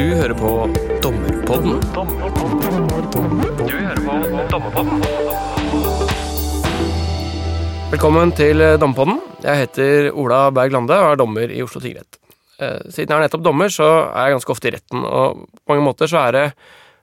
Du 0.00 0.06
hører 0.16 0.32
på 0.32 0.50
Dommerpodden. 1.04 1.74
Velkommen 7.90 8.32
til 8.32 8.64
Dommerpodden. 8.80 9.18
Jeg 9.44 9.60
heter 9.60 10.08
Ola 10.16 10.38
Berg 10.56 10.72
Lande 10.72 10.96
og 10.96 11.10
er 11.10 11.20
dommer 11.20 11.52
i 11.52 11.60
Oslo 11.60 11.82
tingrett. 11.84 12.16
Eh, 12.56 12.78
siden 12.88 13.12
jeg 13.12 13.18
er 13.18 13.26
nettopp 13.26 13.44
dommer, 13.44 13.68
så 13.68 13.90
er 14.06 14.30
jeg 14.30 14.38
ganske 14.38 14.54
ofte 14.54 14.70
i 14.70 14.72
retten, 14.78 15.04
og 15.04 15.44
på 15.52 15.74
mange 15.74 15.84
måter 15.90 16.08
så 16.08 16.22
er 16.22 16.38
det 16.38 16.46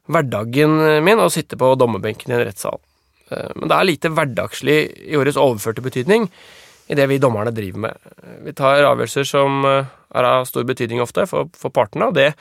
hverdagen 0.09 1.05
min 1.05 1.21
å 1.21 1.29
sitte 1.29 1.59
på 1.61 1.75
dommerbenken 1.77 2.33
i 2.33 2.39
en 2.39 2.47
rettssal. 2.49 2.81
Eh, 3.29 3.53
men 3.59 3.69
det 3.69 3.77
er 3.77 3.91
lite 3.91 4.13
hverdagslig 4.17 4.79
i 5.05 5.21
årets 5.21 5.37
overførte 5.37 5.85
betydning 5.85 6.25
i 6.89 6.97
det 6.97 7.05
vi 7.13 7.21
dommerne 7.21 7.53
driver 7.53 7.91
med. 7.91 8.11
Vi 8.41 8.57
tar 8.57 8.89
avgjørelser 8.89 9.33
som 9.35 9.69
eh, 9.69 9.93
er 10.15 10.27
av 10.27 10.47
stor 10.47 10.65
betydning 10.67 11.01
ofte 11.03 11.25
for, 11.29 11.49
for 11.57 11.73
partene, 11.73 12.09
og 12.09 12.15
det 12.17 12.31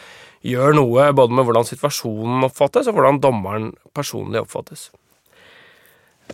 gjør 0.46 0.76
noe 0.78 1.10
både 1.16 1.34
med 1.34 1.48
hvordan 1.48 1.66
situasjonen 1.66 2.46
oppfattes, 2.46 2.86
og 2.86 2.98
hvordan 2.98 3.20
dommeren 3.22 3.72
personlig 3.96 4.44
oppfattes. 4.44 4.88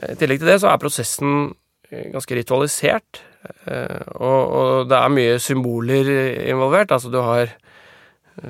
I 0.01 0.17
tillegg 0.21 0.41
til 0.43 0.51
det 0.53 0.61
så 0.63 0.71
er 0.73 0.81
prosessen 0.81 1.53
eh, 1.91 2.09
ganske 2.13 2.37
ritualisert, 2.39 3.23
og, 3.43 4.41
og 4.55 4.85
det 4.87 4.99
er 4.99 5.11
mye 5.11 5.39
symboler 5.43 6.09
involvert. 6.47 6.93
Altså 6.95 7.11
du 7.11 7.19
har 7.19 7.51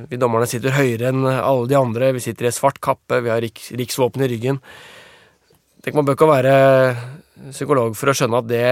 Vi 0.07 0.19
dommerne 0.21 0.46
sitter 0.46 0.77
høyere 0.77 1.09
enn 1.10 1.24
alle 1.27 1.66
de 1.66 1.74
andre, 1.74 2.12
vi 2.15 2.21
sitter 2.23 2.46
i 2.46 2.52
svart 2.55 2.79
kappe, 2.79 3.19
vi 3.24 3.33
har 3.33 3.41
riks, 3.43 3.73
riksvåpen 3.74 4.23
i 4.23 4.29
ryggen. 4.30 4.60
Tenk, 5.83 5.96
Man 5.96 6.07
bør 6.07 6.15
ikke 6.15 6.29
være 6.30 6.52
psykolog 7.51 7.96
for 7.99 8.12
å 8.12 8.15
skjønne 8.15 8.38
at 8.38 8.46
det 8.46 8.69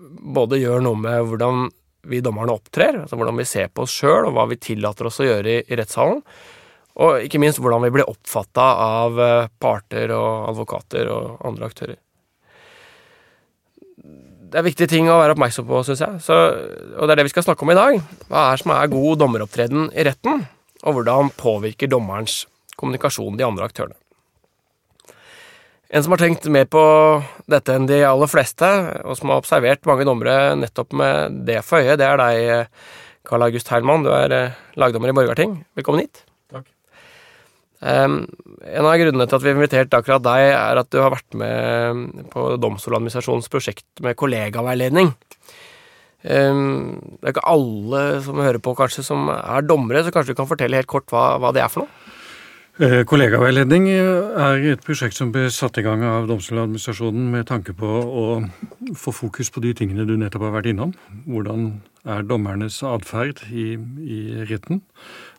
både 0.00 0.62
gjør 0.62 0.80
noe 0.86 0.96
med 0.96 1.26
hvordan 1.28 1.66
vi 2.10 2.20
dommerne 2.24 2.54
opptrer, 2.54 3.00
altså 3.02 3.18
hvordan 3.18 3.38
vi 3.40 3.46
ser 3.48 3.70
på 3.72 3.84
oss 3.86 3.94
sjøl, 3.94 4.28
og 4.28 4.36
hva 4.36 4.46
vi 4.50 4.60
tillater 4.60 5.08
oss 5.08 5.22
å 5.22 5.28
gjøre 5.28 5.50
i, 5.50 5.64
i 5.66 5.78
rettssalen, 5.78 6.22
og 7.04 7.26
ikke 7.26 7.40
minst 7.42 7.58
hvordan 7.62 7.82
vi 7.82 7.92
blir 7.96 8.08
oppfatta 8.10 8.66
av 8.84 9.20
eh, 9.20 9.50
parter 9.58 10.12
og 10.14 10.50
advokater 10.52 11.10
og 11.10 11.40
andre 11.48 11.70
aktører. 11.70 11.98
Det 14.54 14.60
er 14.60 14.66
viktige 14.68 14.90
ting 14.92 15.08
å 15.10 15.18
være 15.18 15.34
oppmerksom 15.34 15.66
på, 15.66 15.80
syns 15.82 16.04
jeg, 16.04 16.20
Så, 16.22 16.34
og 16.94 17.08
det 17.08 17.14
er 17.16 17.18
det 17.18 17.26
vi 17.26 17.32
skal 17.32 17.48
snakke 17.48 17.66
om 17.66 17.72
i 17.74 17.78
dag. 17.78 17.96
Hva 18.28 18.44
er 18.52 18.60
som 18.60 18.70
er 18.76 18.92
god 18.92 19.18
dommeropptreden 19.24 19.88
i 19.90 20.04
retten, 20.06 20.44
og 20.84 20.98
hvordan 20.98 21.32
påvirker 21.34 21.90
dommerens 21.90 22.44
kommunikasjon 22.78 23.38
de 23.40 23.46
andre 23.46 23.66
aktørene. 23.66 23.98
En 25.92 26.02
som 26.02 26.14
har 26.14 26.22
tenkt 26.22 26.46
mer 26.48 26.66
på 26.70 26.82
dette 27.50 27.74
enn 27.76 27.88
de 27.88 28.00
aller 28.08 28.30
fleste, 28.30 28.68
og 29.04 29.18
som 29.18 29.30
har 29.30 29.42
observert 29.42 29.84
mange 29.88 30.06
dommere 30.08 30.54
nettopp 30.56 30.94
med 30.96 31.42
det 31.48 31.60
for 31.66 31.84
øye, 31.84 31.98
det 32.00 32.06
er 32.08 32.20
deg, 32.20 32.70
Karl 33.28 33.46
August 33.46 33.70
Heilmann. 33.72 34.04
Du 34.04 34.12
er 34.12 34.32
eh, 34.36 34.56
lagdommer 34.80 35.12
i 35.12 35.16
Borgarting. 35.16 35.58
Velkommen 35.78 36.04
hit. 36.04 36.24
Takk. 36.52 36.66
Um, 37.84 38.22
en 38.64 38.88
av 38.88 38.96
grunnene 39.00 39.26
til 39.28 39.38
at 39.38 39.44
vi 39.44 39.50
har 39.50 39.58
invitert 39.58 39.96
akkurat 39.96 40.24
deg, 40.24 40.48
er 40.56 40.80
at 40.80 40.90
du 40.92 41.00
har 41.00 41.12
vært 41.14 41.36
med 41.40 42.28
på 42.32 42.46
Domstoladministrasjonens 42.60 43.48
prosjekt 43.52 44.04
med 44.04 44.16
kollegaveiledning. 44.20 45.12
Um, 46.24 47.00
det 47.20 47.28
er 47.28 47.34
ikke 47.34 47.48
alle 47.52 48.04
som 48.24 48.40
hører 48.40 48.60
på, 48.64 48.76
kanskje, 48.76 49.04
som 49.04 49.28
er 49.32 49.68
dommere, 49.68 50.04
så 50.04 50.12
kanskje 50.12 50.36
du 50.36 50.40
kan 50.40 50.48
fortelle 50.48 50.80
helt 50.80 50.90
kort 50.90 51.08
hva, 51.12 51.34
hva 51.40 51.52
det 51.56 51.64
er 51.64 51.72
for 51.72 51.84
noe? 51.84 52.03
Eh, 52.82 53.04
kollegaveiledning 53.06 53.84
er 53.86 54.64
et 54.72 54.80
prosjekt 54.82 55.14
som 55.14 55.28
ble 55.30 55.44
satt 55.54 55.76
i 55.78 55.82
gang 55.86 56.00
av 56.02 56.24
Domstoladministrasjonen 56.26 57.28
med 57.30 57.46
tanke 57.46 57.70
på 57.70 57.86
å 57.86 58.24
få 58.98 59.12
fokus 59.14 59.52
på 59.54 59.60
de 59.62 59.70
tingene 59.78 60.02
du 60.08 60.16
nettopp 60.18 60.42
har 60.48 60.56
vært 60.56 60.72
innom. 60.72 60.90
Hvordan 61.22 61.68
er 62.02 62.26
dommernes 62.26 62.80
atferd 62.82 63.44
i, 63.46 63.76
i, 64.02 64.18
retten, 64.50 64.80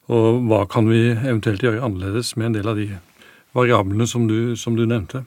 og 0.07 0.45
hva 0.47 0.61
kan 0.71 0.87
vi 0.87 1.09
eventuelt 1.11 1.65
gjøre 1.65 1.83
annerledes 1.83 2.37
med 2.39 2.53
en 2.53 2.55
del 2.55 2.71
av 2.71 2.79
de 2.79 2.87
variablene 3.51 4.07
som 4.07 4.29
du, 4.31 4.55
som 4.55 4.79
du 4.79 4.85
nevnte. 4.87 5.25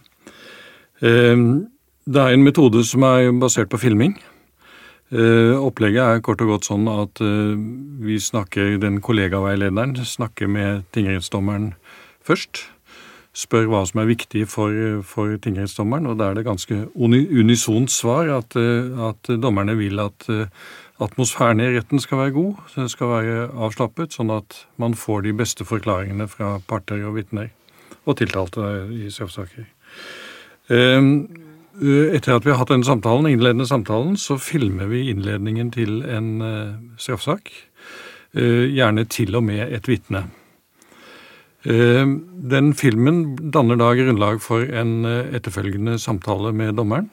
Eh, 1.04 1.36
det 2.08 2.24
er 2.24 2.38
en 2.38 2.46
metode 2.46 2.86
som 2.88 3.04
er 3.04 3.28
basert 3.36 3.68
på 3.68 3.82
filming. 3.84 4.16
Eh, 5.12 5.60
opplegget 5.60 6.06
er 6.06 6.24
kort 6.24 6.40
og 6.40 6.54
godt 6.54 6.72
sånn 6.72 6.88
at 6.88 7.20
vi 7.20 8.16
snakker, 8.16 8.78
den 8.80 9.02
kollegaveilederen 9.04 9.92
snakker 10.08 10.48
med 10.48 10.88
tingrettsdommeren 10.96 11.74
først. 12.28 12.64
Spør 13.38 13.68
hva 13.70 13.84
som 13.86 14.00
er 14.02 14.08
viktig 14.08 14.46
for, 14.50 14.72
for 15.06 15.36
tingrettsdommeren, 15.44 16.08
og 16.10 16.18
da 16.18 16.30
er 16.30 16.38
det 16.38 16.46
ganske 16.48 16.78
unisont 16.96 17.92
svar 17.92 18.30
at, 18.34 18.56
at, 18.56 19.30
dommerne 19.38 19.76
vil 19.78 20.00
at 20.02 20.26
atmosfæren 20.98 21.60
i 21.62 21.68
retten 21.76 22.02
skal 22.02 22.18
være 22.18 22.34
god, 22.34 22.64
den 22.74 22.90
skal 22.90 23.12
være 23.12 23.44
avslappet, 23.54 24.16
sånn 24.16 24.32
at 24.34 24.64
man 24.80 24.96
får 24.98 25.28
de 25.28 25.36
beste 25.38 25.68
forklaringene 25.68 26.26
fra 26.32 26.56
parter 26.66 27.04
og 27.06 27.14
vitner 27.20 27.52
og 28.08 28.16
tiltalte 28.18 28.64
i 28.96 29.10
straffesaker. 29.12 29.68
Ehm, 30.72 31.12
etter 31.78 32.34
at 32.34 32.46
vi 32.46 32.52
har 32.52 32.60
hatt 32.62 32.72
den 32.72 32.84
samtalen, 32.86 33.28
innledende 33.30 33.68
samtalen, 33.68 34.16
så 34.16 34.38
filmer 34.40 34.88
vi 34.90 35.08
innledningen 35.12 35.70
til 35.74 36.02
en 36.02 36.30
eh, 36.42 36.74
straffesak. 36.98 37.52
Eh, 38.34 38.66
gjerne 38.74 39.06
til 39.08 39.36
og 39.38 39.44
med 39.44 39.72
et 39.72 39.88
vitne. 39.88 40.26
Eh, 41.66 42.06
den 42.50 42.74
filmen 42.78 43.34
danner 43.50 43.78
da 43.80 43.90
grunnlag 43.98 44.38
for 44.42 44.62
en 44.62 45.02
eh, 45.04 45.32
etterfølgende 45.34 45.96
samtale 45.98 46.52
med 46.54 46.76
dommeren, 46.78 47.08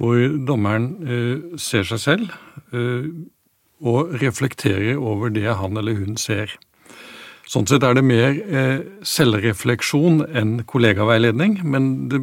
hvor 0.00 0.16
dommeren 0.46 0.88
eh, 1.06 1.58
ser 1.60 1.86
seg 1.86 2.02
selv 2.02 2.32
og 3.80 4.10
reflekterer 4.20 4.98
over 4.98 5.32
det 5.32 5.48
han 5.56 5.78
eller 5.80 5.96
hun 5.98 6.18
ser. 6.20 6.52
Sånn 7.48 7.66
sett 7.66 7.82
er 7.82 7.96
det 7.96 8.04
mer 8.06 8.36
selvrefleksjon 9.02 10.20
enn 10.36 10.52
kollegaveiledning, 10.70 11.56
men 11.66 11.88
det 12.12 12.20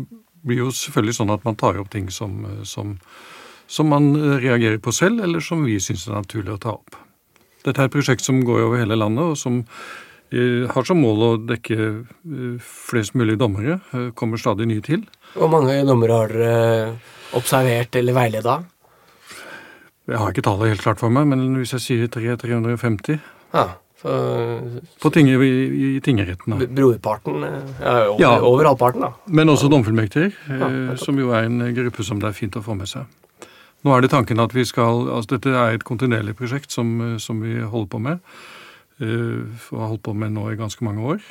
blir 0.47 0.61
jo 0.61 0.69
selvfølgelig 0.71 1.17
sånn 1.17 1.33
at 1.33 1.43
man 1.43 1.57
tar 1.59 1.81
opp 1.81 1.89
ting 1.91 2.07
som, 2.13 2.45
som, 2.63 2.93
som 3.67 3.91
man 3.91 4.13
reagerer 4.39 4.79
på 4.79 4.93
selv, 4.95 5.25
eller 5.25 5.43
som 5.43 5.65
vi 5.67 5.75
syns 5.83 6.05
er 6.07 6.21
naturlig 6.21 6.55
å 6.55 6.61
ta 6.63 6.77
opp. 6.77 6.95
Dette 7.65 7.81
er 7.81 7.89
et 7.89 7.97
prosjekt 7.97 8.23
som 8.23 8.39
går 8.47 8.69
over 8.69 8.85
hele 8.85 8.95
landet, 9.01 9.33
og 9.33 9.41
som 9.41 9.65
har 10.31 10.87
som 10.87 10.99
mål 10.99 11.23
å 11.23 11.31
dekke 11.39 11.77
eh, 11.87 12.59
flest 12.59 13.15
mulig 13.15 13.37
dommere. 13.39 13.79
Eh, 13.95 14.09
kommer 14.17 14.39
stadig 14.41 14.67
nye 14.67 14.83
til. 14.83 15.05
Hvor 15.35 15.51
mange 15.51 15.77
dommere 15.87 16.19
har 16.19 16.33
dere 16.33 16.91
observert 17.37 17.95
eller 17.95 18.17
veileda? 18.17 18.59
Jeg 20.07 20.19
har 20.19 20.31
ikke 20.31 20.43
tallet 20.45 20.71
helt 20.71 20.83
klart 20.83 20.99
for 20.99 21.11
meg, 21.11 21.27
men 21.27 21.55
hvis 21.59 21.75
jeg 21.75 21.83
sier 21.83 22.11
350 22.11 23.19
ja, 23.53 23.65
så, 23.97 24.13
På 25.01 25.09
ting, 25.11 25.27
i, 25.31 25.51
i 25.97 26.01
tingretten. 26.03 26.53
da. 26.53 26.67
Brorparten? 26.69 27.41
Ja, 27.81 27.95
over, 28.11 28.21
ja, 28.21 28.31
over 28.45 28.69
halvparten, 28.69 29.03
da. 29.07 29.11
Men 29.25 29.49
også 29.49 29.71
domfullmektiger, 29.71 30.35
ja, 30.47 30.69
som 31.01 31.17
jo 31.19 31.31
er 31.35 31.47
en 31.47 31.63
gruppe 31.75 32.05
som 32.05 32.21
det 32.21 32.29
er 32.29 32.37
fint 32.37 32.55
å 32.59 32.63
få 32.63 32.75
med 32.77 32.91
seg. 32.91 33.07
Nå 33.83 33.95
er 33.95 34.03
det 34.03 34.11
tanken 34.13 34.39
at 34.43 34.53
vi 34.55 34.63
skal, 34.67 35.07
altså 35.15 35.35
Dette 35.35 35.55
er 35.55 35.75
et 35.77 35.87
kontinuerlig 35.87 36.35
prosjekt 36.37 36.73
som, 36.75 37.17
som 37.23 37.41
vi 37.43 37.57
holder 37.59 37.89
på 37.91 38.01
med. 38.03 38.21
Eh, 38.97 39.45
og 39.73 39.81
har 39.81 39.91
holdt 39.91 40.05
på 40.07 40.15
med 40.17 40.33
nå 40.33 40.47
i 40.51 40.57
ganske 40.57 40.85
mange 40.85 41.03
år. 41.13 41.25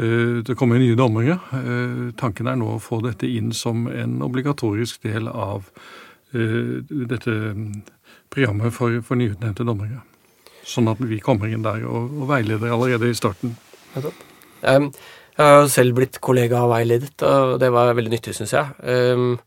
Eh, 0.00 0.40
det 0.46 0.56
kommer 0.56 0.80
nye 0.80 0.96
dommere. 0.96 1.36
Eh, 1.52 2.04
tanken 2.16 2.48
er 2.48 2.56
nå 2.56 2.74
å 2.74 2.82
få 2.82 3.02
dette 3.04 3.28
inn 3.28 3.52
som 3.52 3.86
en 3.92 4.20
obligatorisk 4.24 5.04
del 5.06 5.28
av 5.28 5.70
dette 6.28 7.34
programmet 8.28 8.74
for, 8.76 8.98
for 9.00 9.16
nyutnevnte 9.16 9.64
dommere. 9.64 10.02
Sånn 10.68 10.90
at 10.92 10.98
vi 11.00 11.22
kommer 11.24 11.48
inn 11.48 11.62
der 11.64 11.86
og, 11.88 12.10
og 12.12 12.26
veileder 12.28 12.74
allerede 12.74 13.08
i 13.08 13.16
starten. 13.16 13.54
Jeg 14.60 14.90
har 15.38 15.70
selv 15.72 15.96
blitt 15.96 16.18
kollega 16.20 16.60
og 16.66 16.74
veiledet, 16.74 17.14
og 17.24 17.54
det 17.62 17.70
var 17.72 17.94
veldig 17.96 18.12
nyttig, 18.12 18.36
syns 18.36 18.52
jeg. 18.52 19.38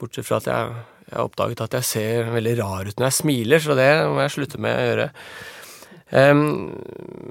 Bortsett 0.00 0.24
fra 0.24 0.40
at 0.40 0.48
jeg, 0.48 0.72
jeg 1.10 1.18
har 1.18 1.28
oppdaget 1.28 1.66
at 1.66 1.76
jeg 1.82 1.90
ser 1.90 2.32
veldig 2.32 2.56
rar 2.62 2.88
ut 2.88 2.96
når 2.96 3.10
jeg 3.10 3.18
smiler, 3.18 3.60
så 3.60 3.76
det 3.76 3.90
må 4.08 4.24
jeg 4.24 4.34
slutte 4.38 4.64
med 4.64 4.78
å 4.78 4.88
gjøre. 4.88 5.10
Um, 6.12 6.42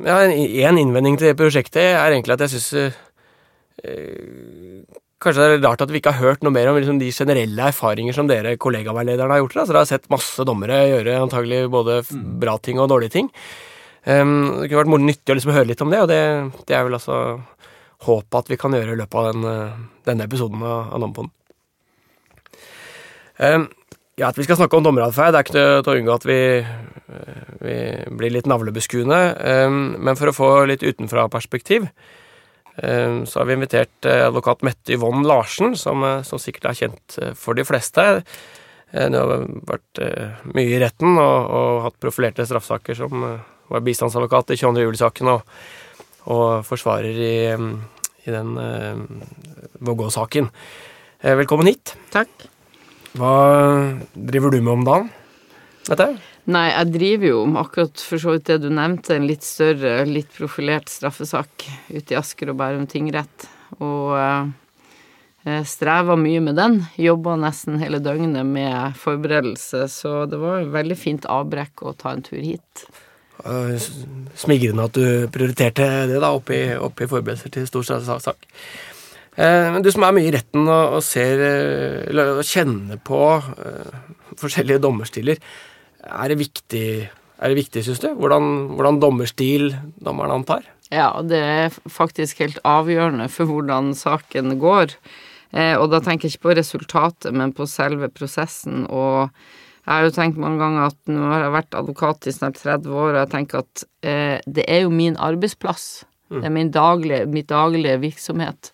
ja, 0.02 0.24
en 0.26 0.80
innvending 0.82 1.20
til 1.20 1.30
det 1.30 1.38
prosjektet 1.38 1.84
er 1.94 2.16
egentlig 2.16 2.34
at 2.34 2.48
jeg 2.48 2.56
syns 2.56 2.70
uh, 2.74 2.96
eh, 3.86 4.80
Kanskje 5.22 5.44
det 5.46 5.58
er 5.60 5.68
rart 5.68 5.84
at 5.86 5.92
vi 5.94 6.00
ikke 6.02 6.16
har 6.16 6.32
hørt 6.32 6.42
noe 6.42 6.54
mer 6.56 6.72
om 6.72 6.80
liksom, 6.80 6.98
de 6.98 7.12
generelle 7.14 7.68
erfaringer 7.70 8.16
som 8.18 8.26
dere 8.26 8.56
kollegaveilederne 8.58 9.36
har 9.36 9.44
gjort. 9.44 9.60
Altså, 9.62 9.76
dere 9.76 9.84
har 9.84 9.90
sett 9.92 10.10
masse 10.10 10.46
dommere 10.50 10.80
gjøre 10.90 11.20
antagelig 11.28 11.60
både 11.70 12.00
mm. 12.08 12.24
bra 12.42 12.56
ting 12.58 12.82
og 12.82 12.90
dårlige 12.90 13.14
ting. 13.20 13.30
Um, 14.02 14.64
det 14.64 14.72
kunne 14.72 14.82
vært 14.82 15.06
nyttig 15.06 15.30
å 15.30 15.38
liksom 15.38 15.54
høre 15.54 15.70
litt 15.70 15.84
om 15.86 15.94
det, 15.94 16.00
og 16.02 16.10
det, 16.10 16.24
det 16.66 16.74
er 16.74 16.88
vel 16.88 16.98
altså 16.98 17.20
håpet 18.08 18.40
at 18.40 18.50
vi 18.50 18.58
kan 18.58 18.74
gjøre 18.74 18.96
i 18.96 19.00
løpet 19.04 19.20
av 19.22 19.30
den, 19.30 19.46
eh, 19.46 19.78
denne 20.10 20.26
episoden 20.26 20.66
av, 20.66 20.90
av 20.98 21.30
Um, 23.42 23.64
ja, 24.20 24.28
At 24.28 24.38
vi 24.38 24.44
skal 24.46 24.60
snakke 24.60 24.78
om 24.78 24.86
dommeratferd, 24.86 25.36
er 25.36 25.46
ikke 25.46 25.54
til 25.56 25.92
å 25.92 25.98
unngå 25.98 26.16
at 26.16 26.26
vi, 26.28 26.40
eh, 26.60 27.52
vi 27.64 27.76
blir 28.20 28.34
litt 28.36 28.50
navlebeskuende. 28.50 29.20
Ehm, 29.40 29.96
men 30.04 30.20
for 30.20 30.28
å 30.28 30.36
få 30.36 30.50
litt 30.68 30.84
utenfra-perspektiv, 30.84 31.88
ehm, 32.84 33.26
så 33.26 33.40
har 33.40 33.46
vi 33.46 33.54
invitert 33.54 34.06
eh, 34.06 34.28
advokat 34.28 34.64
Mette 34.64 34.94
Yvonne 34.94 35.24
Larsen, 35.26 35.78
som, 35.78 36.04
eh, 36.04 36.22
som 36.24 36.40
sikkert 36.40 36.66
er 36.66 36.80
kjent 36.82 37.38
for 37.38 37.54
de 37.54 37.64
fleste. 37.64 38.24
Hun 38.92 39.14
har 39.14 39.48
vært 39.64 40.44
mye 40.44 40.68
i 40.76 40.80
retten 40.82 41.16
og, 41.16 41.48
og 41.48 41.84
hatt 41.86 42.00
profilerte 42.04 42.44
straffesaker 42.44 42.94
som 42.94 43.24
var 43.72 43.80
bistandsadvokat 43.80 44.52
i 44.52 44.58
22. 44.60 44.84
juli-saken 44.84 45.32
og 45.32 45.44
og 46.30 46.62
forsvarer 46.62 47.18
i, 47.18 47.36
i 48.28 48.30
den 48.30 48.54
Vågå-saken. 49.82 50.52
Velkommen 51.24 51.72
hit. 51.72 51.96
Takk. 52.14 52.61
Hva 53.18 53.34
driver 54.16 54.54
du 54.54 54.62
med 54.62 54.74
om 54.74 54.86
dagen? 54.88 55.10
Dette? 55.90 56.08
Nei, 56.52 56.70
jeg 56.72 56.94
driver 56.96 57.28
jo 57.28 57.42
med 57.50 57.62
akkurat 57.62 58.02
for 58.08 58.22
så 58.22 58.34
vidt 58.36 58.48
det 58.50 58.62
du 58.64 58.70
nevnte, 58.74 59.14
en 59.16 59.28
litt 59.30 59.46
større, 59.46 60.02
litt 60.10 60.32
profilert 60.34 60.90
straffesak 60.90 61.68
ute 61.92 62.16
i 62.16 62.18
Asker 62.18 62.54
og 62.54 62.58
Bærum 62.62 62.88
tingrett. 62.90 63.46
Og 63.78 64.16
eh, 64.18 65.62
streva 65.68 66.18
mye 66.20 66.42
med 66.44 66.58
den. 66.58 66.80
Jobba 67.02 67.36
nesten 67.44 67.78
hele 67.84 68.02
døgnet 68.04 68.48
med 68.48 68.98
forberedelse, 69.02 69.86
så 69.92 70.26
det 70.32 70.42
var 70.42 70.64
et 70.64 70.74
veldig 70.74 70.98
fint 70.98 71.30
avbrekk 71.30 71.86
å 71.86 71.96
ta 72.00 72.16
en 72.16 72.26
tur 72.26 72.42
hit. 72.42 72.88
Smigrende 74.38 74.86
at 74.86 74.98
du 74.98 75.28
prioriterte 75.34 75.88
det 76.10 76.20
da, 76.22 76.34
oppi, 76.38 76.62
oppi 76.78 77.08
forberedelser 77.10 77.54
til 77.54 77.70
stor 77.70 77.86
sak. 78.22 78.50
Men 79.38 79.80
du 79.80 79.88
som 79.94 80.04
er 80.04 80.16
mye 80.18 80.28
i 80.28 80.34
retten 80.36 80.66
og, 80.66 80.98
og 80.98 81.04
ser, 81.08 81.40
eller 82.12 82.42
kjenner 82.44 82.98
på 83.00 83.20
uh, 83.40 83.94
forskjellige 84.36 84.82
dommerstiler, 84.84 85.40
er 86.04 86.34
det 86.34 86.38
viktig, 86.42 86.86
er 87.40 87.54
det 87.54 87.60
viktig 87.62 87.86
syns 87.86 88.02
du? 88.04 88.10
Hvordan, 88.18 88.52
hvordan 88.76 89.00
dommerstil 89.00 89.72
dommeren 90.04 90.42
antar? 90.42 90.68
Ja, 90.92 91.14
det 91.24 91.40
er 91.40 91.76
faktisk 91.88 92.42
helt 92.44 92.60
avgjørende 92.68 93.30
for 93.32 93.48
hvordan 93.48 93.94
saken 93.96 94.58
går. 94.60 94.98
Eh, 95.52 95.76
og 95.80 95.90
da 95.92 96.02
tenker 96.04 96.28
jeg 96.28 96.36
ikke 96.36 96.50
på 96.50 96.56
resultatet, 96.60 97.32
men 97.36 97.54
på 97.56 97.68
selve 97.70 98.10
prosessen. 98.12 98.86
Og 98.92 99.30
jeg 99.86 99.92
har 99.92 100.08
jo 100.08 100.16
tenkt 100.16 100.40
mange 100.42 100.60
ganger 100.62 100.90
at 100.90 101.12
nå 101.12 101.24
har 101.32 101.46
jeg 101.46 101.56
vært 101.56 101.78
advokat 101.80 102.28
i 102.28 102.36
snart 102.36 102.60
30 102.60 102.92
år, 102.92 103.14
og 103.14 103.20
jeg 103.22 103.32
tenker 103.36 103.64
at 103.64 103.86
eh, 104.04 104.38
det 104.48 104.68
er 104.68 104.84
jo 104.86 104.94
min 104.94 105.16
arbeidsplass. 105.20 105.90
Det 106.32 106.46
er 106.48 106.54
min 106.56 106.70
daglige, 106.72 107.26
mitt 107.28 107.50
daglige 107.50 107.98
virksomhet. 108.00 108.70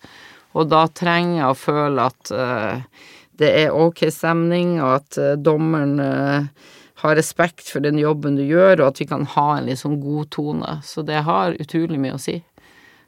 Og 0.58 0.68
da 0.72 0.88
trenger 0.90 1.42
jeg 1.42 1.52
å 1.52 1.60
føle 1.60 2.10
at 2.10 2.34
eh, 2.34 3.06
det 3.38 3.54
er 3.60 3.76
ok 3.76 4.08
stemning, 4.14 4.78
og 4.82 4.96
at 4.96 5.18
uh, 5.22 5.32
dommeren 5.38 6.00
uh, 6.02 6.70
har 7.04 7.18
respekt 7.20 7.70
for 7.70 7.86
den 7.86 8.00
jobben 8.02 8.40
du 8.40 8.42
gjør, 8.42 8.82
og 8.82 8.88
at 8.88 9.02
vi 9.04 9.06
kan 9.12 9.28
ha 9.36 9.48
en 9.54 9.68
litt 9.70 9.84
sånn 9.84 10.00
god 10.02 10.32
tone. 10.34 10.78
Så 10.82 11.04
det 11.06 11.22
har 11.28 11.58
utrolig 11.62 12.00
mye 12.02 12.16
å 12.18 12.22
si. 12.22 12.40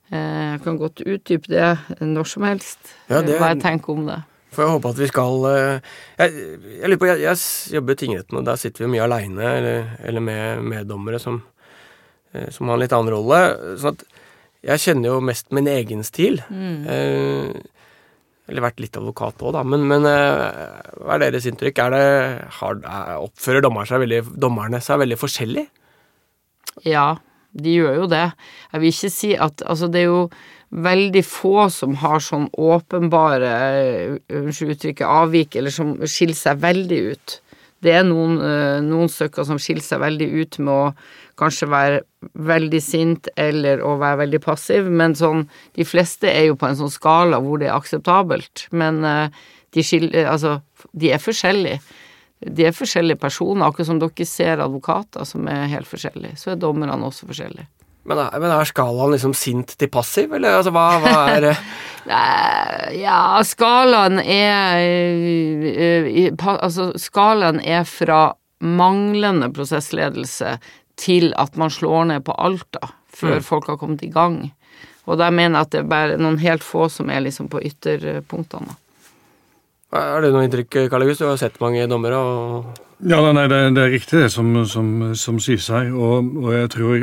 Jeg 0.09 0.61
kan 0.63 0.77
godt 0.77 1.03
utdype 1.05 1.51
det 1.51 2.01
når 2.01 2.29
som 2.29 2.45
helst, 2.47 2.95
ja, 3.11 3.19
det, 3.21 3.35
hva 3.37 3.51
jeg 3.51 3.59
tenker 3.61 3.93
om 3.93 4.07
det. 4.07 4.15
Får 4.53 4.63
jeg 4.63 4.73
håpe 4.73 4.89
at 4.89 5.01
vi 5.03 5.09
skal 5.11 5.43
Jeg, 5.45 6.45
jeg 6.79 6.89
lurer 6.89 7.01
på, 7.01 7.09
jeg, 7.11 7.19
jeg, 7.27 7.41
jobber 7.77 7.93
i 7.93 7.99
tingretten, 8.01 8.39
og 8.39 8.47
der 8.47 8.57
sitter 8.57 8.85
vi 8.85 8.89
mye 8.95 9.05
aleine, 9.05 9.51
eller, 9.59 9.91
eller, 10.01 10.25
med 10.25 10.65
meddommere 10.71 11.21
som, 11.21 11.37
som 12.33 12.69
har 12.69 12.77
en 12.77 12.81
litt 12.81 12.95
annen 12.97 13.13
rolle. 13.13 13.43
sånn 13.81 13.97
at 13.97 14.18
jeg 14.65 14.83
kjenner 14.83 15.13
jo 15.13 15.19
mest 15.23 15.53
min 15.55 15.67
egen 15.71 16.03
stil. 16.03 16.41
Mm. 16.49 17.59
Eller 18.49 18.65
vært 18.65 18.81
litt 18.81 18.97
advokat 18.97 19.41
òg, 19.45 19.53
da. 19.55 19.63
Men, 19.67 19.85
men, 19.89 20.05
eh, 20.09 20.91
hva 21.03 21.15
er 21.15 21.27
deres 21.27 21.47
inntrykk? 21.49 21.81
Er 21.85 21.93
det, 21.93 22.05
har, 22.59 22.79
oppfører 23.21 23.63
dommerne 23.65 23.89
seg, 23.89 24.01
veldig, 24.03 24.21
dommerne 24.41 24.81
seg 24.83 25.01
veldig 25.03 25.17
forskjellig? 25.21 25.65
Ja, 26.87 27.11
de 27.53 27.75
gjør 27.77 28.01
jo 28.03 28.07
det. 28.09 28.25
Jeg 28.73 28.81
vil 28.81 28.95
ikke 28.95 29.11
si 29.13 29.35
at 29.35 29.63
Altså, 29.65 29.89
det 29.91 30.03
er 30.03 30.09
jo 30.09 30.23
veldig 30.69 31.21
få 31.25 31.67
som 31.73 31.95
har 31.97 32.21
sånn 32.21 32.45
åpenbare 32.53 33.53
eh, 33.81 34.17
Unnskyld 34.39 34.75
uttrykket 34.75 35.05
avvik, 35.09 35.57
eller 35.57 35.73
som 35.73 35.95
skiller 36.05 36.37
seg 36.37 36.61
veldig 36.65 36.99
ut. 37.13 37.39
Det 37.85 37.93
er 37.95 38.05
noen, 38.07 38.37
eh, 38.43 38.79
noen 38.85 39.09
stykker 39.13 39.45
som 39.47 39.61
skiller 39.61 39.85
seg 39.85 40.01
veldig 40.01 40.29
ut 40.41 40.59
med 40.61 40.73
å 40.73 40.91
kanskje 41.39 41.69
være 41.71 42.01
veldig 42.49 42.81
sint 42.83 43.29
eller 43.39 43.83
å 43.85 43.95
være 44.01 44.25
veldig 44.25 44.41
passiv, 44.43 44.89
men 44.91 45.15
sånn 45.15 45.45
De 45.75 45.85
fleste 45.87 46.27
er 46.27 46.49
jo 46.49 46.59
på 46.59 46.67
en 46.67 46.77
sånn 46.79 46.91
skala 46.91 47.39
hvor 47.43 47.61
det 47.61 47.69
er 47.69 47.77
akseptabelt, 47.77 48.67
men 48.71 49.03
eh, 49.07 49.41
de 49.75 49.85
skiller 49.85 50.29
Altså, 50.29 50.59
de 50.91 51.11
er 51.13 51.21
forskjellige. 51.23 51.79
De 52.39 52.69
er 52.69 52.75
forskjellige 52.75 53.19
personer, 53.19 53.65
akkurat 53.67 53.89
som 53.89 53.99
dere 53.99 54.27
ser 54.27 54.63
advokater 54.63 55.27
som 55.27 55.47
er 55.51 55.67
helt 55.73 55.89
forskjellige. 55.89 56.37
Så 56.39 56.53
er 56.53 56.61
dommerne 56.61 56.95
også 57.03 57.27
forskjellige. 57.27 57.67
Men 58.07 58.21
er, 58.23 58.35
men 58.39 58.51
er, 58.53 58.65
skalaen 58.65 59.13
liksom 59.13 59.35
sint 59.37 59.75
til 59.77 59.89
passiv, 59.91 60.31
eller 60.33 60.59
altså 60.61 60.71
hva, 60.73 60.85
hva 61.03 61.15
er 61.35 61.49
Ja, 63.03 63.19
skalaen 63.45 64.21
er 64.23 64.79
eh, 65.69 66.29
Altså, 66.39 66.89
skalaen 66.97 67.59
er 67.61 67.83
fra 67.85 68.21
manglende 68.59 69.51
prosessledelse 69.55 70.57
til 70.99 71.31
at 71.39 71.57
man 71.59 71.71
slår 71.73 72.09
ned 72.11 72.25
på 72.27 72.35
alt, 72.37 72.67
da, 72.75 72.91
før 73.15 73.39
mm. 73.39 73.45
folk 73.47 73.69
har 73.71 73.79
kommet 73.81 74.03
i 74.05 74.11
gang. 74.13 74.41
Og 75.09 75.17
der 75.17 75.33
mener 75.33 75.57
jeg 75.57 75.67
at 75.67 75.73
det 75.73 75.81
er 75.81 75.89
bare 75.89 76.19
noen 76.21 76.37
helt 76.43 76.65
få 76.65 76.89
som 76.91 77.09
er 77.09 77.23
liksom 77.25 77.49
på 77.49 77.63
ytterpunktene. 77.65 78.75
Er 79.95 80.21
det 80.21 80.29
noe 80.35 80.45
inntrykk, 80.45 80.83
Karl 80.91 81.07
August? 81.07 81.23
Du 81.23 81.31
har 81.31 81.39
sett 81.41 81.57
mange 81.63 81.87
dommere 81.89 82.19
og 82.19 82.77
Ja, 82.99 83.23
nei, 83.33 83.47
det, 83.49 83.61
det, 83.77 83.83
er 83.83 83.93
riktig 83.95 84.19
det 84.19 84.29
som, 84.33 84.51
som, 84.67 84.89
som 85.15 85.39
sies 85.41 85.69
her, 85.71 85.87
og, 85.95 86.33
og 86.43 86.49
jeg 86.51 86.71
tror 86.75 86.95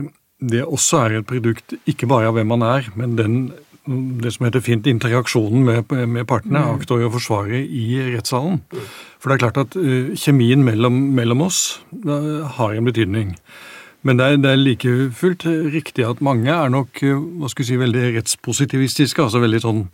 det 0.45 0.61
også 0.61 0.99
er 1.01 1.15
et 1.17 1.27
produkt 1.27 1.73
ikke 1.89 2.07
bare 2.11 2.29
av 2.29 2.37
hvem 2.37 2.51
man 2.53 2.63
er, 2.67 2.91
men 3.01 3.17
den 3.17 3.39
det 3.87 4.33
som 4.35 4.47
heter 4.47 4.63
fint 4.65 4.87
interaksjonen 4.91 5.63
med, 5.63 5.93
med 6.11 6.27
partene, 6.27 6.59
mm. 6.59 6.79
aktor 6.81 7.05
og 7.07 7.13
forsvarer 7.15 7.63
i 7.63 8.01
rettssalen. 8.17 8.59
For 9.21 9.31
det 9.31 9.37
er 9.37 9.43
klart 9.45 9.61
at 9.63 9.77
uh, 9.79 10.11
kjemien 10.19 10.65
mellom, 10.67 10.97
mellom 11.15 11.45
oss 11.47 11.79
uh, 12.03 12.43
har 12.59 12.75
en 12.75 12.89
betydning. 12.89 13.37
Men 14.07 14.21
det 14.21 14.27
er, 14.27 14.39
det 14.39 14.51
er, 14.53 14.63
like 14.63 14.95
fullt 15.19 15.45
riktig 15.75 16.05
at 16.07 16.23
mange 16.23 16.53
er 16.53 16.71
nok 16.71 17.03
uh, 17.03 17.19
hva 17.41 17.51
skal 17.51 17.67
si, 17.67 17.79
veldig 17.81 18.05
rettspositivistiske. 18.21 19.23
Altså 19.23 19.43
veldig 19.43 19.63
sånn 19.65 19.85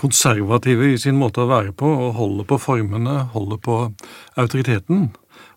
konservative 0.00 0.90
i 0.90 0.98
sin 0.98 1.14
måte 1.20 1.44
å 1.44 1.50
være 1.50 1.70
på, 1.78 1.86
og 1.86 2.16
holde 2.18 2.46
på 2.50 2.58
formene, 2.58 3.28
holde 3.34 3.60
på 3.62 3.78
autoriteten. 4.40 5.12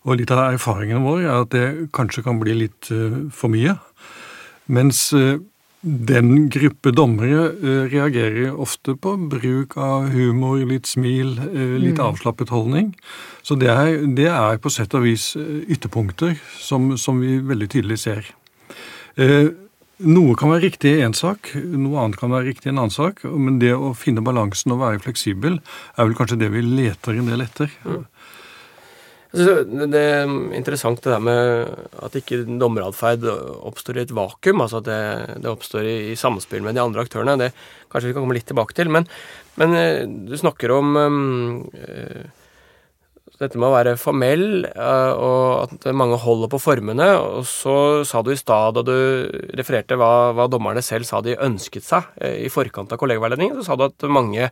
Og 0.06 0.20
litt 0.20 0.30
av 0.30 0.44
erfaringen 0.54 1.02
vår 1.02 1.24
er 1.24 1.34
at 1.34 1.50
det 1.54 1.66
kanskje 1.96 2.22
kan 2.28 2.38
bli 2.38 2.54
litt 2.60 2.86
for 3.34 3.50
mye. 3.50 3.74
Mens 4.70 5.08
den 5.80 6.48
gruppe 6.50 6.90
dommere 6.90 7.52
uh, 7.62 7.84
reagerer 7.90 8.50
ofte 8.58 8.96
på 8.98 9.14
bruk 9.30 9.76
av 9.78 10.08
humor, 10.10 10.58
litt 10.66 10.90
smil, 10.90 11.36
uh, 11.38 11.76
litt 11.78 12.00
mm. 12.00 12.04
avslappet 12.08 12.50
holdning. 12.50 12.90
Så 13.46 13.54
det 13.60 13.70
er, 13.70 14.02
det 14.16 14.26
er, 14.32 14.58
på 14.58 14.72
sett 14.74 14.96
og 14.98 15.06
vis 15.06 15.30
uh, 15.38 15.62
ytterpunkter 15.70 16.34
som, 16.58 16.96
som, 16.98 17.22
vi 17.22 17.38
veldig 17.38 17.70
tydelig 17.70 18.02
ser. 18.02 18.34
noe 19.98 20.34
kan 20.38 20.50
være 20.52 20.62
riktig 20.62 20.92
i 20.94 21.02
én 21.02 21.14
sak, 21.14 21.50
noe 21.54 21.98
annet 21.98 22.18
kan 22.20 22.30
være 22.30 22.46
riktig 22.52 22.68
i 22.68 22.72
en 22.72 22.82
annen 22.84 22.94
sak. 22.94 23.24
Men 23.24 23.58
det 23.62 23.72
å 23.74 23.94
finne 23.98 24.22
balansen 24.22 24.74
og 24.74 24.82
være 24.82 25.02
fleksibel 25.02 25.58
er 25.58 26.06
vel 26.06 26.14
kanskje 26.18 26.38
det 26.42 26.52
vi 26.54 26.62
leter 26.62 27.18
en 27.18 27.30
del 27.30 27.42
etter. 27.42 27.72
Mm. 27.86 28.04
Det 29.28 30.00
er 30.00 30.30
interessant 30.56 31.02
det 31.04 31.12
der 31.12 31.20
med 31.20 31.68
at 32.00 32.14
ikke 32.16 32.46
dommeratferd 32.60 33.26
oppstår 33.28 33.98
i 33.98 34.04
et 34.06 34.14
vakuum. 34.16 34.62
Altså 34.64 34.80
at 34.80 34.88
det, 34.88 35.02
det 35.44 35.50
oppstår 35.50 35.84
i, 35.84 35.96
i, 36.12 36.16
samspill 36.16 36.64
med 36.64 36.78
de 36.78 36.84
andre 36.84 37.04
aktørene. 37.04 37.36
Det 37.36 37.50
kanskje 37.92 38.08
vi 38.08 38.16
kan 38.16 38.24
komme 38.24 38.38
litt 38.38 38.48
tilbake 38.48 38.76
til. 38.78 38.88
Men, 38.92 39.04
men 39.60 39.76
eh, 39.76 40.00
du 40.08 40.32
snakker 40.40 40.72
om 40.78 40.96
øh, 40.96 42.24
dette 43.38 43.58
med 43.58 43.68
å 43.68 43.74
være 43.76 43.96
formell, 44.00 44.48
øh, 44.66 45.12
og 45.14 45.44
at 45.66 45.88
mange 45.94 46.18
holder 46.24 46.50
på 46.50 46.60
formene. 46.62 47.08
Og 47.20 47.46
så 47.46 47.76
sa 48.08 48.22
du 48.24 48.32
i 48.32 48.40
stad, 48.40 48.78
da 48.78 48.84
du 48.86 48.96
refererte 49.58 49.98
hva, 49.98 50.32
hva 50.34 50.48
dommerne 50.50 50.82
selv 50.84 51.06
sa 51.08 51.20
de 51.22 51.36
ønsket 51.36 51.86
seg 51.86 52.08
øh, 52.16 52.38
i 52.46 52.52
forkant 52.52 52.94
av 52.94 53.00
kollegaveiledningen, 53.00 53.60
så 53.60 53.68
sa 53.68 53.78
du 53.78 53.90
at 53.90 54.08
mange 54.10 54.50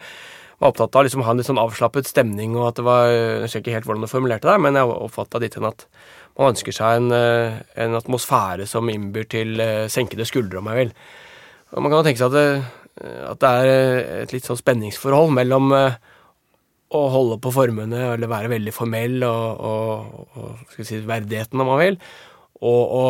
var 0.59 0.73
opptatt 0.73 0.97
av 0.97 1.05
liksom 1.05 1.23
å 1.23 1.27
ha 1.27 1.35
en 1.35 1.41
litt 1.41 1.49
sånn 1.49 1.61
avslappet 1.61 2.09
stemning, 2.09 2.57
og 2.57 2.71
at 2.71 2.79
det 2.79 2.87
var 2.87 3.11
Jeg 3.11 3.43
husker 3.45 3.63
ikke 3.63 3.75
helt 3.77 3.89
hvordan 3.89 4.07
du 4.07 4.11
formulerte 4.11 4.49
det, 4.49 4.57
men 4.65 4.79
jeg 4.79 4.89
oppfatta 4.89 5.41
dit 5.43 5.57
hen 5.59 5.69
at 5.69 5.87
man 6.37 6.53
ønsker 6.53 6.75
seg 6.75 6.99
en, 7.01 7.13
eh, 7.17 7.61
en, 7.83 7.97
atmosfære 7.97 8.67
som 8.69 8.89
innbyr 8.93 9.29
til 9.33 9.61
eh, 9.61 9.87
senkede 9.93 10.27
skuldre, 10.29 10.61
om 10.61 10.69
jeg 10.73 10.83
vil. 10.83 10.93
Og 11.73 11.81
man 11.81 11.91
kan 11.91 12.01
jo 12.01 12.07
tenke 12.07 12.21
seg 12.21 12.29
at 12.29 12.37
det, 12.37 12.49
at 13.31 13.41
det 13.41 13.49
er 13.49 13.67
et 14.23 14.33
litt 14.33 14.49
sånn 14.49 14.61
spenningsforhold 14.61 15.33
mellom 15.37 15.73
eh, 15.77 15.97
å 16.97 17.03
holde 17.13 17.41
på 17.43 17.53
formene, 17.53 18.13
eller 18.15 18.31
være 18.31 18.53
veldig 18.53 18.73
formell, 18.73 19.19
og, 19.27 19.65
og, 19.71 20.29
og 20.41 20.77
si, 20.77 21.01
verdigheten, 21.05 21.61
om 21.61 21.73
man 21.73 21.83
vil, 21.83 21.99
og, 22.63 22.83
å 22.97 23.05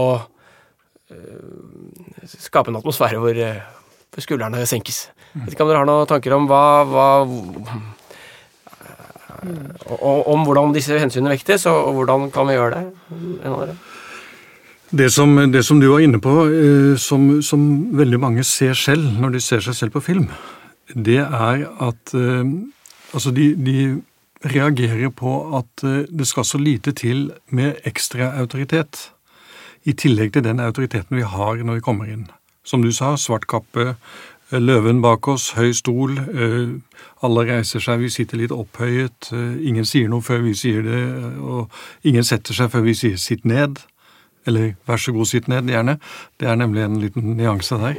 skape 2.27 2.73
en 2.73 2.81
atmosfære 2.81 3.21
hvor, 3.23 3.37
hvor 4.11 4.25
skuldrene 4.25 4.65
senkes. 4.67 5.05
Vet 5.45 5.53
ikke 5.53 5.67
om 5.67 5.71
dere 5.71 5.83
har 5.83 5.89
noen 5.89 6.09
tanker 6.09 6.35
om 6.37 6.49
hva, 6.51 6.65
hva 6.89 7.09
Om 9.87 10.47
hvordan 10.47 10.73
disse 10.75 10.97
hensynene 10.99 11.35
vektes, 11.35 11.67
og 11.71 11.93
hvordan 11.95 12.31
kan 12.35 12.49
vi 12.49 12.57
gjøre 12.57 12.81
det? 12.81 13.77
Det 14.97 15.11
som, 15.13 15.35
det 15.53 15.63
som, 15.67 15.81
du 15.83 15.89
var 15.91 16.03
inne 16.03 16.19
på, 16.23 16.33
eh, 16.47 16.95
som, 16.99 17.43
som, 17.43 17.61
veldig 17.99 18.21
mange 18.23 18.45
ser 18.47 18.75
selv 18.79 19.19
når 19.21 19.37
de 19.37 19.41
ser 19.43 19.63
seg 19.67 19.75
selv 19.75 19.97
på 19.97 20.03
film, 20.03 20.29
det 20.95 21.19
er 21.27 21.65
at 21.83 22.15
eh, 22.15 22.45
altså 23.13 23.33
de, 23.35 23.49
de 23.59 23.77
reagerer 24.47 25.11
på 25.11 25.35
at 25.59 25.85
eh, 25.85 26.07
det 26.07 26.27
skal 26.31 26.47
så 26.47 26.59
lite 26.59 26.93
til 26.93 27.31
med 27.51 27.83
ekstra 27.85 28.33
autoritet. 28.41 29.11
I 29.85 29.93
tillegg 29.93 30.33
til 30.35 30.45
den 30.47 30.61
autoriteten 30.61 31.17
vi 31.17 31.27
har 31.27 31.63
når 31.63 31.81
vi 31.81 31.87
kommer 31.87 32.11
inn. 32.11 32.27
som 32.67 32.83
du 32.83 32.91
sa, 32.91 33.15
svart 33.15 33.47
kappe, 33.47 33.81
eh, 33.81 33.95
løven 34.53 35.03
bak 35.03 35.29
oss, 35.29 35.51
høy 35.57 35.73
stol. 35.75 36.19
eh, 36.19 36.79
Alle 37.23 37.45
reiser 37.49 37.81
seg, 37.81 38.01
vi 38.01 38.09
sitter 38.09 38.39
litt 38.39 38.53
opphøyet. 38.55 39.33
eh, 39.33 39.69
Ingen 39.69 39.85
sier 39.85 40.09
noe 40.09 40.21
før 40.21 40.43
vi 40.43 40.55
sier 40.55 40.83
det, 40.83 41.03
og 41.41 41.71
ingen 42.05 42.25
setter 42.25 42.55
seg 42.55 42.71
før 42.71 42.81
vi 42.83 42.95
sier 42.95 43.17
'sitt 43.17 43.45
ned'. 43.45 43.79
Eller 44.47 44.75
'vær 44.87 44.97
så 44.97 45.13
god, 45.13 45.27
sitt 45.27 45.49
ned', 45.49 45.67
gjerne. 45.67 45.99
Det 46.39 46.49
er 46.49 46.55
nemlig 46.55 46.85
en 46.85 47.01
liten 47.01 47.37
nyanse 47.37 47.75
der. 47.75 47.95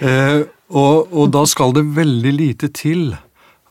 Eh, 0.00 0.44
og, 0.70 1.12
og 1.12 1.32
da 1.32 1.44
skal 1.44 1.72
det 1.72 1.96
veldig 1.96 2.32
lite 2.32 2.68
til 2.68 3.16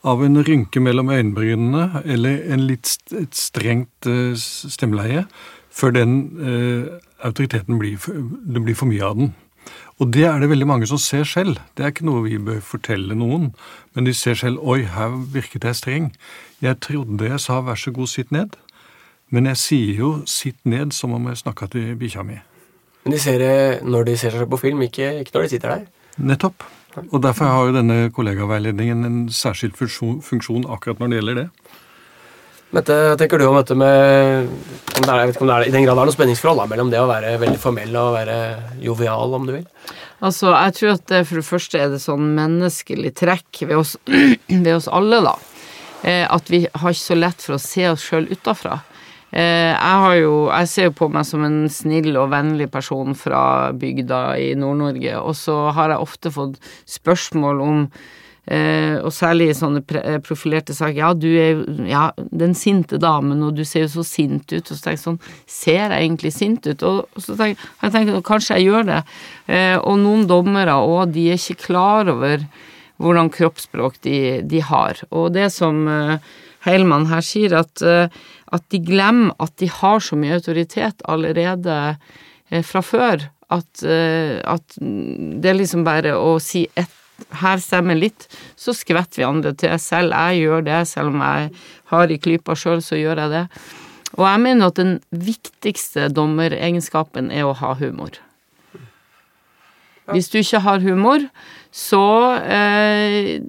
av 0.04 0.22
en 0.24 0.44
rynke 0.44 0.80
mellom 0.80 1.10
øyenbrynene 1.10 2.02
eller 2.04 2.52
en 2.52 2.60
litt 2.66 2.98
et 3.12 3.34
strengt 3.34 4.06
eh, 4.06 4.34
stemmeleie 4.36 5.26
før 5.70 5.90
den 5.90 6.12
eh, 6.40 6.98
autoriteten 7.26 7.78
blir, 7.78 7.98
det 8.54 8.62
blir 8.64 8.74
for 8.74 8.86
mye 8.86 9.04
av 9.04 9.16
den. 9.16 9.34
Og 9.98 10.12
det 10.14 10.24
er 10.28 10.38
det 10.38 10.50
veldig 10.52 10.66
mange 10.66 10.86
som 10.86 10.98
ser 11.02 11.24
selv. 11.26 11.58
Det 11.74 11.82
er 11.82 11.90
ikke 11.90 12.06
noe 12.06 12.22
vi 12.22 12.38
bør 12.38 12.60
fortelle 12.62 13.16
noen, 13.18 13.50
men 13.94 14.06
de 14.06 14.14
ser 14.14 14.38
selv 14.38 14.62
'oi, 14.62 14.84
her 14.86 15.10
virket 15.34 15.64
jeg 15.64 15.74
streng'. 15.74 16.12
Jeg 16.62 16.80
trodde 16.80 17.28
jeg 17.28 17.40
sa 17.40 17.60
'vær 17.60 17.74
så 17.74 17.90
god, 17.90 18.06
sitt 18.06 18.30
ned', 18.30 18.54
men 19.30 19.46
jeg 19.46 19.56
sier 19.56 19.94
jo 19.98 20.22
'sitt 20.26 20.58
ned' 20.64 20.92
som 20.92 21.12
om 21.12 21.26
jeg 21.26 21.36
snakka 21.36 21.66
til 21.66 21.96
bikkja 21.96 22.22
mi. 22.22 22.38
Men 23.04 23.12
de 23.12 23.18
ser 23.18 23.38
det 23.38 23.82
når 23.82 24.04
de 24.04 24.16
ser 24.16 24.30
seg 24.30 24.48
på 24.50 24.56
film, 24.56 24.82
ikke, 24.82 25.20
ikke 25.20 25.30
når 25.34 25.42
de 25.42 25.48
sitter 25.48 25.68
der. 25.68 25.86
Nettopp. 26.18 26.62
Og 27.12 27.22
derfor 27.22 27.44
har 27.44 27.66
jo 27.66 27.76
denne 27.76 28.10
kollegaveiledningen 28.10 29.04
en 29.04 29.28
særskilt 29.28 29.76
funksjon, 29.76 30.22
funksjon 30.22 30.66
akkurat 30.68 30.98
når 30.98 31.06
det 31.06 31.18
gjelder 31.18 31.34
det. 31.34 31.48
Mette, 32.76 32.94
tenker 33.16 33.40
du 33.40 33.46
om 33.48 33.56
dette 33.56 33.72
med 33.78 34.48
om 34.98 35.04
det 35.04 35.08
er, 35.08 35.20
Jeg 35.22 35.28
vet 35.28 35.36
ikke 35.36 35.44
om 35.46 35.50
det 35.50 35.54
er 35.56 35.68
i 35.70 35.72
den 35.72 35.86
grad 35.86 35.96
det 35.96 36.02
er 36.02 36.10
noe 36.10 36.16
spenningsforhold 36.16 36.68
mellom 36.68 36.90
det 36.92 37.00
å 37.00 37.08
være 37.08 37.36
veldig 37.40 37.60
formell 37.62 37.96
og 37.96 38.16
være 38.18 38.36
jovial, 38.84 39.36
om 39.38 39.46
du 39.48 39.54
vil? 39.54 39.64
Altså, 40.18 40.50
jeg 40.52 40.74
tror 40.76 40.92
at 40.96 41.06
det 41.08 41.22
for 41.30 41.40
det 41.40 41.46
første 41.46 41.80
er 41.80 41.94
det 41.94 42.02
sånn 42.02 42.34
menneskelig 42.36 43.14
trekk 43.16 43.62
ved 43.62 43.78
oss, 43.78 43.94
ved 44.66 44.74
oss 44.74 44.90
alle, 44.92 45.22
da. 45.24 45.34
Eh, 46.02 46.26
at 46.28 46.52
vi 46.52 46.66
har 46.66 46.92
ikke 46.92 47.06
så 47.06 47.16
lett 47.18 47.46
for 47.46 47.56
å 47.56 47.62
se 47.62 47.88
oss 47.88 48.04
sjøl 48.04 48.28
utafra. 48.34 48.82
Eh, 49.30 49.72
jeg 49.72 50.20
jo 50.22 50.48
Jeg 50.48 50.68
ser 50.68 50.84
jo 50.88 50.94
på 50.96 51.08
meg 51.12 51.26
som 51.28 51.42
en 51.44 51.58
snill 51.68 52.16
og 52.16 52.30
vennlig 52.32 52.70
person 52.72 53.16
fra 53.16 53.72
bygda 53.72 54.38
i 54.40 54.54
Nord-Norge, 54.56 55.16
og 55.20 55.36
så 55.36 55.70
har 55.76 55.92
jeg 55.92 56.04
ofte 56.04 56.32
fått 56.32 56.60
spørsmål 56.88 57.60
om 57.64 57.82
og 58.48 59.12
særlig 59.12 59.50
i 59.50 59.56
sånne 59.58 59.82
eh, 60.00 60.18
profilerte 60.24 60.74
saker. 60.76 60.98
Ja, 61.00 61.10
du 61.12 61.28
er 61.28 61.60
ja, 61.88 62.04
den 62.16 62.54
sinte 62.56 63.00
damen, 63.02 63.42
og 63.44 63.58
du 63.58 63.64
ser 63.68 63.84
jo 63.84 63.90
så 63.98 64.06
sint 64.06 64.48
ut. 64.52 64.62
Og 64.62 64.72
så 64.72 64.78
tenker 64.78 64.96
jeg 64.96 65.04
sånn 65.04 65.20
Ser 65.58 65.82
jeg 65.82 65.98
egentlig 65.98 66.32
sint 66.36 66.66
ut? 66.68 66.86
Og 66.88 67.20
så 67.20 67.36
tenker 67.36 67.68
jeg 67.82 67.94
tenker, 67.94 68.22
kanskje 68.26 68.58
jeg 68.58 68.70
gjør 68.70 68.88
det. 68.88 69.02
Eh, 69.52 69.76
og 69.78 70.00
noen 70.00 70.26
dommere 70.30 70.78
òg, 70.80 71.14
de 71.16 71.28
er 71.32 71.40
ikke 71.40 71.68
klar 71.68 72.10
over 72.12 72.44
hvordan 72.98 73.30
kroppsspråk 73.34 74.00
de, 74.06 74.18
de 74.48 74.62
har. 74.64 75.00
Og 75.14 75.30
det 75.36 75.48
som 75.54 75.84
eh, 75.90 76.18
Heilmann 76.66 77.08
her 77.12 77.24
sier, 77.24 77.54
at, 77.60 77.82
eh, 77.82 78.10
at 78.52 78.68
de 78.72 78.82
glemmer 78.82 79.34
at 79.42 79.54
de 79.62 79.70
har 79.70 80.02
så 80.04 80.18
mye 80.18 80.38
autoritet 80.38 81.04
allerede 81.08 81.78
eh, 82.50 82.62
fra 82.66 82.82
før. 82.84 83.28
At, 83.48 83.82
eh, 83.86 84.38
at 84.44 84.76
det 84.78 85.52
er 85.52 85.60
liksom 85.60 85.86
bare 85.86 86.16
å 86.18 86.36
si 86.42 86.66
ett 86.76 86.97
her 87.40 87.60
stemmer 87.62 87.98
litt, 87.98 88.28
så 88.58 88.74
skvetter 88.76 89.22
vi 89.22 89.26
andre 89.28 89.52
til. 89.58 89.74
Selv 89.82 90.14
jeg 90.14 90.44
gjør 90.44 90.64
det, 90.68 90.80
selv 90.90 91.12
om 91.12 91.24
jeg 91.24 91.50
har 91.92 92.14
i 92.14 92.18
klypa 92.22 92.56
sjøl, 92.58 92.82
så 92.84 92.98
gjør 92.98 93.24
jeg 93.24 93.34
det. 93.34 93.44
Og 94.16 94.24
jeg 94.24 94.40
mener 94.44 94.70
at 94.70 94.78
den 94.78 94.96
viktigste 95.12 96.08
dommeregenskapen 96.14 97.30
er 97.34 97.48
å 97.48 97.56
ha 97.58 97.74
humor. 97.78 98.16
Hvis 100.08 100.30
du 100.32 100.38
ikke 100.40 100.62
har 100.64 100.80
humor, 100.80 101.26
så 101.74 102.34
eh, 102.48 103.40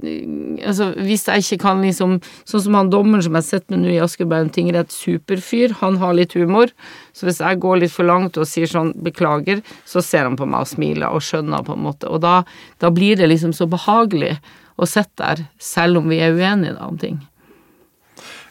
Altså, 0.68 0.90
hvis 1.00 1.24
jeg 1.30 1.44
ikke 1.44 1.62
kan 1.64 1.84
liksom 1.84 2.18
Sånn 2.44 2.64
som 2.66 2.76
han 2.76 2.92
dommeren 2.92 3.24
som 3.24 3.38
jeg 3.40 3.48
sitter 3.48 3.76
med 3.76 3.86
nå 3.86 3.94
i 3.94 4.02
Askeberg 4.04 4.52
tingrett, 4.54 4.92
superfyr, 4.92 5.78
han 5.80 5.98
har 6.02 6.18
litt 6.18 6.36
humor. 6.36 6.74
Så 7.16 7.28
hvis 7.28 7.40
jeg 7.40 7.62
går 7.64 7.80
litt 7.84 7.94
for 7.94 8.08
langt 8.10 8.38
og 8.38 8.48
sier 8.50 8.68
sånn 8.70 8.92
'beklager', 8.98 9.64
så 9.88 10.04
ser 10.04 10.28
han 10.28 10.36
på 10.40 10.48
meg 10.50 10.66
og 10.66 10.72
smiler 10.72 11.16
og 11.16 11.24
skjønner 11.24 11.64
på 11.66 11.78
en 11.78 11.86
måte. 11.86 12.10
Og 12.12 12.22
da, 12.26 12.44
da 12.84 12.92
blir 12.92 13.16
det 13.20 13.30
liksom 13.32 13.54
så 13.56 13.70
behagelig 13.70 14.36
å 14.80 14.88
sitte 14.88 15.24
der, 15.24 15.46
selv 15.60 16.02
om 16.02 16.10
vi 16.12 16.20
er 16.24 16.36
uenige 16.36 16.76
da, 16.76 16.88
om 16.88 17.00
ting. 17.00 17.20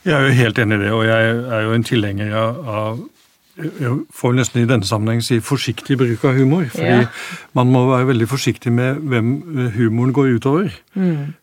Jeg 0.04 0.14
er 0.14 0.28
jo 0.28 0.40
helt 0.40 0.58
enig 0.58 0.78
i 0.78 0.82
det, 0.84 0.92
og 0.94 1.04
jeg 1.04 1.30
er 1.44 1.64
jo 1.66 1.76
en 1.76 1.86
tilhenger 1.86 2.34
av 2.38 3.00
jeg 3.58 3.94
får 4.14 4.34
nesten 4.38 4.62
i 4.62 4.68
denne 4.70 4.86
sammenheng 4.86 5.22
si 5.24 5.40
forsiktig 5.42 5.96
bruk 5.98 6.24
av 6.28 6.36
humor. 6.38 6.64
Fordi 6.70 7.00
Ja. 7.02 7.08
man 7.54 7.72
må 7.74 7.86
være 7.90 8.06
veldig 8.12 8.28
forsiktig 8.30 8.70
med 8.72 9.00
hvem 9.02 9.32
humoren 9.74 10.12
går 10.14 10.36
utover. 10.38 10.70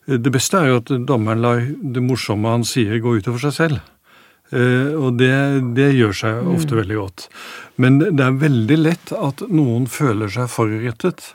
Det 0.08 0.32
beste 0.32 0.58
er 0.62 0.68
jo 0.72 0.78
at 0.78 0.94
dommeren 1.08 1.42
lar 1.42 1.60
det 1.60 2.04
morsomme 2.04 2.48
han 2.56 2.64
sier, 2.64 3.00
gå 3.04 3.18
utover 3.20 3.40
seg 3.40 3.54
selv. 3.54 3.80
Eh, 4.54 4.94
Og 4.96 5.18
det, 5.18 5.32
det 5.76 5.90
gjør 5.96 6.14
seg 6.14 6.48
ofte 6.56 6.76
veldig 6.78 6.96
godt. 7.02 7.28
Men 7.78 7.98
det 8.00 8.20
er 8.24 8.32
veldig 8.40 8.78
lett 8.78 9.12
at 9.12 9.42
noen 9.50 9.88
føler 9.88 10.30
seg 10.32 10.48
forurettet. 10.50 11.34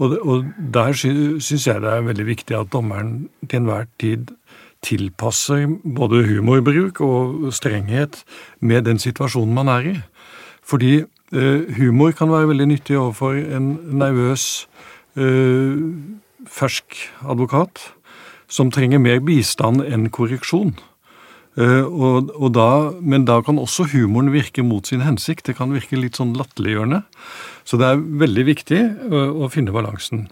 Og, 0.00 0.14
og 0.26 0.44
der 0.58 0.92
sy 0.94 1.10
syns 1.42 1.66
jeg 1.66 1.80
det 1.82 1.90
er 1.92 2.02
veldig 2.06 2.26
viktig 2.26 2.54
at 2.58 2.70
dommeren 2.70 3.28
til 3.48 3.60
enhver 3.60 3.86
tid 3.98 4.30
tilpasser 4.88 5.66
både 5.84 6.24
humorbruk 6.30 7.02
og 7.04 7.52
strenghet 7.54 8.22
med 8.60 8.88
den 8.88 9.00
situasjonen 9.02 9.54
man 9.54 9.70
er 9.72 9.92
i. 9.92 9.94
Fordi 10.68 10.94
eh, 11.04 11.78
humor 11.78 12.12
kan 12.16 12.32
være 12.32 12.50
veldig 12.52 12.68
nyttig 12.72 12.98
overfor 12.98 13.36
en 13.36 13.70
nervøs, 14.00 14.66
eh, 15.16 15.78
fersk 16.48 16.96
advokat 17.24 17.90
som 18.48 18.72
trenger 18.72 19.00
mer 19.00 19.20
bistand 19.24 19.84
enn 19.84 20.08
korreksjon. 20.12 20.76
Eh, 21.58 21.84
og, 21.84 22.30
og 22.38 22.52
da, 22.54 22.70
men 23.00 23.26
da 23.28 23.40
kan 23.44 23.58
også 23.60 23.88
humoren 23.92 24.32
virke 24.34 24.64
mot 24.64 24.86
sin 24.88 25.02
hensikt. 25.04 25.46
Det 25.48 25.56
kan 25.58 25.72
virke 25.74 25.98
litt 25.98 26.20
sånn 26.20 26.36
latterliggjørende. 26.38 27.02
Så 27.68 27.80
det 27.80 27.88
er 27.88 28.04
veldig 28.24 28.44
viktig 28.48 28.82
å, 29.10 29.24
å 29.44 29.52
finne 29.52 29.74
balansen. 29.74 30.28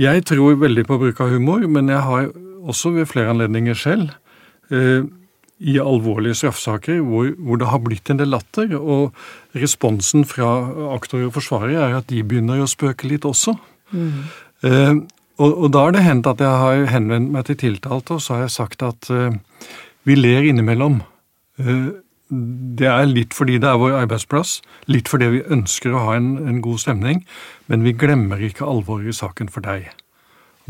Jeg 0.00 0.24
tror 0.26 0.58
veldig 0.58 0.88
på 0.88 0.98
bruk 0.98 1.20
av 1.22 1.30
humor, 1.30 1.62
men 1.70 1.92
jeg 1.92 2.02
har 2.02 2.32
også 2.64 2.94
ved 2.96 3.08
flere 3.10 3.32
anledninger 3.34 3.76
selv 3.78 4.10
eh, 4.72 5.04
i 5.64 5.78
alvorlige 5.78 6.36
straffesaker 6.40 7.00
hvor, 7.04 7.30
hvor 7.38 7.60
det 7.60 7.70
har 7.70 7.82
blitt 7.84 8.10
en 8.10 8.20
del 8.20 8.32
latter, 8.34 8.74
og 8.76 9.14
responsen 9.56 10.24
fra 10.28 10.50
aktorer 10.96 11.28
og 11.28 11.36
forsvarere 11.36 11.88
er 11.88 11.98
at 12.00 12.08
de 12.10 12.24
begynner 12.26 12.62
å 12.62 12.70
spøke 12.70 13.08
litt 13.08 13.26
også. 13.28 13.54
Eh, 13.94 14.94
og, 15.38 15.50
og 15.50 15.66
da 15.74 15.86
har 15.86 15.96
det 15.96 16.04
hendt 16.04 16.28
at 16.30 16.42
jeg 16.42 16.62
har 16.64 16.86
henvendt 16.92 17.32
meg 17.34 17.48
til 17.48 17.58
tiltalte, 17.60 18.18
og 18.18 18.22
så 18.22 18.36
har 18.36 18.46
jeg 18.46 18.56
sagt 18.58 18.84
at 18.86 19.10
eh, 19.10 19.36
vi 20.06 20.18
ler 20.18 20.46
innimellom. 20.50 21.00
Eh, 21.58 21.90
det 22.78 22.86
er 22.88 23.06
litt 23.06 23.34
fordi 23.36 23.58
det 23.62 23.68
er 23.68 23.80
vår 23.80 23.98
arbeidsplass, 24.04 24.58
litt 24.90 25.10
fordi 25.10 25.30
vi 25.36 25.42
ønsker 25.54 25.94
å 25.94 26.06
ha 26.06 26.16
en, 26.18 26.34
en 26.48 26.62
god 26.64 26.82
stemning, 26.82 27.22
men 27.70 27.84
vi 27.86 27.94
glemmer 27.98 28.42
ikke 28.42 28.66
alvoret 28.66 29.12
i 29.12 29.16
saken 29.16 29.52
for 29.52 29.64
deg. 29.64 29.90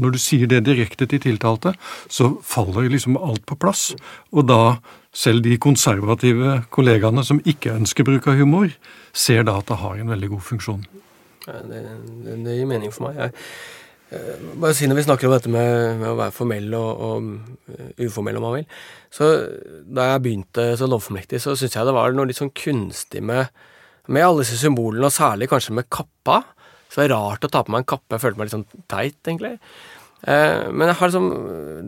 Når 0.01 0.15
du 0.15 0.19
sier 0.19 0.51
det 0.51 0.65
direkte 0.67 1.07
til 1.11 1.23
tiltalte, 1.23 1.75
så 2.11 2.33
faller 2.43 2.91
liksom 2.91 3.19
alt 3.21 3.45
på 3.47 3.59
plass. 3.61 3.93
Og 4.35 4.49
da, 4.49 4.79
selv 5.15 5.45
de 5.45 5.55
konservative 5.63 6.65
kollegaene 6.75 7.23
som 7.27 7.43
ikke 7.47 7.77
ønsker 7.77 8.07
bruk 8.07 8.27
av 8.31 8.41
humor, 8.41 8.75
ser 9.15 9.47
da 9.47 9.61
at 9.61 9.71
det 9.71 9.79
har 9.85 10.01
en 10.01 10.11
veldig 10.11 10.33
god 10.35 10.45
funksjon. 10.51 10.85
Ja, 11.47 11.61
det, 11.63 11.85
det, 12.25 12.37
det 12.43 12.59
gir 12.59 12.69
mening 12.69 12.93
for 12.95 13.07
meg. 13.07 13.21
Jeg, 13.21 13.35
eh, 14.17 14.45
bare 14.63 14.75
si 14.75 14.89
Når 14.89 14.99
vi 14.99 15.07
snakker 15.07 15.29
om 15.29 15.35
dette 15.37 15.53
med, 15.53 16.01
med 16.01 16.09
å 16.11 16.19
være 16.19 16.35
formell 16.35 16.75
og, 16.79 17.05
og 17.07 17.75
eh, 17.75 18.07
uformell, 18.07 18.41
om 18.41 18.47
man 18.49 18.57
vil 18.59 18.67
så 19.15 19.29
Da 19.85 20.09
jeg 20.11 20.25
begynte 20.25 20.67
som 20.81 20.91
lovformektig, 20.91 21.39
så 21.43 21.55
syntes 21.55 21.77
jeg 21.77 21.87
det 21.87 21.95
var 21.95 22.17
noe 22.17 22.27
litt 22.31 22.41
sånn 22.41 22.55
kunstig 22.57 23.23
med, 23.23 23.53
med 24.11 24.27
alle 24.27 24.43
disse 24.43 24.59
symbolene, 24.59 25.07
og 25.07 25.15
særlig 25.15 25.51
kanskje 25.53 25.77
med 25.79 25.91
kappa. 25.93 26.41
Så 26.95 27.03
det 27.03 27.09
er 27.09 27.17
rart 27.17 27.43
å 27.43 27.51
ta 27.51 27.65
på 27.67 27.75
meg 27.75 27.83
en 27.83 27.91
kappe. 27.91 28.15
Jeg 28.15 28.23
følte 28.23 28.39
meg 28.39 28.47
litt 28.47 28.55
sånn 28.55 28.87
teit, 28.87 29.19
egentlig. 29.27 29.57
Eh, 30.23 30.71
men 30.71 30.95
har 30.95 31.11
liksom, 31.11 31.27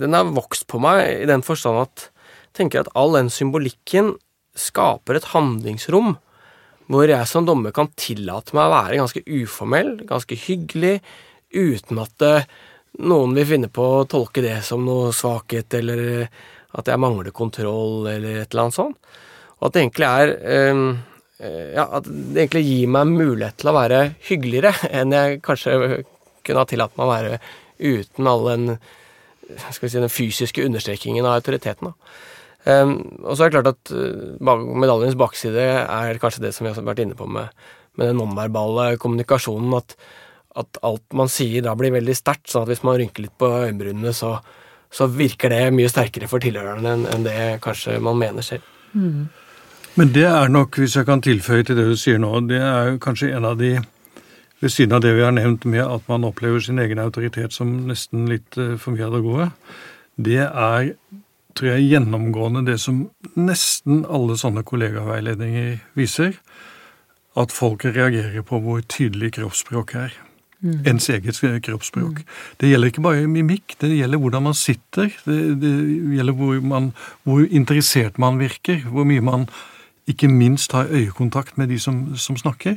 den 0.03 0.19
har 0.19 0.35
vokst 0.35 0.67
på 0.67 0.81
meg 0.83 1.23
i 1.23 1.29
den 1.31 1.47
forstand 1.47 1.85
at 1.85 2.09
jeg 2.11 2.65
tenker 2.65 2.83
at 2.83 2.91
all 2.99 3.15
den 3.15 3.31
symbolikken 3.31 4.17
skaper 4.57 5.19
et 5.19 5.31
handlingsrom 5.31 6.17
hvor 6.91 7.11
jeg 7.11 7.27
som 7.29 7.47
dommer 7.47 7.75
kan 7.75 7.89
tillate 7.99 8.55
meg 8.55 8.69
å 8.69 8.75
være 8.75 8.99
ganske 9.01 9.23
uformell, 9.27 9.93
ganske 10.07 10.39
hyggelig, 10.39 11.01
uten 11.55 12.03
at 12.03 12.27
eh, 12.27 12.47
noen 13.07 13.35
vil 13.37 13.49
finne 13.49 13.71
på 13.73 13.87
å 13.99 14.07
tolke 14.09 14.45
det 14.45 14.61
som 14.67 14.85
noe 14.87 15.11
svakhet, 15.15 15.79
eller 15.81 16.29
at 16.77 16.91
jeg 16.91 17.03
mangler 17.03 17.35
kontroll, 17.35 18.07
eller 18.07 18.43
et 18.43 18.53
eller 18.53 18.67
annet 18.67 18.79
sånt. 18.79 19.13
Og 19.59 19.69
at 19.69 19.75
det 19.75 19.83
egentlig 19.83 20.09
er 20.11 20.35
eh, 20.37 20.71
eh, 20.71 21.16
Ja, 21.37 21.85
at 21.99 22.07
det 22.09 22.47
egentlig 22.47 22.63
gir 22.65 22.93
meg 22.95 23.11
mulighet 23.13 23.59
til 23.61 23.69
å 23.69 23.77
være 23.77 23.99
hyggeligere 24.25 24.71
enn 24.89 25.13
jeg 25.13 25.43
kanskje 25.45 25.75
kunne 26.47 26.63
ha 26.63 26.69
tillatt 26.71 26.95
meg 26.97 27.05
å 27.05 27.11
være 27.11 27.41
uten 27.77 28.31
all 28.31 28.47
den, 28.47 28.79
si, 29.69 29.91
den 29.93 30.13
fysiske 30.13 30.65
understrekingen 30.65 31.27
av 31.27 31.41
autoriteten. 31.41 31.93
Um, 32.67 32.97
og 33.23 33.37
så 33.37 33.47
er 33.47 33.51
det 33.51 33.55
klart 33.61 33.69
at 33.71 33.93
uh, 33.95 34.63
medaljens 34.75 35.19
bakside 35.19 35.67
er 35.85 36.19
kanskje 36.23 36.49
det 36.49 36.55
som 36.57 36.67
vi 36.67 36.73
har 36.73 36.87
vært 36.89 37.05
inne 37.05 37.19
på 37.19 37.29
med, 37.31 37.53
med 37.95 38.11
den 38.11 38.19
nonverbale 38.19 38.97
kommunikasjonen. 39.03 39.77
At, 39.79 39.95
at 40.59 40.81
alt 40.87 41.05
man 41.15 41.31
sier 41.31 41.63
da 41.63 41.77
blir 41.79 41.95
veldig 41.95 42.17
sterkt, 42.17 42.49
sånn 42.51 42.67
at 42.67 42.73
hvis 42.73 42.83
man 42.87 42.99
rynker 42.99 43.27
litt 43.27 43.37
på 43.39 43.53
øyenbrynene, 43.61 44.11
så, 44.17 44.39
så 44.91 45.07
virker 45.13 45.55
det 45.55 45.63
mye 45.77 45.93
sterkere 45.93 46.31
for 46.33 46.43
tilhørerne 46.43 46.97
enn 46.97 47.07
enn 47.13 47.29
det 47.29 47.41
kanskje 47.63 48.01
man 48.03 48.19
mener 48.19 48.47
selv. 48.47 48.67
Men 49.97 50.11
det 50.13 50.27
er 50.29 50.51
nok, 50.53 50.77
hvis 50.77 50.97
jeg 50.99 51.07
kan 51.09 51.23
tilføye 51.25 51.65
til 51.65 51.79
det 51.79 51.87
du 51.89 51.95
sier 51.97 52.19
nå, 52.21 52.29
det 52.51 52.59
er 52.61 52.99
kanskje 53.01 53.31
en 53.33 53.47
av 53.49 53.55
de 53.57 53.79
ved 54.61 54.73
siden 54.73 54.97
av 54.97 55.03
det 55.05 55.13
vi 55.17 55.25
har 55.25 55.33
nevnt 55.37 55.65
med 55.69 55.85
at 55.85 56.05
man 56.09 56.25
opplever 56.29 56.61
sin 56.65 56.81
egen 56.81 57.01
autoritet 57.01 57.53
som 57.57 57.73
nesten 57.89 58.27
litt 58.29 58.57
eh, 58.61 58.77
for 58.81 58.93
mye 58.97 59.07
av 59.09 59.17
det 59.17 59.23
gode, 59.25 59.49
det 60.17 60.43
er, 60.45 60.91
tror 61.57 61.71
jeg, 61.75 61.89
gjennomgående 61.93 62.65
det 62.69 62.79
som 62.81 63.07
nesten 63.37 64.05
alle 64.09 64.39
sånne 64.41 64.65
kollegaveiledninger 64.69 65.77
viser, 65.97 66.39
at 67.37 67.53
folk 67.53 67.85
reagerer 67.85 68.45
på 68.49 68.61
hvor 68.65 68.81
tydelig 68.89 69.35
kroppsspråk 69.37 69.93
er. 70.01 70.17
Ens 70.89 71.11
eget 71.13 71.37
kroppsspråk. 71.63 72.23
Det 72.61 72.71
gjelder 72.71 72.89
ikke 72.91 73.05
bare 73.05 73.29
mimikk, 73.29 73.77
det 73.81 73.93
gjelder 73.93 74.21
hvordan 74.23 74.47
man 74.49 74.57
sitter. 74.57 75.13
Det, 75.29 75.37
det 75.61 75.73
gjelder 76.17 76.37
hvor, 76.37 76.61
man, 76.65 76.89
hvor 77.29 77.45
interessert 77.45 78.17
man 78.19 78.41
virker, 78.41 78.81
hvor 78.89 79.05
mye 79.09 79.25
man 79.25 79.45
ikke 80.07 80.29
minst 80.31 80.73
ha 80.73 80.85
øyekontakt 80.87 81.59
med 81.59 81.69
de 81.69 81.79
som, 81.83 82.17
som 82.17 82.37
snakker. 82.37 82.77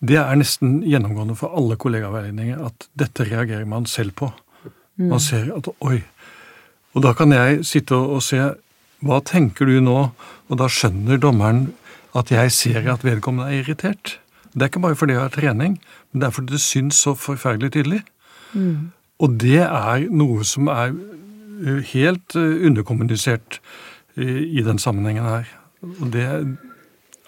Det 0.00 0.16
er 0.20 0.38
nesten 0.38 0.78
gjennomgående 0.86 1.34
for 1.38 1.54
alle 1.58 1.76
kollegaveiledninger 1.76 2.60
at 2.66 2.86
dette 2.98 3.26
reagerer 3.26 3.66
man 3.66 3.86
selv 3.86 4.14
på. 4.18 4.30
Man 4.98 5.20
ser 5.22 5.50
at 5.54 5.68
oi. 5.80 6.00
Og 6.94 7.02
da 7.02 7.12
kan 7.14 7.32
jeg 7.34 7.64
sitte 7.66 7.94
og, 7.94 8.18
og 8.18 8.22
se 8.22 8.40
hva 9.06 9.20
tenker 9.22 9.68
du 9.68 9.78
nå? 9.82 9.98
Og 10.48 10.58
da 10.58 10.66
skjønner 10.70 11.20
dommeren 11.22 11.68
at 12.18 12.32
jeg 12.34 12.52
ser 12.54 12.88
at 12.90 13.04
vedkommende 13.06 13.52
er 13.52 13.62
irritert. 13.62 14.18
Det 14.54 14.62
er 14.62 14.70
ikke 14.72 14.82
bare 14.82 14.98
fordi 14.98 15.14
jeg 15.14 15.22
har 15.22 15.34
trening, 15.34 15.76
men 16.12 16.20
det 16.20 16.26
er 16.26 16.34
fordi 16.34 16.54
det 16.56 16.62
syns 16.64 17.02
så 17.04 17.14
forferdelig 17.14 17.72
tydelig. 17.76 18.00
Og 19.18 19.34
det 19.42 19.60
er 19.66 20.08
noe 20.14 20.46
som 20.46 20.70
er 20.72 20.94
eh, 20.94 21.82
helt 21.92 22.36
eh, 22.38 22.66
underkommunisert 22.66 23.60
eh, 24.16 24.42
i 24.46 24.64
den 24.66 24.78
sammenhengen 24.78 25.26
her. 25.26 25.57
Og 25.84 26.10
det 26.12 26.26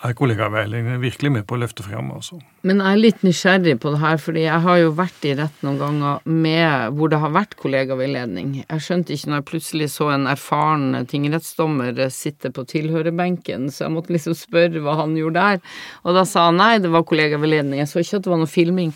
er 0.01 0.15
kollegaveilederne 0.17 0.97
virkelig 1.03 1.31
med 1.33 1.45
på 1.49 1.57
å 1.57 1.61
løfte 1.61 1.85
fram. 1.85 2.09
altså. 2.15 2.39
Men 2.65 2.81
jeg 2.81 2.89
er 2.97 3.01
litt 3.01 3.25
nysgjerrig 3.25 3.75
på 3.83 3.93
det 3.93 4.01
her, 4.01 4.21
fordi 4.21 4.45
jeg 4.47 4.65
har 4.65 4.79
jo 4.81 4.95
vært 4.97 5.27
i 5.29 5.35
rett 5.37 5.65
noen 5.67 5.81
ganger 5.81 6.25
med 6.25 6.97
hvor 6.97 7.13
det 7.13 7.21
har 7.21 7.35
vært 7.35 7.57
kollegaveiledning. 7.61 8.55
Jeg 8.63 8.85
skjønte 8.87 9.15
ikke 9.15 9.31
når 9.31 9.43
jeg 9.43 9.49
plutselig 9.51 9.91
så 9.93 10.09
en 10.15 10.27
erfaren 10.31 11.05
tingrettsdommer 11.11 12.01
sitte 12.15 12.53
på 12.55 12.65
tilhørerbenken, 12.73 13.69
så 13.69 13.87
jeg 13.87 13.97
måtte 13.97 14.17
liksom 14.17 14.37
spørre 14.39 14.83
hva 14.85 14.97
han 15.03 15.17
gjorde 15.21 15.45
der. 15.45 15.77
Og 16.05 16.17
da 16.17 16.25
sa 16.29 16.49
han 16.49 16.61
nei, 16.61 16.79
det 16.81 16.93
var 16.93 17.05
kollegaveiledning. 17.09 17.83
Jeg 17.85 17.93
så 17.93 18.01
ikke 18.01 18.23
at 18.23 18.29
det 18.29 18.35
var 18.35 18.41
noe 18.41 18.51
filming. 18.51 18.95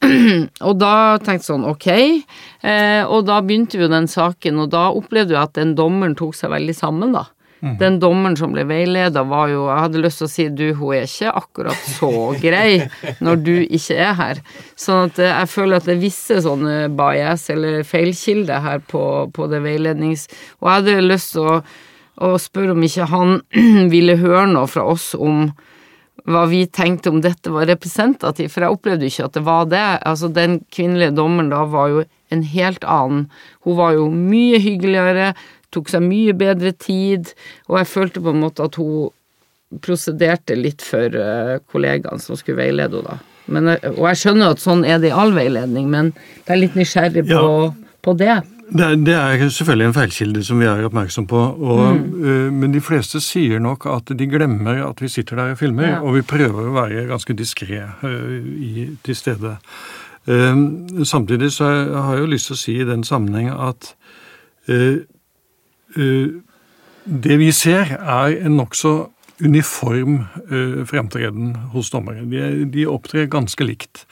og 0.68 0.78
da 0.80 0.94
tenkte 1.20 1.44
jeg 1.44 1.50
sånn, 1.50 1.68
ok. 1.68 1.90
Eh, 2.66 3.02
og 3.04 3.26
da 3.28 3.38
begynte 3.44 3.78
jo 3.78 3.90
den 3.92 4.10
saken, 4.10 4.64
og 4.64 4.72
da 4.74 4.88
opplevde 4.96 5.36
jeg 5.36 5.44
at 5.44 5.58
den 5.60 5.76
dommeren 5.78 6.18
tok 6.18 6.34
seg 6.34 6.50
veldig 6.56 6.74
sammen, 6.74 7.14
da. 7.14 7.28
Den 7.60 7.98
dommeren 8.00 8.36
som 8.40 8.54
ble 8.54 8.64
veileda, 8.64 9.22
var 9.28 9.50
jo 9.52 9.66
Jeg 9.68 9.84
hadde 9.84 10.02
lyst 10.04 10.22
til 10.22 10.26
å 10.26 10.32
si 10.32 10.46
du, 10.48 10.66
hun 10.78 10.94
er 10.96 11.08
ikke 11.08 11.34
akkurat 11.42 11.88
så 11.98 12.10
grei 12.40 12.86
når 13.20 13.42
du 13.44 13.54
ikke 13.62 13.98
er 14.00 14.14
her. 14.16 14.42
Sånn 14.80 15.10
at 15.10 15.20
jeg 15.20 15.50
føler 15.52 15.76
at 15.76 15.88
det 15.88 15.96
er 15.96 16.02
visse 16.04 16.40
sånne 16.46 16.76
bias 16.96 17.48
eller 17.52 17.82
feilkilder 17.84 18.64
her 18.64 18.84
på, 18.88 19.04
på 19.34 19.50
det 19.52 19.62
veilednings... 19.66 20.28
Og 20.60 20.70
jeg 20.70 20.78
hadde 20.80 21.04
lyst 21.04 21.34
til 21.34 21.50
å, 21.50 21.58
å 22.24 22.32
spørre 22.40 22.76
om 22.76 22.86
ikke 22.86 23.10
han 23.12 23.36
ville 23.94 24.16
høre 24.20 24.46
noe 24.54 24.70
fra 24.70 24.86
oss 24.88 25.12
om 25.18 25.50
hva 26.28 26.44
vi 26.50 26.64
tenkte 26.68 27.10
om 27.12 27.20
dette 27.24 27.52
var 27.52 27.68
representativt, 27.70 28.52
for 28.52 28.64
jeg 28.64 28.76
opplevde 28.76 29.08
ikke 29.08 29.28
at 29.28 29.36
det 29.36 29.44
var 29.46 29.68
det. 29.70 29.86
Altså, 30.08 30.28
den 30.32 30.60
kvinnelige 30.72 31.16
dommeren 31.16 31.52
da 31.52 31.64
var 31.68 31.92
jo 31.92 32.04
en 32.30 32.44
helt 32.46 32.84
annen. 32.86 33.24
Hun 33.66 33.78
var 33.78 33.96
jo 33.96 34.08
mye 34.12 34.60
hyggeligere, 34.62 35.32
tok 35.70 35.88
seg 35.92 36.02
mye 36.02 36.32
bedre 36.34 36.72
tid, 36.72 37.32
og 37.68 37.78
jeg 37.78 37.86
følte 37.86 38.20
på 38.24 38.32
en 38.34 38.40
måte 38.42 38.64
at 38.66 38.74
hun 38.80 39.10
prosederte 39.84 40.56
litt 40.58 40.82
for 40.82 41.14
uh, 41.14 41.58
kollegaene 41.70 42.18
som 42.22 42.36
skulle 42.38 42.58
veilede 42.58 42.98
henne, 43.02 43.18
da. 43.18 43.18
Men, 43.50 43.68
eh, 43.72 43.84
og 43.96 44.04
jeg 44.10 44.18
skjønner 44.20 44.52
at 44.54 44.62
sånn 44.62 44.84
er 44.86 44.98
det 45.02 45.10
i 45.10 45.14
all 45.16 45.32
veiledning, 45.34 45.88
men 45.90 46.12
jeg 46.44 46.54
er 46.54 46.60
litt 46.60 46.74
nysgjerrig 46.78 47.24
på, 47.26 47.44
Ja. 47.54 47.94
på 48.02 48.16
det. 48.18 48.36
Det 48.70 48.84
er, 48.86 48.94
det 49.02 49.14
er 49.18 49.40
selvfølgelig 49.50 49.86
en 49.88 49.94
feilkilde 49.96 50.42
som 50.46 50.60
vi 50.62 50.66
er 50.70 50.84
oppmerksom 50.86 51.26
på. 51.26 51.40
Og, 51.58 51.80
øh, 52.22 52.52
men 52.54 52.70
de 52.70 52.78
fleste 52.80 53.18
sier 53.20 53.58
nok 53.58 53.86
at 53.90 54.12
de 54.14 54.26
glemmer 54.30 54.84
at 54.86 55.02
vi 55.02 55.08
sitter 55.10 55.36
der 55.40 55.54
og 55.56 55.58
filmer, 55.58 55.88
Ja. 55.88 56.00
og 56.02 56.14
vi 56.14 56.22
prøver 56.22 56.68
å 56.68 56.74
være 56.76 57.08
ganske 57.10 57.34
diskré 57.34 57.80
til 59.02 59.16
stede. 59.18 59.56
Eh, 60.28 60.54
samtidig 61.02 61.50
så 61.52 61.66
har 61.94 62.14
jeg 62.14 62.22
jo 62.26 62.30
lyst 62.30 62.46
til 62.46 62.54
å 62.54 62.62
si 62.62 62.76
i 62.78 62.86
den 62.86 63.02
sammenheng 63.02 63.50
at 63.50 63.94
det 65.96 67.38
vi 67.40 67.48
ser, 67.56 67.96
er 67.98 68.36
en 68.44 68.58
nokså 68.60 68.92
uniform 69.40 70.18
uh, 70.52 70.82
fremtreden 70.84 71.54
hos 71.72 71.90
dommere. 71.90 72.26
De, 72.28 72.66
de 72.70 72.86
opptrer 72.88 73.30
ganske 73.30 73.64
likt. 73.64 74.04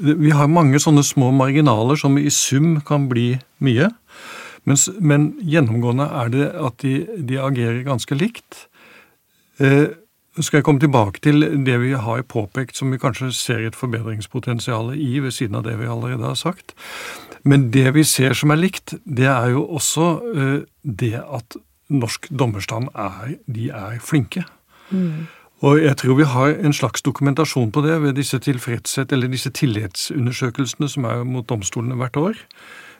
Vi 0.00 0.32
har 0.32 0.48
mange 0.48 0.80
sånne 0.82 1.04
små 1.04 1.30
marginaler 1.36 1.98
som 2.00 2.16
i 2.18 2.30
sum 2.32 2.80
kan 2.86 3.08
bli 3.10 3.34
mye. 3.62 3.90
Mens, 4.66 4.88
men 4.98 5.34
gjennomgående 5.46 6.08
er 6.22 6.32
det 6.32 6.48
at 6.58 6.80
de, 6.82 6.96
de 7.28 7.38
agerer 7.38 7.84
ganske 7.86 8.18
likt. 8.18 8.64
Eh, 9.62 9.94
skal 10.42 10.58
jeg 10.58 10.66
komme 10.66 10.82
tilbake 10.82 11.22
til 11.24 11.46
det 11.64 11.76
vi 11.80 11.92
har 11.96 12.24
påpekt 12.28 12.76
som 12.76 12.90
vi 12.92 12.98
kanskje 13.00 13.30
ser 13.32 13.62
et 13.64 13.78
forbedringspotensial 13.78 14.90
i, 14.92 15.20
ved 15.22 15.32
siden 15.32 15.56
av 15.60 15.64
det 15.68 15.78
vi 15.78 15.88
allerede 15.88 16.26
har 16.26 16.36
sagt. 16.36 16.74
Men 17.46 17.70
det 17.74 17.94
vi 17.94 18.02
ser 18.06 18.34
som 18.34 18.50
er 18.50 18.60
likt, 18.60 18.96
det 19.06 19.28
er 19.30 19.52
jo 19.54 19.64
også 19.78 20.10
uh, 20.26 20.60
det 20.82 21.14
at 21.22 21.58
norsk 21.86 22.26
dommerstand 22.34 22.90
er, 22.98 23.36
de 23.46 23.70
er 23.70 24.00
flinke. 24.02 24.42
Og 25.64 25.78
jeg 25.80 25.96
tror 25.96 26.18
vi 26.18 26.26
har 26.28 26.56
en 26.68 26.74
slags 26.76 27.02
dokumentasjon 27.02 27.70
på 27.72 27.80
det 27.86 28.00
ved 28.02 28.18
disse 28.18 28.38
tilfredshet, 28.38 29.12
eller 29.12 29.30
disse 29.32 29.50
tillitsundersøkelsene 29.50 30.88
som 30.88 31.06
er 31.08 31.24
mot 31.24 31.48
domstolene 31.48 31.96
hvert 31.96 32.16
år. 32.20 32.42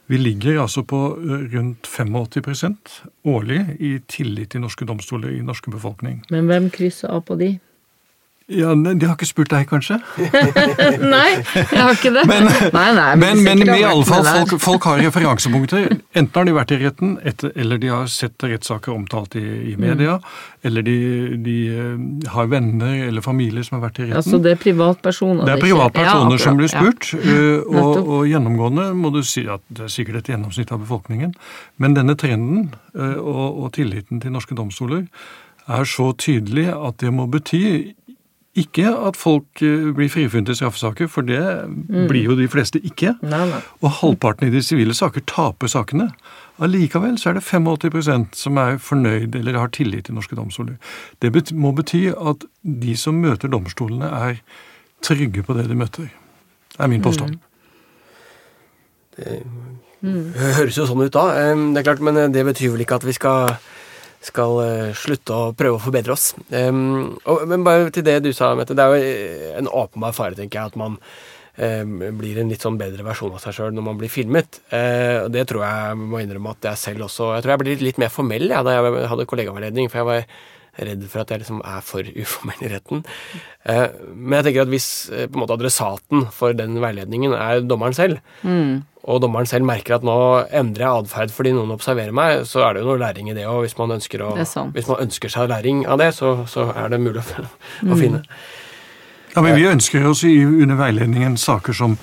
Vi 0.06 0.16
ligger 0.16 0.60
altså 0.62 0.84
på 0.86 1.00
eh, 1.18 1.56
rundt 1.56 1.86
85% 1.86 3.00
årlig 3.26 3.60
i 3.80 3.98
tillit 4.08 4.54
til 4.54 4.62
norske 4.62 4.86
domstoler 4.86 5.34
i 5.34 5.42
norske 5.42 5.70
befolkning. 5.70 6.22
Men 6.30 6.46
hvem 6.46 6.70
krysser 6.70 7.10
av 7.10 7.24
på 7.26 7.36
de? 7.40 7.56
Ja, 8.46 8.74
De 8.78 9.06
har 9.08 9.16
ikke 9.16 9.26
spurt 9.26 9.50
deg, 9.50 9.64
kanskje? 9.66 9.96
nei, 11.02 11.30
jeg 11.34 11.80
har 11.82 11.96
ikke 11.96 12.12
det. 12.14 12.22
Men- 12.30 12.46
nei, 12.76 12.84
nei, 12.94 13.06
Men, 13.18 13.40
men 13.42 13.58
men 13.58 13.68
har 13.72 13.78
i 13.80 13.86
alle 13.88 14.04
fall, 14.06 14.22
folk, 14.22 14.52
folk 14.62 14.84
har 14.86 15.00
referansepunkter. 15.02 15.96
Enten 16.14 16.38
har 16.38 16.46
de 16.46 16.54
vært 16.54 16.74
i 16.76 16.78
retten, 16.84 17.16
etter, 17.26 17.50
eller 17.58 17.80
de 17.82 17.90
har 17.90 18.06
sett 18.12 18.38
rettssaker 18.46 18.94
omtalt 18.94 19.34
i, 19.40 19.42
i 19.72 19.74
media, 19.82 20.20
eller 20.62 20.86
de, 20.86 20.94
de 21.42 21.56
eh, 21.74 22.28
har 22.36 22.46
venner 22.52 23.08
eller 23.08 23.24
familie 23.26 23.64
som 23.66 23.80
har 23.80 23.88
vært 23.88 23.98
i 23.98 24.06
retten. 24.06 24.20
Altså 24.22 24.38
det 24.46 24.54
er 24.54 24.62
privatpersoner? 24.62 25.42
Det 25.48 25.56
er 25.56 25.64
privatpersoner 25.66 26.38
Ja, 26.38 26.44
som 26.46 26.60
blir 26.62 26.70
spurt, 26.70 27.10
Ja. 27.26 27.42
og, 27.82 27.98
og 28.06 28.22
gjennomgående 28.30 28.92
må 28.94 29.10
du 29.14 29.24
si 29.26 29.42
at 29.50 29.64
det 29.74 29.88
er 29.88 29.92
sikkert 29.96 30.22
et 30.22 30.30
gjennomsnitt 30.36 30.70
av 30.70 30.84
befolkningen. 30.86 31.34
Men 31.82 31.98
denne 31.98 32.14
trenden 32.14 32.68
øh, 32.94 33.18
og, 33.18 33.62
og 33.66 33.72
tilliten 33.74 34.22
til 34.22 34.30
norske 34.38 34.54
domstoler 34.54 35.08
er 35.66 35.82
så 35.90 36.12
tydelig 36.14 36.68
at 36.70 37.00
det 37.02 37.10
må 37.10 37.26
bety 37.26 37.62
ikke 38.56 38.90
at 39.08 39.18
folk 39.20 39.62
øh, 39.62 39.90
blir 39.96 40.08
frifunnet 40.12 40.52
i 40.52 40.56
straffesaker, 40.58 41.10
for 41.12 41.26
det 41.26 41.40
blir 42.08 42.30
jo 42.30 42.36
de 42.38 42.48
fleste 42.48 42.80
ikke. 42.80 43.14
Nei, 43.22 43.42
nei. 43.50 43.60
Og 43.84 43.90
halvparten 44.00 44.48
i 44.48 44.54
de 44.54 44.62
sivile 44.64 44.96
saker 44.96 45.24
taper 45.28 45.70
sakene. 45.70 46.08
Allikevel 46.62 47.18
så 47.20 47.30
er 47.30 47.38
det 47.38 47.44
85% 47.44 48.38
som 48.38 48.56
er 48.60 48.78
fornøyd 48.80 49.36
eller 49.36 49.58
har 49.60 49.72
tillit 49.76 50.08
til 50.08 50.16
norske 50.16 50.38
domstoler. 50.38 50.78
Det 51.20 51.32
bet 51.34 51.52
må 51.52 51.74
bety 51.76 52.06
at 52.16 52.46
de 52.64 52.96
som 52.96 53.20
møter 53.20 53.52
domstolene, 53.52 54.08
er 54.08 54.40
trygge 55.04 55.44
på 55.44 55.54
det 55.56 55.68
de 55.68 55.76
møter. 55.76 56.08
Det 56.72 56.80
er 56.80 56.88
min 56.92 57.04
påstand. 57.04 57.36
Det 59.16 59.42
høres 60.56 60.76
jo 60.76 60.86
sånn 60.88 61.04
ut 61.04 61.14
da, 61.14 61.28
det 61.72 61.80
er 61.80 61.86
klart, 61.86 62.02
men 62.04 62.18
eh, 62.20 62.30
det 62.32 62.44
betyr 62.46 62.74
vel 62.74 62.84
ikke 62.84 62.98
at 63.00 63.06
vi 63.06 63.14
skal, 63.16 63.56
skal 64.26 64.60
eh, 64.64 64.96
slutte 64.96 65.36
å 65.36 65.54
prøve 65.56 65.78
å 65.78 65.82
forbedre 65.82 66.14
oss. 66.16 66.32
Um, 66.50 67.16
og, 67.24 67.46
men 67.50 67.64
bare 67.66 67.90
til 67.94 68.06
det 68.06 68.18
du 68.24 68.32
sa, 68.36 68.52
Mette, 68.58 68.76
det 68.76 68.84
er 68.84 68.92
jo 68.92 69.08
eh, 69.14 69.48
en 69.60 69.70
åpenbar 69.70 70.16
fare, 70.16 70.36
tenker 70.38 70.60
jeg, 70.60 70.74
at 70.74 70.78
man 70.80 71.00
blir 71.56 72.36
en 72.36 72.50
litt 72.52 72.60
sånn 72.60 72.74
bedre 72.76 73.00
versjon 73.00 73.32
av 73.32 73.40
seg 73.40 73.54
sjøl 73.56 73.70
når 73.72 73.84
man 73.86 73.96
blir 73.96 74.10
filmet. 74.12 74.58
Og 74.68 75.30
det 75.32 75.46
tror 75.48 75.62
jeg 75.64 75.94
må 75.96 76.18
innrømme 76.20 76.50
at 76.52 76.66
jeg 76.68 76.80
selv 76.82 77.06
også 77.06 77.30
Jeg 77.32 77.46
tror 77.46 77.54
jeg 77.54 77.60
ble 77.62 77.76
litt, 77.80 78.00
mer 78.02 78.12
formell 78.12 78.44
ja, 78.52 78.58
da 78.60 78.74
jeg 78.74 79.06
hadde 79.08 79.24
kollegaveiledning, 79.30 79.88
for 79.88 80.02
jeg 80.02 80.08
var 80.10 80.84
redd 80.90 81.06
for 81.08 81.22
at 81.22 81.32
jeg 81.32 81.40
liksom 81.46 81.62
er 81.64 81.80
for 81.88 82.10
uformell 82.26 82.60
i 82.60 82.70
retten. 82.74 83.00
Men 83.64 84.36
jeg 84.36 84.48
tenker 84.50 84.66
at 84.66 84.74
hvis 84.74 84.90
på 85.08 85.30
en 85.30 85.46
måte 85.46 85.56
adressaten 85.56 86.28
for 86.36 86.60
den 86.60 86.76
veiledningen 86.84 87.32
er 87.40 87.64
dommeren 87.64 87.96
selv, 87.96 88.20
og 89.06 89.20
dommeren 89.22 89.46
selv 89.46 89.64
merker 89.68 89.94
at 89.96 90.04
nå 90.06 90.16
endrer 90.50 90.82
jeg 90.86 91.04
atferd 91.04 91.30
fordi 91.30 91.52
noen 91.54 91.70
observerer 91.76 92.12
meg, 92.16 92.42
så 92.50 92.64
er 92.66 92.74
det 92.74 92.82
jo 92.82 92.88
noe 92.90 92.98
læring 93.04 93.30
i 93.30 93.36
det 93.38 93.44
òg. 93.46 93.60
Hvis, 93.62 93.76
man 93.78 93.94
ønsker 93.94 94.24
å- 94.26 94.34
er 94.36 94.70
hvis 94.74 94.88
man 94.90 95.02
ønsker 95.06 95.30
seg 95.30 95.48
læring 95.52 95.84
av 95.86 95.98
det, 96.02 96.12
så, 96.14 96.36
så 96.50 96.68
er 96.74 96.88
det 96.90 96.98
mulig 97.00 97.22
å, 97.22 97.46
å 97.92 97.98
finne. 97.98 98.24
Ja, 99.36 99.42
men 99.44 99.54
Vi 99.54 99.66
ønsker 99.68 100.06
oss 100.08 100.24
i, 100.24 100.34
under 100.44 100.78
veiledningen 100.80 101.36
saker 101.38 101.76
som 101.76 101.98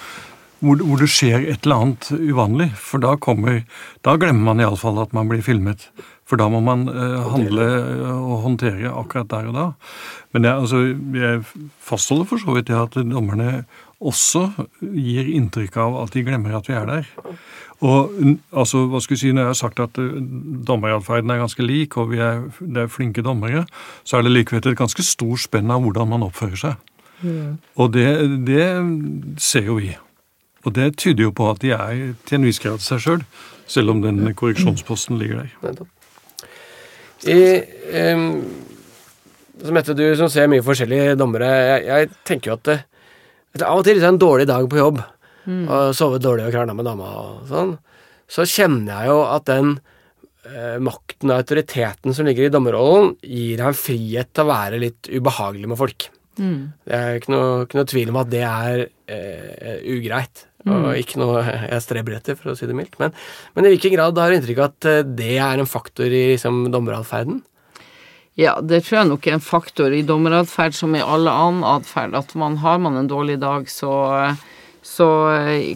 hvor, 0.64 0.80
hvor 0.80 1.00
det 1.02 1.10
skjer 1.12 1.44
et 1.52 1.66
eller 1.66 1.82
annet 1.82 2.08
uvanlig. 2.14 2.70
For 2.80 3.02
da 3.04 3.18
kommer 3.20 3.64
Da 4.06 4.14
glemmer 4.16 4.54
man 4.54 4.62
iallfall 4.64 5.02
at 5.04 5.12
man 5.18 5.28
blir 5.28 5.42
filmet. 5.44 5.90
For 6.24 6.40
da 6.40 6.48
må 6.48 6.62
man 6.64 6.86
eh, 6.88 7.18
handle 7.34 7.66
og 8.16 8.46
håndtere 8.46 8.94
akkurat 8.96 9.28
der 9.34 9.50
og 9.52 9.58
da. 9.58 9.66
Men 10.32 10.48
jeg, 10.48 10.54
altså, 10.64 10.80
jeg 11.20 11.42
fastholder 11.84 12.30
for 12.30 12.40
så 12.40 12.56
vidt 12.56 12.70
det 12.72 12.80
at 12.80 12.96
dommerne 13.12 13.66
også 14.04 14.48
gir 14.82 15.30
inntrykk 15.34 15.78
av 15.82 16.00
at 16.04 16.16
de 16.16 16.24
glemmer 16.28 16.56
at 16.58 16.68
vi 16.70 16.76
er 16.78 16.88
der. 16.90 17.10
Og 17.84 18.14
altså, 18.56 18.86
hva 18.88 19.02
skal 19.04 19.16
vi 19.16 19.20
si, 19.20 19.32
Når 19.32 19.42
jeg 19.42 19.50
har 19.50 19.60
sagt 19.60 19.80
at 19.84 19.98
uh, 20.00 20.22
dommeratferden 20.68 21.30
er 21.30 21.42
ganske 21.42 21.64
lik, 21.64 21.98
og 21.98 22.12
vi 22.14 22.22
er, 22.24 22.46
det 22.60 22.86
er 22.86 22.92
flinke 22.92 23.24
dommere, 23.26 23.66
så 24.04 24.18
er 24.18 24.24
det 24.24 24.32
likevel 24.32 24.72
et 24.72 24.80
ganske 24.80 25.04
stor 25.04 25.36
spenn 25.42 25.72
av 25.72 25.84
hvordan 25.84 26.08
man 26.14 26.24
oppfører 26.24 26.60
seg. 26.60 26.76
Mm. 27.24 27.58
Og 27.80 27.94
det, 27.94 28.08
det, 28.48 28.68
ser 29.40 29.68
jo 29.68 29.80
vi. 29.80 29.94
Og 30.64 30.76
det 30.76 30.94
tyder 30.98 31.28
jo 31.28 31.34
på 31.36 31.50
at 31.52 31.60
de 31.64 31.74
er 31.76 32.14
til 32.28 32.40
en 32.40 32.48
viss 32.48 32.60
grad 32.64 32.84
seg 32.84 33.04
sjøl, 33.04 33.24
selv, 33.24 33.50
selv 33.68 33.96
om 33.96 34.02
den 34.04 34.32
korreksjonsposten 34.36 35.20
ligger 35.20 35.44
der. 35.44 35.84
I, 37.24 37.40
um, 38.16 38.44
som 39.64 39.80
heter 39.80 39.96
du 39.96 40.06
som 40.20 40.32
ser 40.32 40.50
mye 40.52 40.64
forskjellige 40.64 41.16
dommere, 41.20 41.48
jeg, 41.48 41.86
jeg 41.88 42.10
tenker 42.28 42.52
jo 42.52 42.58
at 42.60 42.66
det, 42.68 42.80
av 43.62 43.80
og 43.80 43.86
til 43.86 43.96
hvis 43.96 44.02
det 44.02 44.10
har 44.10 44.16
en 44.16 44.24
dårlig 44.24 44.48
dag 44.50 44.68
på 44.70 44.80
jobb, 44.80 45.02
mm. 45.46 45.64
og 45.68 45.96
sovet 45.98 46.24
dårlig 46.24 46.48
og 46.48 46.56
krangla 46.56 46.78
med 46.78 46.88
dama 46.90 47.10
og 47.22 47.50
sånn, 47.52 47.76
så 48.34 48.48
kjenner 48.50 48.96
jeg 48.96 49.12
jo 49.12 49.20
at 49.28 49.46
den 49.50 49.76
eh, 50.48 50.80
makten 50.82 51.30
og 51.30 51.44
autoriteten 51.44 52.16
som 52.16 52.26
ligger 52.26 52.48
i 52.48 52.54
dommerrollen, 52.54 53.14
gir 53.22 53.60
deg 53.60 53.70
en 53.70 53.78
frihet 53.78 54.34
til 54.34 54.46
å 54.46 54.50
være 54.50 54.82
litt 54.82 55.12
ubehagelig 55.12 55.70
med 55.70 55.80
folk. 55.80 56.10
Mm. 56.42 56.74
Det 56.88 56.98
er 56.98 57.20
ikke 57.20 57.34
noe, 57.36 57.54
ikke 57.68 57.78
noe, 57.78 57.90
tvil 57.94 58.12
om 58.12 58.20
at 58.24 58.34
det 58.34 58.44
er 58.48 58.84
eh, 58.88 59.80
ugreit, 59.94 60.46
mm. 60.66 60.74
og 60.74 60.92
ikke 60.98 61.22
noe 61.22 61.44
jeg 61.46 61.86
streber 61.86 62.18
etter, 62.18 62.40
for 62.40 62.54
å 62.54 62.58
si 62.58 62.70
det 62.70 62.78
mildt. 62.78 62.98
Men, 63.02 63.14
men 63.54 63.68
i 63.68 63.76
hvilken 63.76 63.94
grad 63.94 64.18
har 64.18 64.34
du 64.34 64.40
inntrykk 64.40 64.64
av 64.64 64.72
at 64.72 64.90
eh, 64.90 65.04
det 65.22 65.36
er 65.38 65.62
en 65.62 65.70
faktor 65.70 66.10
i 66.10 66.32
liksom, 66.34 66.66
dommeratferden? 66.74 67.44
Ja, 68.40 68.56
det 68.62 68.82
tror 68.86 69.00
jeg 69.00 69.10
nok 69.12 69.28
er 69.28 69.36
en 69.38 69.46
faktor 69.46 69.94
i 69.94 70.02
dommeratferd 70.06 70.74
som 70.74 70.96
i 70.98 71.04
alle 71.06 71.30
annen 71.30 71.66
atferd. 71.68 72.16
At 72.18 72.34
man 72.40 72.58
har 72.64 72.80
man 72.82 72.98
en 72.98 73.10
dårlig 73.10 73.38
dag, 73.44 73.68
så, 73.70 73.94
så 74.82 75.08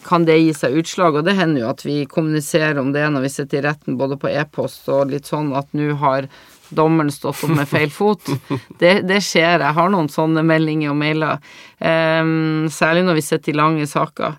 kan 0.05 0.25
det 0.25 0.39
gi 0.41 0.55
seg 0.57 0.79
utslag. 0.81 1.19
Og 1.19 1.27
det 1.27 1.37
hender 1.37 1.61
jo 1.61 1.69
at 1.69 1.85
vi 1.85 1.99
kommuniserer 2.09 2.81
om 2.81 2.89
det 2.95 3.05
når 3.13 3.27
vi 3.27 3.33
sitter 3.35 3.61
i 3.61 3.65
retten, 3.67 3.99
både 4.01 4.17
på 4.17 4.31
e-post 4.33 4.89
og 4.89 5.13
litt 5.13 5.29
sånn 5.29 5.53
at 5.57 5.69
nå 5.77 5.91
har 6.01 6.31
dommeren 6.73 7.13
stått 7.13 7.45
opp 7.45 7.53
med 7.53 7.69
feil 7.69 7.93
fot. 7.93 8.25
Det, 8.81 9.01
det, 9.07 9.21
skjer. 9.25 9.61
Jeg 9.61 9.75
har 9.77 9.93
noen 9.93 10.09
sånne 10.11 10.43
meldinger 10.45 10.91
og 10.91 10.99
mailer. 10.99 11.39
Um, 11.77 12.67
særlig 12.73 13.05
når 13.07 13.19
vi 13.19 13.25
sitter 13.25 13.53
i 13.53 13.57
lange 13.57 13.87
saker. 13.89 14.35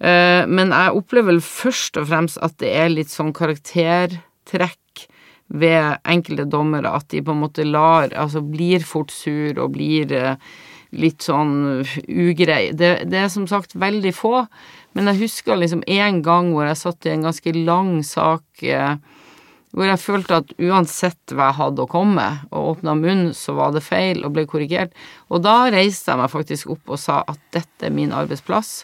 Uh, 0.00 0.42
men 0.50 0.74
jeg 0.74 0.98
opplever 0.98 1.34
vel 1.34 1.42
først 1.44 1.98
og 2.00 2.10
fremst 2.10 2.40
at 2.42 2.58
det 2.62 2.74
er 2.82 2.92
litt 2.92 3.12
sånn 3.12 3.34
karaktertrekk 3.36 4.79
ved 5.50 6.00
enkelte 6.06 6.46
dommere 6.50 6.92
at 6.94 7.08
de 7.10 7.22
på 7.26 7.34
en 7.34 7.42
måte 7.42 7.64
lar 7.66 8.12
Altså 8.14 8.42
blir 8.46 8.84
fort 8.86 9.10
sur 9.10 9.58
og 9.58 9.72
blir 9.74 10.12
eh, 10.14 10.36
litt 10.90 11.22
sånn 11.22 11.82
ugrei. 12.08 12.70
Det, 12.74 12.90
det, 13.10 13.18
er 13.18 13.30
som 13.30 13.46
sagt 13.50 13.76
veldig 13.78 14.12
få, 14.14 14.44
men 14.98 15.10
jeg 15.10 15.20
husker 15.24 15.58
liksom 15.58 15.84
en 15.86 16.18
gang 16.26 16.50
hvor 16.54 16.66
jeg 16.66 16.80
satt 16.80 17.06
i 17.06 17.12
en 17.14 17.26
ganske 17.28 17.54
lang 17.58 17.92
sak 18.06 18.64
eh, 18.66 18.96
hvor 19.70 19.86
jeg 19.86 20.02
følte 20.02 20.40
at 20.40 20.50
uansett 20.58 21.34
hva 21.34 21.52
jeg 21.52 21.58
hadde 21.60 21.84
å 21.84 21.90
komme 21.90 22.26
og 22.50 22.72
åpna 22.72 22.96
munn, 22.98 23.28
så 23.38 23.54
var 23.58 23.74
det 23.74 23.84
feil 23.86 24.24
og 24.26 24.34
ble 24.34 24.46
korrigert. 24.50 24.94
Og 25.30 25.44
da 25.46 25.70
reiste 25.70 26.10
jeg 26.10 26.18
meg 26.18 26.32
faktisk 26.32 26.72
opp 26.74 26.90
og 26.90 26.98
sa 26.98 27.20
at 27.30 27.38
dette 27.54 27.86
er 27.86 27.94
min 27.94 28.14
arbeidsplass 28.14 28.80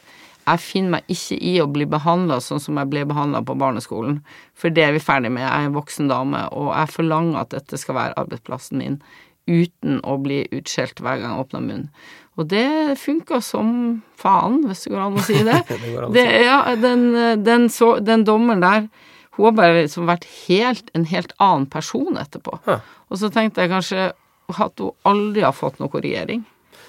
jeg 0.46 0.62
finner 0.62 0.96
meg 0.96 1.08
ikke 1.10 1.38
i 1.42 1.56
å 1.62 1.66
bli 1.70 1.86
behandla 1.90 2.38
sånn 2.42 2.62
som 2.62 2.78
jeg 2.78 2.90
ble 2.92 3.02
behandla 3.08 3.42
på 3.46 3.56
barneskolen, 3.58 4.20
for 4.54 4.70
det 4.74 4.84
er 4.86 4.94
vi 4.94 5.02
ferdig 5.02 5.32
med. 5.34 5.42
Jeg 5.42 5.50
er 5.50 5.70
en 5.70 5.74
voksen 5.76 6.10
dame, 6.10 6.44
og 6.54 6.70
jeg 6.70 6.92
forlanger 6.94 7.40
at 7.40 7.54
dette 7.56 7.80
skal 7.82 7.98
være 7.98 8.18
arbeidsplassen 8.22 8.78
min, 8.82 9.00
uten 9.46 10.00
å 10.06 10.16
bli 10.22 10.44
utskjelt 10.54 11.02
hver 11.02 11.20
gang 11.20 11.34
jeg 11.34 11.46
åpner 11.46 11.66
munnen. 11.66 11.90
Og 12.36 12.48
det 12.50 12.98
funka 13.00 13.40
som 13.40 13.68
faen, 14.20 14.60
hvis 14.68 14.84
det 14.84 14.92
går 14.92 15.04
an 15.06 15.18
å 15.18 15.24
si 15.24 15.38
det. 15.46 15.60
det, 15.70 16.00
det 16.14 16.26
ja, 16.44 16.58
den, 16.78 17.06
den, 17.46 17.70
så, 17.72 17.96
den 18.04 18.26
dommeren 18.28 18.64
der, 18.64 18.88
hun 19.36 19.50
har 19.50 19.56
bare 19.56 19.80
liksom 19.82 20.08
vært 20.08 20.26
helt, 20.46 20.90
en 20.96 21.06
helt 21.08 21.32
annen 21.42 21.66
person 21.72 22.18
etterpå. 22.20 22.60
Hæ. 22.68 22.78
Og 23.10 23.20
så 23.20 23.30
tenkte 23.32 23.64
jeg 23.64 23.72
kanskje 23.72 24.10
at 24.52 24.82
hun 24.82 24.94
aldri 25.08 25.42
har 25.44 25.56
fått 25.56 25.80
noe 25.80 25.92
korrigering. 25.92 26.44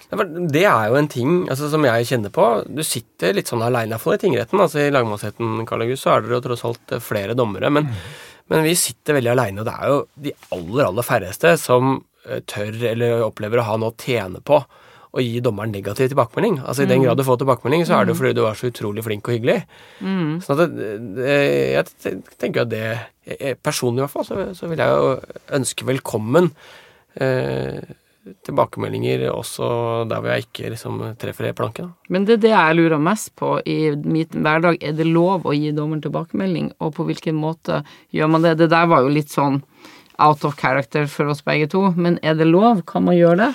Det 0.07 0.63
er 0.63 0.87
jo 0.87 0.95
en 0.95 1.09
ting 1.11 1.31
altså, 1.51 1.67
som 1.71 1.83
jeg 1.83 2.07
kjenner 2.07 2.31
på. 2.33 2.45
Du 2.71 2.79
sitter 2.87 3.35
litt 3.35 3.51
sånn 3.51 3.65
aleine, 3.65 3.97
iallfall 3.97 4.15
i 4.15 4.21
tingretten. 4.21 4.61
altså 4.63 4.85
I 4.85 4.93
lagmannsretten 4.95 5.65
Karl 5.67 5.83
August, 5.83 6.05
så 6.05 6.15
er 6.15 6.23
dere 6.23 6.37
jo 6.37 6.43
tross 6.45 6.63
alt 6.67 6.95
eh, 6.95 7.03
flere 7.03 7.35
dommere. 7.35 7.71
Men, 7.73 7.89
men 8.47 8.63
vi 8.63 8.75
sitter 8.79 9.17
veldig 9.17 9.33
aleine, 9.33 9.63
og 9.63 9.67
det 9.67 9.75
er 9.75 9.91
jo 9.91 9.99
de 10.27 10.35
aller, 10.55 10.83
aller 10.85 11.07
færreste 11.07 11.53
som 11.59 11.97
eh, 12.23 12.39
tør 12.47 12.79
eller 12.93 13.25
opplever 13.27 13.59
å 13.59 13.67
ha 13.67 13.79
noe 13.81 13.91
å 13.91 13.99
tjene 13.99 14.43
på 14.47 14.61
å 15.17 15.23
gi 15.23 15.41
dommeren 15.43 15.71
negativ 15.75 16.11
tilbakemelding. 16.11 16.61
Altså 16.63 16.85
I 16.85 16.89
den 16.89 17.01
mm. 17.01 17.05
grad 17.07 17.19
du 17.19 17.25
får 17.27 17.41
tilbakemelding, 17.41 17.85
så 17.87 17.97
er 17.97 18.05
det 18.05 18.13
jo 18.13 18.17
mm. 18.17 18.21
fordi 18.21 18.33
du 18.37 18.41
var 18.45 18.57
så 18.59 18.71
utrolig 18.71 19.03
flink 19.03 19.27
og 19.27 19.35
hyggelig. 19.35 19.59
Mm. 20.03 20.33
Sånn 20.45 20.63
at 20.63 20.75
det, 21.17 21.37
jeg 21.73 22.19
tenker 22.39 22.63
at 22.63 22.73
det 22.73 22.87
Personlig 23.59 23.99
i 23.99 24.05
hvert 24.05 24.13
fall, 24.13 24.23
så, 24.23 24.35
så 24.55 24.69
vil 24.71 24.79
jeg 24.79 24.87
jo 24.95 25.07
ønske 25.57 25.83
velkommen 25.83 26.45
eh, 27.19 27.81
tilbakemeldinger 28.47 29.27
også 29.31 29.69
der 30.09 30.21
hvor 30.21 30.33
jeg 30.33 30.47
ikke 30.47 30.71
liksom 30.73 30.99
treffer 31.19 31.53
planken. 31.57 31.93
Men 32.09 32.27
det 32.27 32.37
er 32.37 32.43
det 32.45 32.53
jeg 32.53 32.77
lurer 32.79 33.01
mest 33.01 33.33
på 33.39 33.57
i 33.65 33.77
min 33.95 34.27
hverdag. 34.33 34.79
Er 34.81 34.97
det 34.97 35.07
lov 35.07 35.47
å 35.47 35.55
gi 35.55 35.71
dommeren 35.75 36.03
tilbakemelding, 36.03 36.71
og 36.83 36.95
på 36.97 37.07
hvilken 37.07 37.37
måte 37.39 37.81
gjør 38.15 38.31
man 38.33 38.45
det? 38.45 38.57
Det 38.61 38.69
der 38.73 38.89
var 38.89 39.05
jo 39.05 39.13
litt 39.13 39.33
sånn 39.33 39.61
out 40.17 40.45
of 40.45 40.57
character 40.57 41.05
for 41.07 41.29
oss 41.29 41.43
begge 41.45 41.69
to, 41.71 41.91
men 41.95 42.17
er 42.23 42.37
det 42.37 42.49
lov? 42.49 42.83
Kan 42.89 43.05
man 43.05 43.17
gjøre 43.17 43.37
det? 43.45 43.51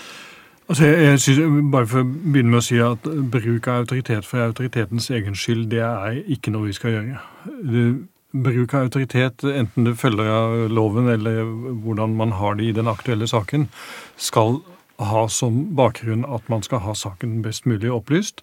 Altså, 0.70 0.86
jeg 0.86 1.20
synes, 1.20 1.70
Bare 1.72 1.86
for 1.90 2.00
å 2.00 2.06
begynne 2.06 2.54
med 2.54 2.60
å 2.62 2.64
si 2.64 2.78
at 2.80 3.04
bruk 3.04 3.66
av 3.68 3.82
autoritet 3.82 4.24
for 4.24 4.44
autoritetens 4.46 5.10
egen 5.10 5.34
skyld, 5.36 5.66
det 5.72 5.82
er 5.84 6.22
ikke 6.32 6.52
noe 6.54 6.70
vi 6.70 6.76
skal 6.76 6.94
gjøre. 6.94 7.22
Det, 7.66 7.86
bruk 8.32 8.74
av 8.74 8.88
autoritet, 8.88 9.44
enten 9.44 9.86
det 9.86 9.96
følger 10.00 10.28
av 10.32 10.68
loven 10.72 11.08
eller 11.12 11.42
hvordan 11.84 12.16
man 12.16 12.36
har 12.40 12.56
det 12.58 12.70
i 12.70 12.76
den 12.76 12.90
aktuelle 12.90 13.28
saken, 13.28 13.68
skal 14.16 14.60
ha 15.02 15.24
som 15.32 15.64
bakgrunn 15.76 16.24
at 16.28 16.48
man 16.52 16.62
skal 16.64 16.82
ha 16.84 16.94
saken 16.96 17.40
best 17.44 17.66
mulig 17.68 17.90
opplyst 17.92 18.42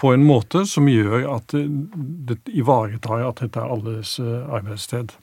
på 0.00 0.10
en 0.14 0.24
måte 0.26 0.64
som 0.66 0.88
gjør 0.90 1.26
at 1.36 1.54
det 1.54 2.40
ivaretar 2.50 3.22
at 3.28 3.42
dette 3.44 3.62
er 3.62 3.74
alles 3.76 4.18
eh, 4.22 4.42
arbeidssted. 4.50 5.14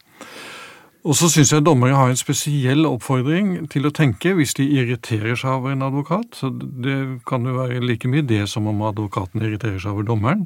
Og 1.02 1.16
så 1.18 1.32
syns 1.34 1.50
jeg 1.50 1.66
dommere 1.66 1.98
har 1.98 2.12
en 2.12 2.20
spesiell 2.20 2.86
oppfordring 2.86 3.66
til 3.74 3.88
å 3.90 3.94
tenke 3.96 4.36
hvis 4.38 4.54
de 4.60 4.68
irriterer 4.70 5.34
seg 5.40 5.56
over 5.56 5.74
en 5.74 5.86
advokat. 5.88 6.38
Så 6.38 6.52
det 6.54 6.98
kan 7.30 7.48
jo 7.48 7.56
være 7.58 7.82
like 7.82 8.10
mye 8.12 8.26
det 8.28 8.44
som 8.52 8.70
om 8.70 8.84
advokaten 8.86 9.42
irriterer 9.42 9.82
seg 9.82 9.96
over 9.96 10.06
dommeren. 10.06 10.46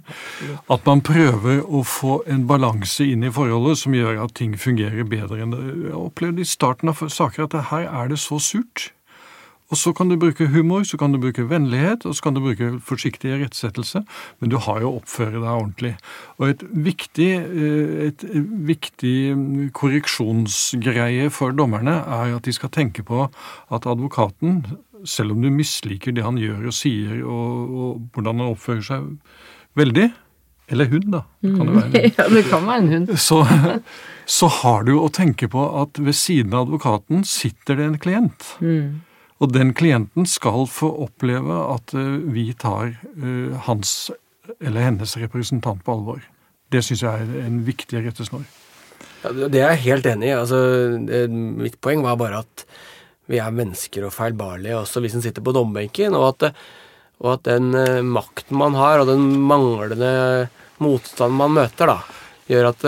At 0.71 0.87
man 0.87 1.03
prøver 1.03 1.59
å 1.65 1.83
få 1.83 2.21
en 2.31 2.47
balanse 2.47 3.03
inn 3.03 3.27
i 3.27 3.33
forholdet 3.35 3.81
som 3.83 3.97
gjør 3.97 4.23
at 4.23 4.35
ting 4.39 4.55
fungerer 4.59 5.03
bedre 5.03 5.43
enn 5.43 5.55
det. 5.55 5.63
Jeg 5.89 5.99
opplevde 5.99 6.45
i 6.45 6.47
starten 6.47 6.93
av 6.93 7.03
saker 7.03 7.49
at 7.49 7.59
her 7.73 7.89
er 7.91 8.13
det 8.13 8.21
så 8.23 8.39
surt. 8.39 8.93
Og 9.73 9.79
så 9.81 9.93
kan 9.97 10.11
du 10.11 10.17
bruke 10.21 10.45
humor, 10.53 10.83
så 10.85 10.97
kan 10.97 11.13
du 11.13 11.19
bruke 11.21 11.47
vennlighet, 11.49 12.05
og 12.05 12.13
så 12.15 12.27
kan 12.27 12.35
du 12.35 12.41
bruke 12.43 12.67
forsiktig 12.85 13.31
irettesettelse, 13.33 14.03
men 14.39 14.51
du 14.51 14.59
har 14.61 14.83
jo 14.83 14.91
å 14.91 14.99
oppføre 14.99 15.39
deg 15.39 15.49
ordentlig. 15.49 15.93
Og 16.37 16.51
et 16.51 16.65
viktig, 16.85 17.29
eh, 17.33 17.95
et 18.09 18.25
viktig 18.69 19.15
korreksjonsgreie 19.73 21.31
for 21.33 21.55
dommerne 21.57 21.97
er 22.05 22.35
at 22.35 22.45
de 22.45 22.53
skal 22.53 22.69
tenke 22.69 23.01
på 23.03 23.25
at 23.25 23.89
advokaten, 23.89 24.77
selv 25.05 25.33
om 25.33 25.41
du 25.41 25.49
misliker 25.49 26.13
det 26.13 26.25
han 26.25 26.37
gjør 26.37 26.69
og 26.69 26.73
sier, 26.73 27.23
og, 27.25 27.73
og 27.73 27.89
hvordan 28.13 28.41
han 28.41 28.53
oppfører 28.53 28.85
seg 28.85 29.09
veldig, 29.77 30.11
eller 30.67 30.85
hund, 30.89 31.09
da. 31.13 31.23
Kan 31.41 31.67
Det 31.67 31.73
være 31.75 31.89
en 31.89 32.13
ja, 32.17 32.27
det 32.29 32.45
kan 32.49 32.65
være 32.65 32.77
en 32.77 32.93
hund. 32.93 33.17
Så, 33.27 33.41
så, 34.25 34.47
har 34.61 34.85
du 34.87 34.95
å 34.97 35.09
tenke 35.13 35.49
på 35.51 35.65
at 35.81 35.99
ved 36.01 36.17
siden 36.17 36.53
av 36.53 36.65
advokaten 36.65 37.25
sitter 37.29 37.77
det 37.77 37.85
en 37.85 37.99
klient. 38.01 38.47
Mm. 38.61 39.04
Og 39.43 39.51
den 39.51 39.73
klienten 39.75 40.27
skal 40.29 40.63
få 40.71 40.89
oppleve 41.05 41.57
at 41.73 41.95
eh, 41.97 42.19
vi 42.31 42.47
tar 42.59 42.93
eh, 42.93 43.55
hans 43.67 44.11
eller 44.61 44.85
hennes 44.85 45.15
representant 45.19 45.81
på 45.83 45.95
alvor. 45.95 46.21
Det 46.71 46.83
syns 46.85 47.03
jeg 47.03 47.25
er 47.25 47.47
en 47.47 47.59
viktig 47.65 48.03
rettesnor. 48.05 48.45
Ja, 49.25 49.31
det 49.33 49.59
er 49.59 49.73
jeg 49.73 49.85
helt 49.87 50.07
enig 50.07 50.29
i. 50.29 50.35
Altså, 50.37 50.59
mitt 51.33 51.79
poeng 51.83 52.03
var 52.05 52.19
bare 52.19 52.43
at 52.45 52.65
vi 53.31 53.39
er 53.41 53.55
mennesker 53.57 54.05
og 54.05 54.13
feilbarlige, 54.13 54.77
også 54.77 55.01
vi 55.01 55.09
som 55.11 55.23
sitter 55.23 55.43
på 55.43 55.53
dommerbenken. 55.55 56.13
Og 56.13 56.27
at, 56.29 56.51
og 57.25 57.31
at 57.33 57.47
den 57.49 57.73
uh, 57.73 58.05
makten 58.05 58.59
man 58.61 58.77
har, 58.77 59.01
og 59.01 59.09
den 59.09 59.25
manglende 59.49 60.11
motstanden 60.83 61.41
man 61.41 61.55
møter, 61.57 61.89
da, 61.89 61.97
gjør 62.51 62.69
at 62.69 62.85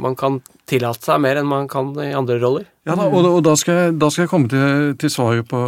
man 0.00 0.16
kan 0.16 0.40
tillate 0.70 1.04
seg 1.04 1.20
mer 1.20 1.36
enn 1.36 1.50
man 1.50 1.68
kan 1.68 1.92
i 2.00 2.14
andre 2.16 2.40
roller. 2.40 2.71
Ja 2.82 2.96
da, 2.98 3.04
og, 3.06 3.26
og 3.28 3.42
da, 3.46 3.52
skal 3.54 3.76
jeg, 3.78 3.90
da, 4.02 4.08
skal 4.10 4.24
jeg, 4.24 4.30
komme 4.32 4.50
til, 4.50 4.94
til 4.98 5.10
svaret 5.12 5.46
på, 5.46 5.60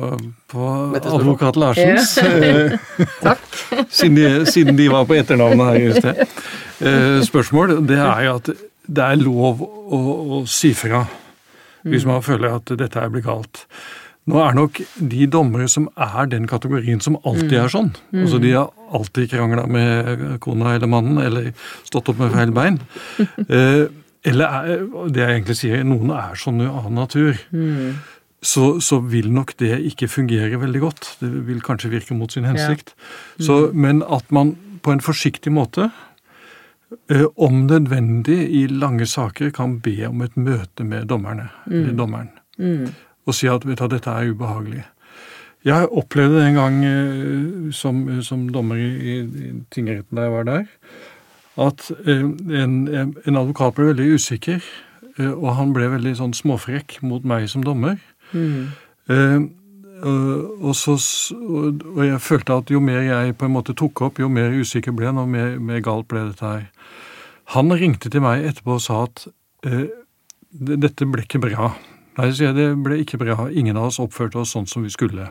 på 0.51 0.69
advokat 0.99 1.59
Larsens. 1.63 2.17
Ja. 2.19 2.79
Takk. 3.29 3.45
siden, 3.87 4.17
de, 4.19 4.47
siden, 4.51 4.79
de, 4.79 4.89
var 4.91 5.07
på 5.07 5.15
etternavnet 5.21 5.69
her 5.69 5.79
i 5.79 5.93
sted. 5.95 6.25
Eh, 6.83 7.21
spørsmål. 7.23 7.77
Det 7.87 8.01
er 8.03 8.25
jo 8.27 8.39
at 8.41 8.51
det 8.85 9.05
er 9.05 9.21
lov 9.23 9.63
å, 9.63 10.01
å 10.41 10.41
si 10.51 10.75
fra 10.77 11.05
hvis 11.85 12.07
man 12.09 12.25
føler 12.25 12.57
at 12.57 12.73
dette 12.81 12.99
her 12.99 13.13
blir 13.13 13.23
galt. 13.23 13.63
Nå 14.25 14.39
er 14.41 14.55
nok 14.57 14.81
de 14.97 15.27
dommere 15.29 15.69
som 15.69 15.87
er 16.01 16.31
den 16.33 16.47
kategorien 16.49 17.03
som 17.05 17.19
alltid 17.29 17.59
er 17.61 17.73
sånn. 17.73 17.91
Mm. 18.09 18.23
Altså 18.25 18.41
De 18.41 18.55
har 18.57 18.71
alltid 18.97 19.29
krangla 19.35 19.67
med 19.69 20.23
kona 20.45 20.75
eller 20.79 20.89
mannen, 20.91 21.21
eller 21.21 21.51
stått 21.85 22.09
opp 22.11 22.23
med 22.23 22.33
feil 22.35 22.55
bein. 22.57 22.81
eller 24.25 24.45
er, 24.49 24.85
det 25.13 25.21
jeg 25.21 25.37
egentlig 25.39 25.57
sier, 25.59 25.85
noen 25.87 26.13
er 26.17 26.37
sånn 26.41 26.63
av 26.65 26.89
natur. 26.93 27.37
Mm. 27.53 28.01
Så, 28.45 28.79
så, 28.85 28.99
vil 29.09 29.31
nok 29.33 29.55
det 29.61 29.79
ikke 29.89 30.09
fungere 30.13 30.61
veldig 30.61 30.81
godt. 30.83 31.11
Det 31.21 31.31
vil 31.49 31.63
kanskje 31.65 31.93
virke 31.93 32.17
mot 32.17 32.33
sin 32.33 32.49
hensikt. 32.49 32.93
Ja. 32.93 33.05
Mm. 33.39 33.45
Så, 33.47 33.59
men 33.73 34.03
at 34.05 34.33
man 34.35 34.55
på 34.85 34.93
en 34.93 35.05
forsiktig 35.05 35.53
måte, 35.53 35.91
eh, 37.09 37.25
om 37.37 37.65
nødvendig 37.69 38.41
i 38.53 38.67
lange 38.69 39.09
saker, 39.09 39.53
kan 39.57 39.79
be 39.85 39.97
om 40.09 40.25
et 40.25 40.37
møte 40.37 40.85
med 40.85 41.09
dommerne, 41.13 41.49
mm. 41.67 41.79
eller 41.79 41.97
dommeren. 42.01 42.33
Mm. 42.59 42.93
Og 43.25 43.37
si 43.37 43.49
at 43.49 43.65
vet 43.65 43.81
du, 43.81 43.89
dette 43.93 44.13
er 44.13 44.33
ubehagelig. 44.33 44.85
Jeg 45.65 45.89
opplevde 45.97 46.37
det 46.37 46.49
en 46.51 46.61
gang 46.61 46.79
eh, 46.85 47.73
som, 47.77 48.05
som 48.25 48.49
dommer 48.53 48.81
i, 48.81 49.21
i 49.25 49.53
tingretten 49.73 50.17
da 50.17 50.29
jeg 50.29 50.37
var 50.37 50.49
der 50.49 50.67
at 51.61 51.91
eh, 52.07 52.25
en, 52.63 52.77
en, 52.91 53.37
advokat 53.37 53.77
ble 53.77 53.93
veldig 53.93 54.15
usikker, 54.19 54.63
eh, 55.19 55.31
og 55.31 55.55
han 55.59 55.75
ble 55.77 55.91
veldig 55.93 56.17
sånn 56.19 56.35
småfrekk 56.37 56.99
mot 57.07 57.27
meg 57.27 57.47
som 57.53 57.65
dommer. 57.67 58.01
Mm. 58.33 58.73
Eh, 59.11 59.41
og, 60.05 60.75
så, 60.77 60.97
og, 61.33 62.03
jeg 62.05 62.21
følte 62.21 62.59
at 62.59 62.71
jo 62.73 62.81
mer 62.83 63.01
jeg 63.07 63.37
på 63.39 63.47
en 63.49 63.55
måte 63.55 63.77
tok 63.79 64.03
opp, 64.09 64.21
jo 64.21 64.29
mer 64.29 64.53
usikker 64.53 64.93
ble 64.97 65.09
han, 65.09 65.21
og 65.23 65.31
mer, 65.31 65.57
mer, 65.63 65.81
galt 65.85 66.09
ble 66.11 66.27
dette 66.29 66.45
her. 66.45 66.67
Han 67.55 67.73
ringte 67.73 68.11
til 68.11 68.25
meg 68.25 68.45
etterpå 68.49 68.79
og 68.79 68.85
sa 68.85 69.05
at 69.07 69.27
eh, 69.69 69.87
dette 70.51 71.07
ble 71.09 71.25
ikke 71.25 71.43
bra. 71.45 71.73
Nei, 72.19 72.31
sier 72.31 72.51
jeg, 72.51 72.59
det 72.59 72.69
ble 72.85 73.01
ikke 73.03 73.21
bra. 73.21 73.49
Ingen 73.51 73.79
av 73.79 73.91
oss 73.91 74.01
oppførte 74.03 74.43
oss 74.43 74.55
sånn 74.55 74.69
som 74.71 74.85
vi 74.87 74.93
skulle. 74.93 75.29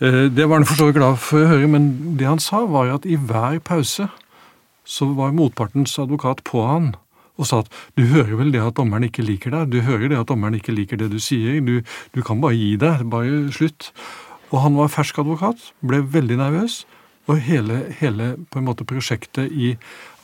Eh, 0.00 0.26
det 0.32 0.46
var 0.46 0.60
han 0.60 0.68
for 0.68 0.78
så 0.78 0.90
vidt 0.90 0.98
glad 0.98 1.18
for 1.22 1.42
å 1.42 1.50
høre, 1.54 1.70
men 1.70 2.16
det 2.20 2.28
han 2.28 2.42
sa, 2.42 2.64
var 2.70 2.92
at 2.98 3.08
i 3.08 3.16
hver 3.16 3.60
pause 3.64 4.08
så 4.86 5.10
var 5.18 5.34
motpartens 5.36 5.98
advokat 6.02 6.44
på 6.46 6.62
han 6.66 6.94
og 7.36 7.48
sa 7.48 7.60
at 7.60 7.72
du 7.98 8.06
hører 8.08 8.38
vel 8.38 8.52
det 8.54 8.62
at 8.64 8.78
dommeren 8.78 9.04
ikke 9.08 9.24
liker 9.26 9.52
deg, 9.52 9.72
du 9.72 9.82
hører 9.84 10.08
det 10.08 10.20
at 10.22 10.30
dommeren 10.30 10.56
ikke 10.56 10.72
liker 10.72 11.00
det 11.00 11.10
du 11.12 11.18
sier, 11.20 11.60
du, 11.60 11.82
du 12.16 12.22
kan 12.24 12.40
bare 12.40 12.56
gi 12.56 12.76
deg, 12.80 13.04
bare 13.12 13.42
slutt. 13.52 13.90
Og 14.54 14.62
han 14.62 14.78
var 14.78 14.92
fersk 14.92 15.18
advokat, 15.20 15.70
ble 15.84 16.00
veldig 16.00 16.38
nervøs, 16.40 16.84
og 17.26 17.42
hele, 17.42 17.82
hele 17.98 18.34
på 18.48 18.60
en 18.60 18.68
måte 18.68 18.86
prosjektet 18.86 19.50
i 19.50 19.74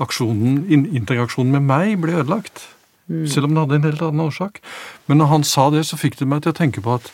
aksjonen, 0.03 0.63
interaksjonen 0.71 1.57
med 1.59 1.67
meg 1.67 1.97
ble 2.01 2.21
ødelagt. 2.23 2.69
Mm. 3.11 3.27
Selv 3.29 3.49
om 3.49 3.57
det 3.57 3.65
hadde 3.65 3.81
en 3.81 3.89
helt 3.91 4.05
annen 4.07 4.25
årsak. 4.29 4.63
Men 5.11 5.19
når 5.19 5.33
han 5.35 5.47
sa 5.47 5.67
det, 5.75 5.83
så 5.89 5.99
fikk 5.99 6.21
det 6.21 6.31
meg 6.31 6.45
til 6.45 6.55
å 6.55 6.57
tenke 6.57 6.85
på 6.85 6.95
at 6.95 7.11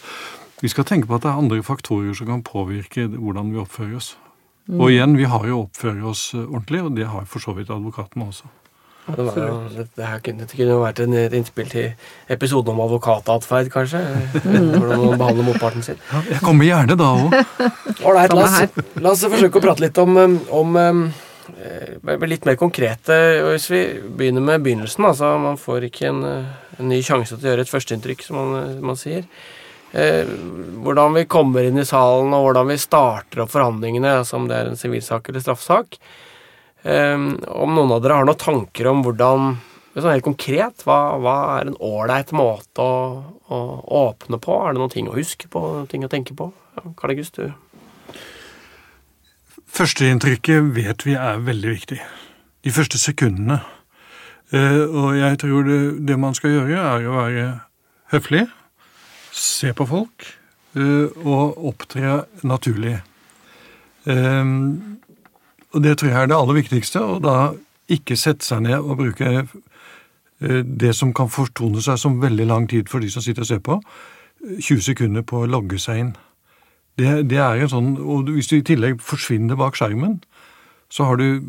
vi 0.61 0.69
skal 0.69 0.85
tenke 0.85 1.09
på 1.09 1.17
at 1.17 1.25
det 1.25 1.33
er 1.33 1.41
andre 1.41 1.65
faktorer 1.65 2.13
som 2.19 2.29
kan 2.29 2.45
påvirke 2.45 3.09
hvordan 3.15 3.55
vi 3.55 3.63
oppfører 3.63 3.97
oss. 3.99 4.13
Mm. 4.69 4.81
Og 4.83 4.91
igjen, 4.93 5.17
vi 5.17 5.25
har 5.25 5.45
jo 5.49 5.63
oppført 5.65 6.01
oss 6.05 6.31
eh, 6.37 6.45
ordentlig, 6.45 6.83
og 6.85 6.97
det 6.99 7.07
har 7.09 7.29
for 7.29 7.41
så 7.41 7.55
vidt 7.57 7.71
advokatene 7.73 8.27
også. 8.29 8.51
Ja, 9.09 9.15
det, 9.17 9.25
var, 9.25 9.69
det, 9.73 9.85
det, 9.97 10.05
her 10.05 10.19
kunne, 10.21 10.45
det 10.45 10.53
kunne 10.59 10.75
vært 10.83 10.99
en, 11.01 11.15
et 11.17 11.37
innspill 11.39 11.71
til 11.73 11.87
episoden 12.29 12.75
om 12.75 12.83
advokatatferd, 12.85 13.71
kanskje. 13.73 14.03
Mm. 14.45 14.75
Hvordan 14.75 15.05
man 15.07 15.23
behandler 15.23 15.47
motparten 15.47 15.87
sin. 15.87 15.97
Ja, 16.11 16.21
jeg 16.35 16.43
kommer 16.45 16.69
gjerne 16.69 16.99
da 17.01 17.09
òg. 17.17 17.39
Ålreit, 18.05 18.37
la, 18.37 18.51
la, 19.01 19.15
oss 19.15 19.25
forsøke 19.25 19.57
å 19.57 19.65
prate 19.65 19.87
litt 19.87 20.03
om, 20.03 20.21
um, 20.21 20.37
om 20.61 20.77
eh, 20.85 22.27
litt 22.29 22.45
mer 22.45 22.59
konkrete 22.61 23.17
Hvis 23.47 23.71
vi 23.73 23.81
begynner 24.05 24.45
med 24.45 24.67
begynnelsen. 24.67 25.09
altså 25.09 25.33
Man 25.41 25.57
får 25.57 25.89
ikke 25.89 26.13
en, 26.13 26.21
en 26.77 26.93
ny 26.93 27.01
sjanse 27.01 27.39
til 27.39 27.49
å 27.49 27.55
gjøre 27.55 27.65
et 27.65 27.73
førsteinntrykk, 27.73 28.29
som 28.29 28.37
man, 28.37 28.77
man 28.93 29.01
sier 29.01 29.25
eh, 29.93 30.29
hvordan 30.85 31.17
vi 31.19 31.29
kommer 31.31 31.69
inn 31.69 31.81
i 31.81 31.87
salen, 31.89 32.35
og 32.35 32.49
hvordan 32.49 32.73
vi 32.73 32.81
starter 32.81 33.45
opp 33.45 33.55
forhandlingene, 33.55 34.19
altså 34.21 34.39
om 34.39 34.49
det 34.51 34.59
er 34.59 34.71
en 34.71 34.81
sivilsak 34.81 35.31
eller 35.31 35.45
straffesak. 35.45 35.99
Eh, 36.83 37.17
om 37.17 37.75
noen 37.75 37.97
av 37.97 38.05
dere 38.05 38.21
har 38.21 38.29
noen 38.29 38.41
tanker 38.41 38.91
om 38.91 39.03
hvordan 39.07 39.57
sånn 39.99 40.15
helt 40.15 40.27
konkret, 40.27 40.85
hva, 40.87 41.17
hva 41.19 41.37
er 41.57 41.71
en 41.71 41.79
ålreit 41.83 42.33
måte 42.37 42.85
å, 42.85 42.99
å, 43.51 43.59
åpne 44.05 44.41
på? 44.43 44.59
Er 44.63 44.75
det 44.75 44.83
noen 44.83 44.93
ting 44.93 45.09
å 45.11 45.17
huske 45.17 45.51
på, 45.51 45.63
noen 45.75 45.89
ting 45.91 46.05
å 46.07 46.13
tenke 46.13 46.37
på? 46.39 46.51
Karl 46.99 47.15
August, 47.17 47.41
du? 47.41 47.51
Førsteinntrykket 49.79 50.71
vet 50.77 51.05
vi 51.07 51.17
er 51.19 51.43
veldig 51.45 51.73
viktig. 51.75 51.99
De 52.65 52.75
første 52.75 53.01
sekundene. 53.01 53.61
Eh, 54.55 54.85
og 54.87 55.19
jeg 55.19 55.41
tror 55.43 55.67
det, 55.67 55.81
det 56.09 56.21
man 56.21 56.37
skal 56.37 56.55
gjøre, 56.55 56.79
er 56.79 57.09
å 57.09 57.19
være 57.19 57.49
høflig 58.15 58.47
se 59.33 59.73
på 59.77 59.87
folk 59.89 60.27
uh, 60.77 61.09
og 61.25 61.59
opptre 61.71 62.25
naturlig. 62.47 62.99
Um, 64.05 64.99
og 65.75 65.83
det 65.85 65.99
tror 65.99 66.09
jeg 66.09 66.23
er 66.23 66.31
det 66.31 66.39
aller 66.39 66.61
viktigste. 66.61 67.03
Og 67.03 67.23
da 67.25 67.53
ikke 67.93 68.19
sette 68.19 68.47
seg 68.47 68.65
ned 68.67 68.79
og 68.79 69.01
bruke 69.01 69.33
uh, 69.43 70.63
det 70.65 70.95
som 70.97 71.13
kan 71.17 71.31
fortone 71.33 71.83
seg 71.85 72.01
som 72.01 72.21
veldig 72.23 72.47
lang 72.49 72.69
tid 72.71 72.89
for 72.91 73.05
de 73.05 73.11
som 73.13 73.25
sitter 73.25 73.47
og 73.47 73.51
ser 73.51 73.65
på, 73.65 73.81
20 74.39 74.85
sekunder 74.93 75.25
på 75.27 75.43
å 75.43 75.51
logge 75.51 75.81
seg 75.83 76.05
inn. 76.05 76.15
Det, 76.99 77.11
det 77.31 77.39
er 77.43 77.63
en 77.63 77.71
sånn, 77.71 77.91
og 77.99 78.31
Hvis 78.35 78.51
du 78.51 78.59
i 78.59 78.67
tillegg 78.67 79.03
forsvinner 79.03 79.59
bak 79.59 79.77
skjermen, 79.79 80.21
så 80.91 81.07
har 81.07 81.19
du 81.21 81.43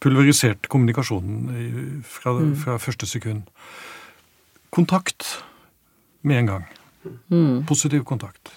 pulverisert 0.00 0.68
kommunikasjonen 0.72 2.00
fra, 2.06 2.32
mm. 2.38 2.54
fra 2.62 2.78
første 2.80 3.06
sekund. 3.06 3.42
Kontakt 4.72 5.42
med 6.22 6.42
en 6.42 6.50
gang. 6.54 6.64
Mm. 7.32 7.66
Positiv 7.68 8.04
kontakt. 8.08 8.56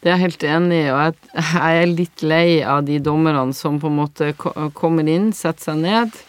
Det 0.00 0.08
er 0.08 0.16
jeg 0.16 0.30
helt 0.30 0.44
enig 0.48 0.76
i, 0.80 0.90
og 0.94 1.16
jeg 1.36 1.80
er 1.82 1.90
litt 1.90 2.22
lei 2.24 2.60
av 2.64 2.86
de 2.86 2.96
dommerne 3.04 3.52
som 3.56 3.76
på 3.80 3.90
en 3.90 3.98
måte 3.98 4.30
kommer 4.76 5.08
inn, 5.10 5.28
setter 5.36 5.72
seg 5.72 5.82
ned 5.82 6.20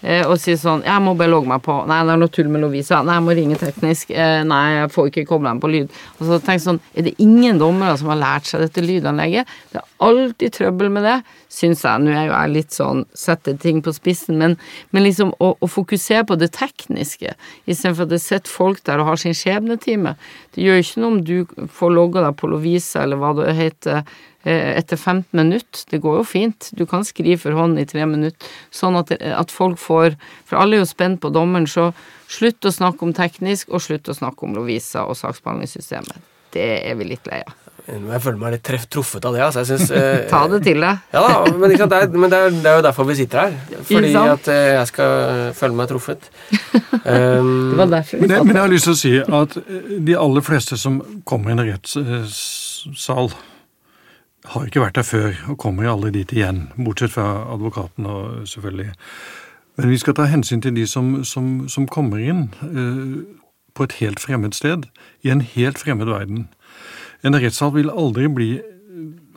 og 0.00 0.38
sier 0.40 0.56
sånn 0.56 0.82
'Jeg 0.82 1.02
må 1.04 1.12
bare 1.16 1.28
logge 1.28 1.48
meg 1.48 1.62
på.' 1.62 1.86
'Nei, 1.86 2.04
det 2.04 2.12
er 2.12 2.20
noe 2.20 2.32
tull 2.32 2.48
med 2.48 2.62
Lovisa.' 2.62 3.02
'Nei, 3.04 3.14
jeg 3.18 3.24
må 3.26 3.36
ringe 3.36 3.56
teknisk.' 3.60 4.10
Eh, 4.10 4.42
'Nei, 4.44 4.80
jeg 4.80 4.92
får 4.92 5.10
ikke 5.10 5.26
kobla 5.28 5.50
dem 5.50 5.60
på 5.60 5.68
lyd.' 5.68 5.90
Og 6.20 6.26
så 6.26 6.40
jeg 6.40 6.60
sånn 6.60 6.80
Er 6.96 7.02
det 7.02 7.14
ingen 7.18 7.58
dommere 7.58 7.98
som 7.98 8.08
har 8.08 8.16
lært 8.16 8.46
seg 8.46 8.60
dette 8.60 8.80
lydanlegget? 8.80 9.46
Det 9.72 9.80
er 9.80 9.88
alltid 10.00 10.52
trøbbel 10.52 10.90
med 10.90 11.04
det, 11.04 11.22
syns 11.48 11.82
jeg. 11.82 12.00
Nå 12.00 12.10
er 12.10 12.26
jo 12.28 12.32
jeg 12.32 12.54
litt 12.54 12.72
sånn 12.72 13.04
setter 13.14 13.56
ting 13.60 13.82
på 13.82 13.92
spissen, 13.92 14.38
men, 14.38 14.56
men 14.90 15.04
liksom 15.04 15.34
å, 15.38 15.54
å, 15.60 15.66
fokusere 15.66 16.24
på 16.24 16.38
det 16.40 16.52
tekniske 16.56 17.34
istedenfor 17.66 18.08
at 18.08 18.14
det 18.14 18.22
sitter 18.22 18.50
folk 18.50 18.82
der 18.84 19.00
og 19.00 19.06
har 19.12 19.16
sin 19.16 19.36
skjebnetime. 19.36 20.16
Det 20.54 20.64
gjør 20.64 20.82
ikke 20.82 21.00
noe 21.00 21.12
om 21.12 21.20
du 21.24 21.68
får 21.68 21.90
logga 21.92 22.24
deg 22.26 22.36
på 22.40 22.50
Lovisa 22.50 23.04
eller 23.04 23.20
hva 23.20 23.34
det 23.36 23.54
heter 23.58 24.00
eh, 24.00 24.39
etter 24.44 24.96
15 24.96 25.36
minutter. 25.36 25.84
Det 25.90 26.00
går 26.00 26.20
jo 26.20 26.24
fint. 26.24 26.70
Du 26.76 26.86
kan 26.88 27.04
skrive 27.04 27.36
for 27.42 27.58
hånd 27.58 27.80
i 27.80 27.86
tre 27.88 28.06
minutter, 28.08 28.48
sånn 28.72 28.96
at, 28.96 29.12
at 29.12 29.52
folk 29.52 29.76
får 29.80 30.16
For 30.48 30.56
alle 30.56 30.78
er 30.78 30.84
jo 30.84 30.88
spent 30.88 31.20
på 31.20 31.30
dommeren, 31.34 31.68
så 31.68 31.90
slutt 32.30 32.64
å 32.64 32.72
snakke 32.72 33.04
om 33.04 33.12
teknisk, 33.16 33.68
og 33.68 33.84
slutt 33.84 34.08
å 34.08 34.16
snakke 34.16 34.46
om 34.46 34.56
Lovisa 34.56 35.04
og 35.04 35.18
saksbehandlingssystemet. 35.20 36.28
Det 36.54 36.70
er 36.80 36.96
vi 36.98 37.12
litt 37.12 37.28
lei 37.30 37.44
av. 37.44 37.60
Jeg 37.90 38.22
føler 38.22 38.38
meg 38.38 38.54
litt 38.54 38.62
treff, 38.66 38.84
truffet 38.92 39.24
av 39.26 39.34
det. 39.34 39.42
Altså. 39.44 39.62
Jeg 39.62 39.68
synes, 39.70 39.90
eh, 39.98 40.24
Ta 40.30 40.42
det 40.50 40.60
til 40.66 40.82
deg. 40.82 41.04
ja 41.14 41.22
da, 41.24 41.36
men, 41.50 41.72
det 41.72 41.80
er, 41.80 42.08
men 42.14 42.32
det, 42.32 42.38
er, 42.38 42.54
det, 42.54 42.70
er, 42.70 42.78
jo 42.78 42.84
derfor 42.86 43.08
vi 43.08 43.16
sitter 43.18 43.42
her. 43.44 43.56
Fordi 43.88 44.12
at 44.20 44.50
eh, 44.52 44.66
jeg 44.76 44.90
skal 44.92 45.54
føle 45.58 45.78
meg 45.78 45.90
truffet. 45.90 46.30
Um, 47.04 47.70
det 47.72 47.80
var 47.80 47.92
derfor 47.96 48.20
vi 48.20 48.28
men, 48.28 48.46
men 48.46 48.56
jeg 48.58 48.62
har 48.62 48.74
lyst 48.74 48.88
til 48.90 48.96
å 48.96 49.00
si 49.00 49.14
at 49.40 49.56
eh, 49.62 49.94
de 50.10 50.18
aller 50.26 50.46
fleste 50.46 50.78
som 50.80 51.00
kommer 51.28 51.52
i 51.52 51.56
en 51.56 51.64
rettssal, 51.72 53.32
har 54.44 54.66
ikke 54.66 54.80
vært 54.80 54.96
der 54.96 55.04
før 55.04 55.36
og 55.52 55.58
kommer 55.60 55.90
aldri 55.90 56.12
dit 56.14 56.32
igjen. 56.32 56.68
Bortsett 56.80 57.12
fra 57.12 57.44
advokaten 57.52 58.06
og 58.08 58.48
selvfølgelig. 58.48 58.94
Men 59.76 59.92
vi 59.92 59.98
skal 60.00 60.16
ta 60.16 60.26
hensyn 60.28 60.62
til 60.64 60.74
de 60.76 60.86
som, 60.88 61.20
som, 61.24 61.68
som 61.68 61.88
kommer 61.88 62.20
inn 62.20 62.48
eh, 62.64 63.20
på 63.76 63.86
et 63.86 63.96
helt 64.00 64.20
fremmed 64.20 64.56
sted, 64.56 64.88
i 65.24 65.30
en 65.32 65.44
helt 65.44 65.78
fremmed 65.78 66.08
verden. 66.08 66.48
En 67.24 67.36
rettssak 67.36 67.76
vil 67.76 67.92
aldri 67.92 68.28
bli 68.28 68.52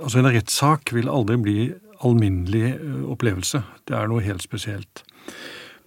Altså, 0.04 0.18
en 0.20 0.28
rettssak 0.28 0.90
vil 0.92 1.08
aldri 1.08 1.36
bli 1.40 1.58
alminnelig 2.04 2.74
eh, 2.74 3.04
opplevelse. 3.14 3.62
Det 3.88 3.96
er 3.96 4.10
noe 4.12 4.24
helt 4.26 4.44
spesielt. 4.44 5.04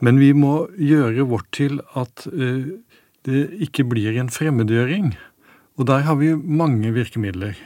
Men 0.00 0.20
vi 0.22 0.30
må 0.32 0.70
gjøre 0.80 1.26
vårt 1.28 1.50
til 1.52 1.82
at 1.98 2.24
eh, 2.30 2.70
det 3.28 3.42
ikke 3.66 3.84
blir 3.90 4.16
en 4.16 4.30
fremmedgjøring. 4.32 5.10
Og 5.76 5.90
der 5.90 6.06
har 6.06 6.16
vi 6.22 6.32
mange 6.32 6.94
virkemidler 6.96 7.58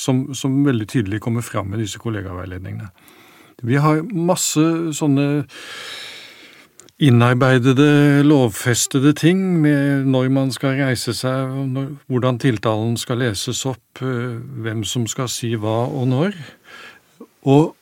som, 0.00 0.30
som 0.34 0.60
veldig 0.64 0.88
tydelig 0.88 1.20
kommer 1.24 1.44
fram 1.44 1.68
med 1.72 1.82
disse 1.82 2.00
kollegaveiledningene. 2.00 2.88
Vi 3.60 3.76
har 3.76 4.00
masse 4.16 4.62
sånne 4.96 5.26
innarbeidede, 7.00 8.22
lovfestede 8.28 9.12
ting 9.16 9.40
med 9.60 10.06
når 10.12 10.28
man 10.32 10.52
skal 10.52 10.76
reise 10.80 11.14
seg, 11.16 11.52
når, 11.72 11.90
hvordan 12.12 12.40
tiltalen 12.40 12.96
skal 13.00 13.20
leses 13.22 13.62
opp, 13.68 14.02
eh, 14.04 14.36
hvem 14.64 14.84
som 14.84 15.06
skal 15.08 15.28
si 15.32 15.54
hva 15.56 15.84
og 15.88 16.08
når. 16.12 16.36
Og 17.48 17.74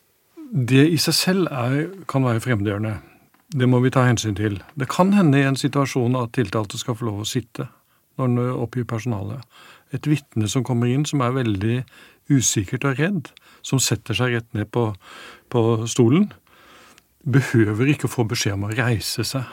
det 0.55 0.87
i 0.87 0.99
seg 1.03 1.15
selv 1.15 1.51
er, 1.51 1.89
kan 2.09 2.27
være 2.27 2.43
fremmedgjørende. 2.43 2.95
Det 3.59 3.69
må 3.69 3.81
vi 3.83 3.91
ta 3.91 4.05
hensyn 4.07 4.37
til. 4.39 4.61
Det 4.79 4.89
kan 4.91 5.13
hende 5.17 5.41
i 5.41 5.49
en 5.49 5.59
situasjon 5.59 6.19
at 6.21 6.37
tiltalte 6.37 6.79
skal 6.79 6.99
få 6.99 7.09
lov 7.09 7.25
å 7.25 7.29
sitte 7.29 7.67
når 8.19 8.27
han 8.27 8.39
oppgir 8.67 8.87
personalet. 8.89 9.43
Et 9.97 10.11
vitne 10.11 10.49
som 10.51 10.65
kommer 10.67 10.91
inn 10.91 11.07
som 11.09 11.23
er 11.25 11.37
veldig 11.37 11.79
usikkert 12.29 12.85
og 12.85 12.99
redd, 13.01 13.31
som 13.65 13.81
setter 13.81 14.17
seg 14.17 14.35
rett 14.35 14.51
ned 14.57 14.69
på, 14.75 14.91
på 15.49 15.65
stolen 15.89 16.29
behøver 17.29 17.91
ikke 17.93 18.09
å 18.09 18.13
få 18.13 18.27
beskjed 18.29 18.57
om 18.57 18.69
å 18.69 18.75
reise 18.75 19.25
seg. 19.27 19.49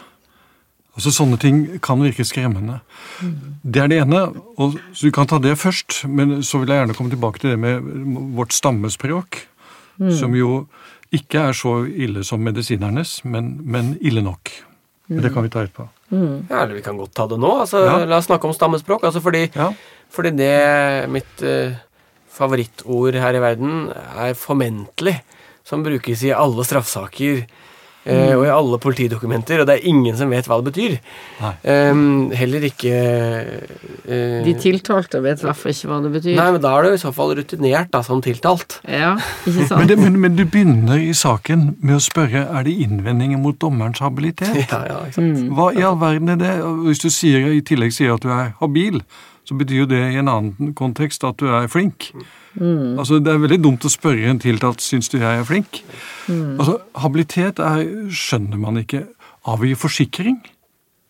Altså 0.95 1.11
Sånne 1.11 1.37
ting 1.41 1.57
kan 1.83 1.99
virke 1.99 2.23
skremmende. 2.27 2.79
Det 3.63 3.81
er 3.83 3.89
det 3.91 3.97
ene. 4.05 4.21
og 4.55 4.77
så 4.93 5.07
Vi 5.07 5.11
kan 5.11 5.27
ta 5.27 5.39
det 5.43 5.57
først, 5.59 6.05
men 6.07 6.41
så 6.43 6.61
vil 6.61 6.71
jeg 6.71 6.79
gjerne 6.79 6.95
komme 6.95 7.11
tilbake 7.11 7.41
til 7.41 7.51
det 7.51 7.59
med 7.59 7.83
vårt 8.37 8.55
stammespråk. 8.55 9.41
Mm. 9.99 10.11
Som 10.15 10.35
jo 10.35 10.67
ikke 11.11 11.49
er 11.49 11.53
så 11.53 11.83
ille 11.85 12.23
som 12.23 12.39
medisinernes, 12.43 13.23
men, 13.25 13.57
men 13.63 13.97
ille 14.01 14.23
nok. 14.23 14.51
Mm. 15.09 15.21
Det 15.21 15.33
kan 15.33 15.43
vi 15.43 15.51
ta 15.51 15.63
etterpå. 15.63 15.89
Mm. 16.13 16.45
Ja, 16.49 16.63
eller 16.63 16.75
vi 16.77 16.83
kan 16.85 16.97
godt 16.99 17.15
ta 17.17 17.25
det 17.27 17.39
nå. 17.41 17.51
altså 17.63 17.81
ja. 17.85 17.97
La 18.05 18.19
oss 18.19 18.27
snakke 18.29 18.47
om 18.47 18.53
stammespråk. 18.53 19.03
altså 19.03 19.21
Fordi, 19.23 19.47
ja. 19.55 19.71
fordi 20.13 20.31
det 20.37 21.09
mitt 21.11 21.45
uh, 21.45 21.75
favorittord 22.29 23.17
her 23.21 23.37
i 23.37 23.43
verden 23.43 23.87
er 23.95 24.37
formentlig 24.37 25.17
som 25.65 25.83
brukes 25.85 26.21
i 26.23 26.33
alle 26.35 26.65
straffesaker 26.67 27.45
mm. 28.05 28.37
og 28.37 28.43
i 28.45 28.51
alle 28.53 28.79
politidokumenter, 28.81 29.61
og 29.61 29.69
det 29.69 29.77
er 29.77 29.89
ingen 29.89 30.17
som 30.17 30.31
vet 30.33 30.47
hva 30.49 30.59
det 30.61 30.71
betyr. 30.71 30.95
Um, 31.65 32.31
heller 32.35 32.65
ikke 32.67 32.93
uh, 34.05 34.39
De 34.45 34.53
tiltalte 34.61 35.21
vet 35.23 35.41
i 35.41 35.47
hvert 35.47 35.59
fall 35.59 35.73
ikke 35.73 35.91
hva 35.91 35.99
det 36.05 36.13
betyr. 36.13 36.37
Nei, 36.37 36.47
men 36.55 36.63
da 36.63 36.73
er 36.77 36.87
du 36.87 36.95
i 36.95 37.01
så 37.01 37.11
fall 37.15 37.35
rutinert 37.39 37.91
da, 37.93 38.03
som 38.05 38.23
tiltalt. 38.25 38.79
Ja, 38.87 39.15
ikke 39.47 39.67
sant? 39.67 39.79
men, 39.81 39.91
det, 39.91 39.99
men, 40.01 40.19
men, 40.21 40.37
du 40.39 40.45
begynner 40.45 41.01
i 41.01 41.13
saken 41.17 41.71
med 41.81 41.97
å 41.97 42.03
spørre 42.03 42.45
er 42.45 42.67
det 42.67 42.77
innvendinger 42.85 43.41
mot 43.41 43.59
dommerens 43.61 44.03
habilitet. 44.03 44.65
Ja, 44.69 44.83
ja, 44.89 45.01
ikke 45.07 45.19
sant. 45.19 45.45
Mm. 45.45 45.53
Hva 45.57 45.71
i 45.75 45.85
all 45.85 45.99
verden 46.01 46.35
er 46.35 46.41
det? 46.41 46.55
Hvis 46.85 47.03
du 47.03 47.09
sier, 47.13 47.49
i 47.51 47.63
tillegg 47.65 47.93
sier 47.95 48.15
at 48.15 48.25
du 48.25 48.31
er 48.33 48.53
habil, 48.61 49.01
så 49.45 49.57
betyr 49.57 49.83
jo 49.83 49.91
det 49.91 50.01
i 50.11 50.17
en 50.21 50.31
annen 50.31 50.73
kontekst 50.77 51.25
at 51.27 51.37
du 51.41 51.49
er 51.53 51.69
flink. 51.71 52.11
Mm. 52.55 52.99
Altså, 52.99 53.19
Det 53.19 53.31
er 53.33 53.41
veldig 53.43 53.61
dumt 53.63 53.85
å 53.85 53.91
spørre 53.91 54.31
en 54.31 54.39
tiltalt 54.39 54.81
syns 54.81 55.09
du 55.11 55.17
jeg 55.19 55.39
er 55.39 55.47
flink. 55.47 55.83
Mm. 56.27 56.59
Altså, 56.59 56.79
Habilitet 56.95 57.59
er, 57.59 57.85
skjønner 58.09 58.57
man 58.57 58.77
ikke. 58.81 59.05
Avgi 59.45 59.75
forsikring. 59.75 60.39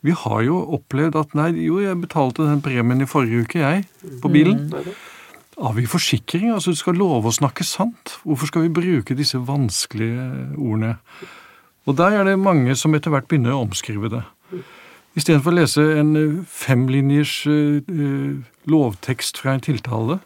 Vi 0.06 0.14
har 0.14 0.42
jo 0.46 0.60
opplevd 0.78 1.16
at 1.18 1.34
nei, 1.38 1.50
jo, 1.66 1.80
jeg 1.82 1.98
betalte 2.02 2.46
den 2.46 2.62
premien 2.62 3.02
i 3.02 3.10
forrige 3.10 3.46
uke, 3.46 3.62
jeg, 3.62 3.86
på 4.22 4.30
bilen. 4.30 4.68
Mm. 4.70 4.92
Avgi 5.66 5.88
forsikring. 5.90 6.52
Altså, 6.54 6.76
du 6.76 6.82
skal 6.82 7.00
love 7.00 7.32
å 7.32 7.36
snakke 7.36 7.66
sant. 7.66 8.20
Hvorfor 8.26 8.52
skal 8.52 8.68
vi 8.68 8.76
bruke 8.76 9.18
disse 9.18 9.40
vanskelige 9.40 10.30
ordene? 10.58 10.98
Og 11.86 11.98
der 11.98 12.20
er 12.20 12.26
det 12.26 12.40
mange 12.42 12.76
som 12.78 12.94
etter 12.98 13.14
hvert 13.14 13.28
begynner 13.30 13.56
å 13.56 13.64
omskrive 13.66 14.10
det. 14.10 14.24
Istedenfor 15.16 15.54
å 15.54 15.60
lese 15.62 15.84
en 15.96 16.12
femlinjers 16.52 17.36
uh, 17.48 18.42
lovtekst 18.68 19.40
fra 19.40 19.56
en 19.56 19.64
tiltale, 19.64 20.20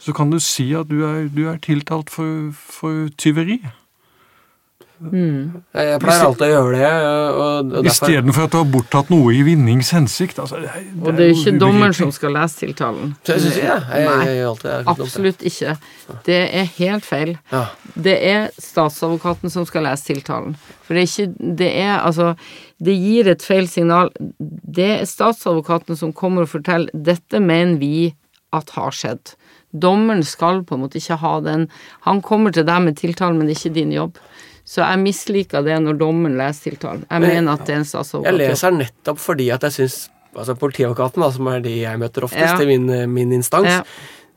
så 0.00 0.14
kan 0.16 0.32
du 0.32 0.40
si 0.40 0.70
at 0.74 0.88
du 0.88 1.02
er, 1.04 1.28
du 1.28 1.46
er 1.50 1.60
tiltalt 1.62 2.10
for, 2.10 2.50
for 2.56 3.08
tyveri. 3.20 3.60
Mm. 5.00 5.62
Jeg 5.72 6.00
pleier 6.02 6.22
alltid 6.26 6.42
å 6.44 6.48
gjøre 6.50 6.72
det. 6.76 6.88
Og, 7.40 7.70
og 7.80 7.86
Istedenfor 7.88 8.46
at 8.46 8.52
du 8.52 8.56
har 8.58 8.66
borttatt 8.68 9.12
noe 9.12 9.32
i 9.32 9.40
vinnings 9.46 9.92
hensikt. 9.96 10.40
Altså, 10.42 10.60
det, 10.60 10.72
det 10.76 11.00
og 11.00 11.16
det 11.16 11.24
er 11.24 11.30
jo 11.30 11.38
ikke 11.38 11.54
dommeren 11.62 11.96
som 11.96 12.12
skal 12.12 12.34
lese 12.36 12.60
tiltalen. 12.60 13.14
Jeg 13.28 13.44
synes 13.46 13.56
jeg, 13.62 13.78
jeg, 13.94 14.10
jeg, 14.28 14.58
jeg 14.66 14.88
absolutt 14.92 15.46
ikke. 15.50 15.76
Det 16.28 16.40
er 16.60 16.68
helt 16.76 17.08
feil. 17.08 17.34
Ja. 17.52 17.64
Det 17.96 18.16
er 18.28 18.48
statsadvokaten 18.60 19.52
som 19.52 19.64
skal 19.68 19.88
lese 19.88 20.10
tiltalen. 20.10 20.56
For 20.84 20.96
det 20.96 21.06
er 21.06 21.10
ikke 21.10 21.56
Det 21.60 21.70
er 21.80 21.92
altså 21.98 22.34
Det 22.82 22.96
gir 22.96 23.28
et 23.30 23.44
feil 23.44 23.68
signal. 23.72 24.12
Det 24.38 24.90
er 25.00 25.08
statsadvokaten 25.08 25.96
som 25.96 26.12
kommer 26.12 26.44
og 26.44 26.52
forteller 26.52 26.92
'dette 26.92 27.40
mener 27.40 27.78
vi 27.80 28.14
at 28.52 28.70
har 28.76 28.90
skjedd'. 28.90 29.36
Dommeren 29.70 30.24
skal 30.26 30.64
på 30.66 30.74
en 30.76 30.84
måte 30.84 30.98
ikke 30.98 31.20
ha 31.22 31.36
den 31.44 31.68
Han 32.06 32.18
kommer 32.26 32.50
til 32.54 32.64
deg 32.66 32.80
med 32.82 32.96
tiltale, 32.98 33.36
men 33.36 33.46
det 33.46 33.54
er 33.54 33.60
ikke 33.60 33.76
din 33.76 33.92
jobb. 33.94 34.18
Så 34.66 34.82
jeg 34.82 35.02
misliker 35.02 35.64
det 35.66 35.76
når 35.82 35.98
dommeren 35.98 36.38
leser 36.38 36.70
tiltalen. 36.70 37.04
Jeg 37.08 37.22
men, 37.22 37.34
mener 37.34 37.58
at 37.58 37.66
det 37.66 37.74
er 37.74 37.82
en 37.82 37.88
statsadvokat. 37.88 38.30
Jeg 38.30 38.50
leser 38.50 38.74
nettopp 38.76 39.20
fordi 39.22 39.50
at 39.54 39.66
jeg 39.66 39.76
syns 39.78 40.00
altså 40.30 40.54
Politiadvokaten, 40.54 41.26
som 41.34 41.48
er 41.50 41.62
de 41.64 41.76
jeg 41.80 41.98
møter 41.98 42.26
oftest 42.26 42.54
ja. 42.54 42.62
i 42.62 42.66
min, 42.70 42.86
min 43.10 43.32
instans, 43.34 43.70
ja. 43.70 43.80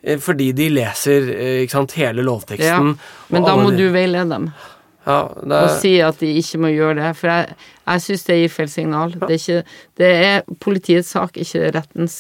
Eh, 0.04 0.20
fordi 0.20 0.52
de 0.58 0.70
leser 0.74 1.30
eh, 1.34 1.66
sant, 1.72 1.94
hele 2.00 2.26
lovteksten. 2.26 2.94
Ja. 2.96 3.28
Men 3.34 3.46
da 3.46 3.56
må 3.60 3.70
de... 3.72 3.84
du 3.84 3.94
veilede 3.94 4.26
dem. 4.34 4.50
Ja, 5.06 5.20
det... 5.36 5.60
Og 5.60 5.70
si 5.84 5.94
at 6.04 6.20
de 6.24 6.32
ikke 6.40 6.62
må 6.64 6.72
gjøre 6.74 6.98
det. 7.02 7.12
For 7.20 7.32
jeg, 7.32 7.58
jeg 7.84 8.04
syns 8.06 8.26
det 8.28 8.40
gir 8.40 8.54
feil 8.54 8.72
signal. 8.72 9.16
Det 9.16 9.30
er, 9.30 9.40
ikke, 9.40 9.78
det 10.00 10.12
er 10.28 10.56
politiets 10.64 11.12
sak, 11.16 11.38
ikke 11.40 11.72
rettens. 11.76 12.18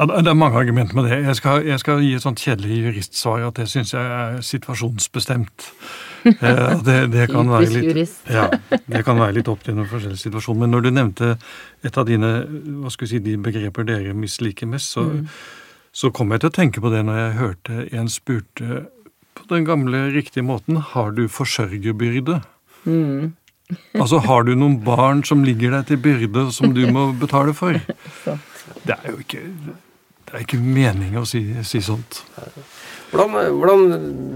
Ja, 0.00 0.06
Det 0.06 0.30
er 0.30 0.34
mange 0.34 0.56
argumenter 0.56 0.96
med 0.96 1.10
det. 1.10 1.16
Jeg 1.26 1.36
skal, 1.36 1.66
jeg 1.66 1.80
skal 1.80 1.98
gi 2.00 2.14
et 2.16 2.22
sånt 2.24 2.40
kjedelig 2.40 2.76
juristsvar 2.86 3.42
at 3.50 3.58
det 3.60 3.66
syns 3.68 3.92
jeg 3.92 4.14
er 4.20 4.40
situasjonsbestemt. 4.40 5.66
Eh, 6.20 6.82
det, 6.84 7.12
det, 7.14 7.30
kan 7.32 7.48
litt, 7.64 8.10
ja, 8.28 8.42
det, 8.68 8.98
kan 9.06 9.16
være 9.16 9.38
litt, 9.38 9.46
opp 9.48 9.62
til 9.64 9.72
noen 9.72 9.88
forskjellige 9.88 10.20
situasjoner. 10.20 10.60
Men 10.60 10.74
når 10.74 10.82
du 10.84 10.88
nevnte 10.92 11.30
et 11.80 11.96
av 11.96 12.04
dine 12.04 12.28
hva 12.82 12.92
skal 12.92 13.06
vi 13.06 13.08
si, 13.14 13.20
de 13.24 13.38
begreper 13.40 13.86
dere 13.88 14.12
misliker 14.12 14.68
mest, 14.68 14.92
så, 14.98 15.06
mm. 15.06 15.22
så 15.96 16.10
kom 16.12 16.34
jeg 16.34 16.42
til 16.42 16.50
å 16.50 16.56
tenke 16.58 16.84
på 16.84 16.92
det 16.92 17.00
når 17.08 17.16
jeg 17.22 17.32
hørte 17.38 17.88
en 17.96 18.12
spurte 18.12 18.82
på 19.32 19.48
den 19.54 19.64
gamle, 19.64 20.10
riktige 20.12 20.44
måten 20.44 20.76
har 20.92 21.16
du 21.16 21.24
forsørgerbyrde? 21.32 22.42
Mm. 22.84 23.32
altså, 24.02 24.20
har 24.28 24.44
du 24.44 24.52
noen 24.52 24.82
barn 24.84 25.24
som 25.24 25.40
ligger 25.48 25.78
deg 25.78 25.88
til 25.88 26.04
byrde, 26.04 26.50
som 26.52 26.76
du 26.76 26.84
må 26.98 27.14
betale 27.16 27.56
for? 27.56 27.80
Det 28.84 28.96
er 28.96 29.08
jo 29.08 29.22
ikke, 29.24 29.46
det 30.30 30.38
er 30.38 30.46
ikke 30.46 30.62
meningen 30.62 31.24
å 31.24 31.26
si, 31.26 31.42
si 31.66 31.80
sånt. 31.82 32.22
Hvordan, 33.10 33.34
hvordan, 33.58 33.84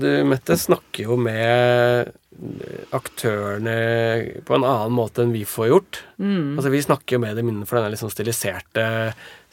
Du, 0.02 0.08
Mette, 0.26 0.56
snakker 0.58 1.06
jo 1.06 1.18
med 1.20 2.10
aktørene 2.94 3.74
på 4.42 4.56
en 4.56 4.66
annen 4.66 4.94
måte 4.96 5.22
enn 5.22 5.34
vi 5.34 5.44
får 5.46 5.70
gjort. 5.70 6.00
Mm. 6.18 6.56
Altså 6.56 6.72
Vi 6.74 6.82
snakker 6.82 7.16
jo 7.16 7.22
med 7.22 7.38
dem 7.38 7.52
innenfor 7.52 7.78
denne 7.78 7.92
liksom 7.94 8.10
stiliserte 8.10 8.86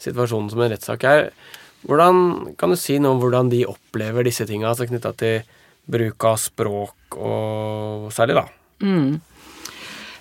situasjonen 0.02 0.50
som 0.50 0.64
en 0.64 0.72
rettssak 0.74 1.06
er. 1.06 1.28
Hvordan 1.86 2.56
Kan 2.58 2.74
du 2.74 2.78
si 2.78 2.98
noe 2.98 3.14
om 3.14 3.22
hvordan 3.22 3.50
de 3.52 3.62
opplever 3.70 4.26
disse 4.26 4.46
tinga, 4.48 4.72
altså 4.72 4.88
knytta 4.90 5.14
til 5.18 5.46
bruk 5.92 6.26
av 6.26 6.38
språk 6.38 7.18
og 7.18 8.10
særlig, 8.14 8.38
da? 8.38 8.44
Mm. 8.82 9.20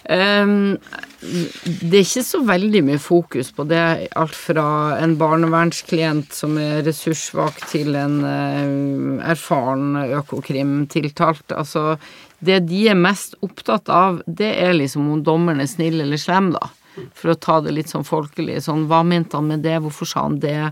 Um, 0.10 0.80
det 1.22 2.00
er 2.00 2.02
ikke 2.02 2.24
så 2.26 2.40
veldig 2.48 2.82
mye 2.88 3.02
fokus 3.02 3.52
på 3.54 3.68
det, 3.70 3.82
alt 4.18 4.34
fra 4.34 4.98
en 4.98 5.14
barnevernsklient 5.20 6.34
som 6.34 6.58
er 6.58 6.82
ressurssvak, 6.88 7.62
til 7.70 7.94
en 8.00 8.18
uh, 8.26 9.22
erfaren 9.30 10.00
Økokrim-tiltalt. 10.18 11.54
Altså, 11.54 12.00
det 12.42 12.64
de 12.72 12.88
er 12.90 12.98
mest 12.98 13.38
opptatt 13.46 13.92
av, 13.94 14.24
det 14.26 14.50
er 14.64 14.74
liksom 14.80 15.12
om 15.14 15.22
dommeren 15.26 15.62
er 15.62 15.70
snill 15.70 16.02
eller 16.02 16.22
slem, 16.22 16.54
da. 16.58 16.72
For 17.16 17.32
å 17.32 17.40
ta 17.40 17.62
det 17.64 17.72
litt 17.78 17.92
sånn 17.92 18.04
folkelig. 18.04 18.58
Sånn, 18.66 18.88
hva 18.90 19.04
mente 19.08 19.38
han 19.38 19.48
med 19.48 19.62
det, 19.64 19.78
hvorfor 19.84 20.10
sa 20.10 20.26
han 20.26 20.42
det? 20.44 20.72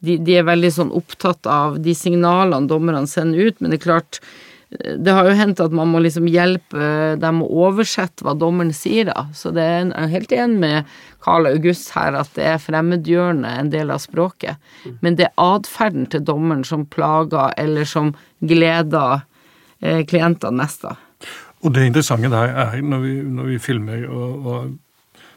De, 0.00 0.16
de 0.16 0.38
er 0.40 0.48
veldig 0.48 0.70
sånn 0.74 0.94
opptatt 0.96 1.46
av 1.46 1.76
de 1.84 1.92
signalene 1.94 2.66
dommerne 2.66 3.04
sender 3.06 3.50
ut, 3.50 3.60
men 3.60 3.70
det 3.70 3.78
er 3.78 3.84
klart 3.84 4.22
det 4.70 5.10
har 5.10 5.26
jo 5.26 5.34
hendt 5.34 5.60
at 5.62 5.72
man 5.74 5.90
må 5.90 5.98
liksom 6.02 6.28
hjelpe 6.30 6.90
dem 7.18 7.40
å 7.42 7.48
oversette 7.66 8.22
hva 8.22 8.36
dommeren 8.38 8.70
sier, 8.74 9.08
da. 9.10 9.24
Så 9.34 9.50
det 9.54 9.64
er 9.66 9.80
en, 9.82 9.94
helt 10.12 10.30
enig 10.30 10.60
med 10.62 10.92
Karl 11.24 11.48
August 11.50 11.90
her 11.96 12.14
at 12.20 12.30
det 12.36 12.46
er 12.52 12.62
fremmedgjørende 12.62 13.50
en 13.50 13.72
del 13.72 13.90
av 13.90 14.02
språket. 14.04 14.62
Men 15.02 15.18
det 15.18 15.26
er 15.26 15.42
atferden 15.42 16.06
til 16.12 16.22
dommeren 16.26 16.62
som 16.66 16.86
plager, 16.86 17.50
eller 17.58 17.88
som 17.88 18.12
gleder 18.38 19.24
eh, 19.82 20.04
klientene 20.06 20.62
mest, 20.62 20.86
da. 20.86 20.94
Og 21.60 21.74
det 21.74 21.90
interessante 21.90 22.30
der 22.32 22.54
er, 22.54 22.78
når 22.80 23.02
vi, 23.02 23.16
når 23.26 23.50
vi 23.50 23.58
filmer 23.60 24.06
og, 24.08 24.46
og 24.46 24.70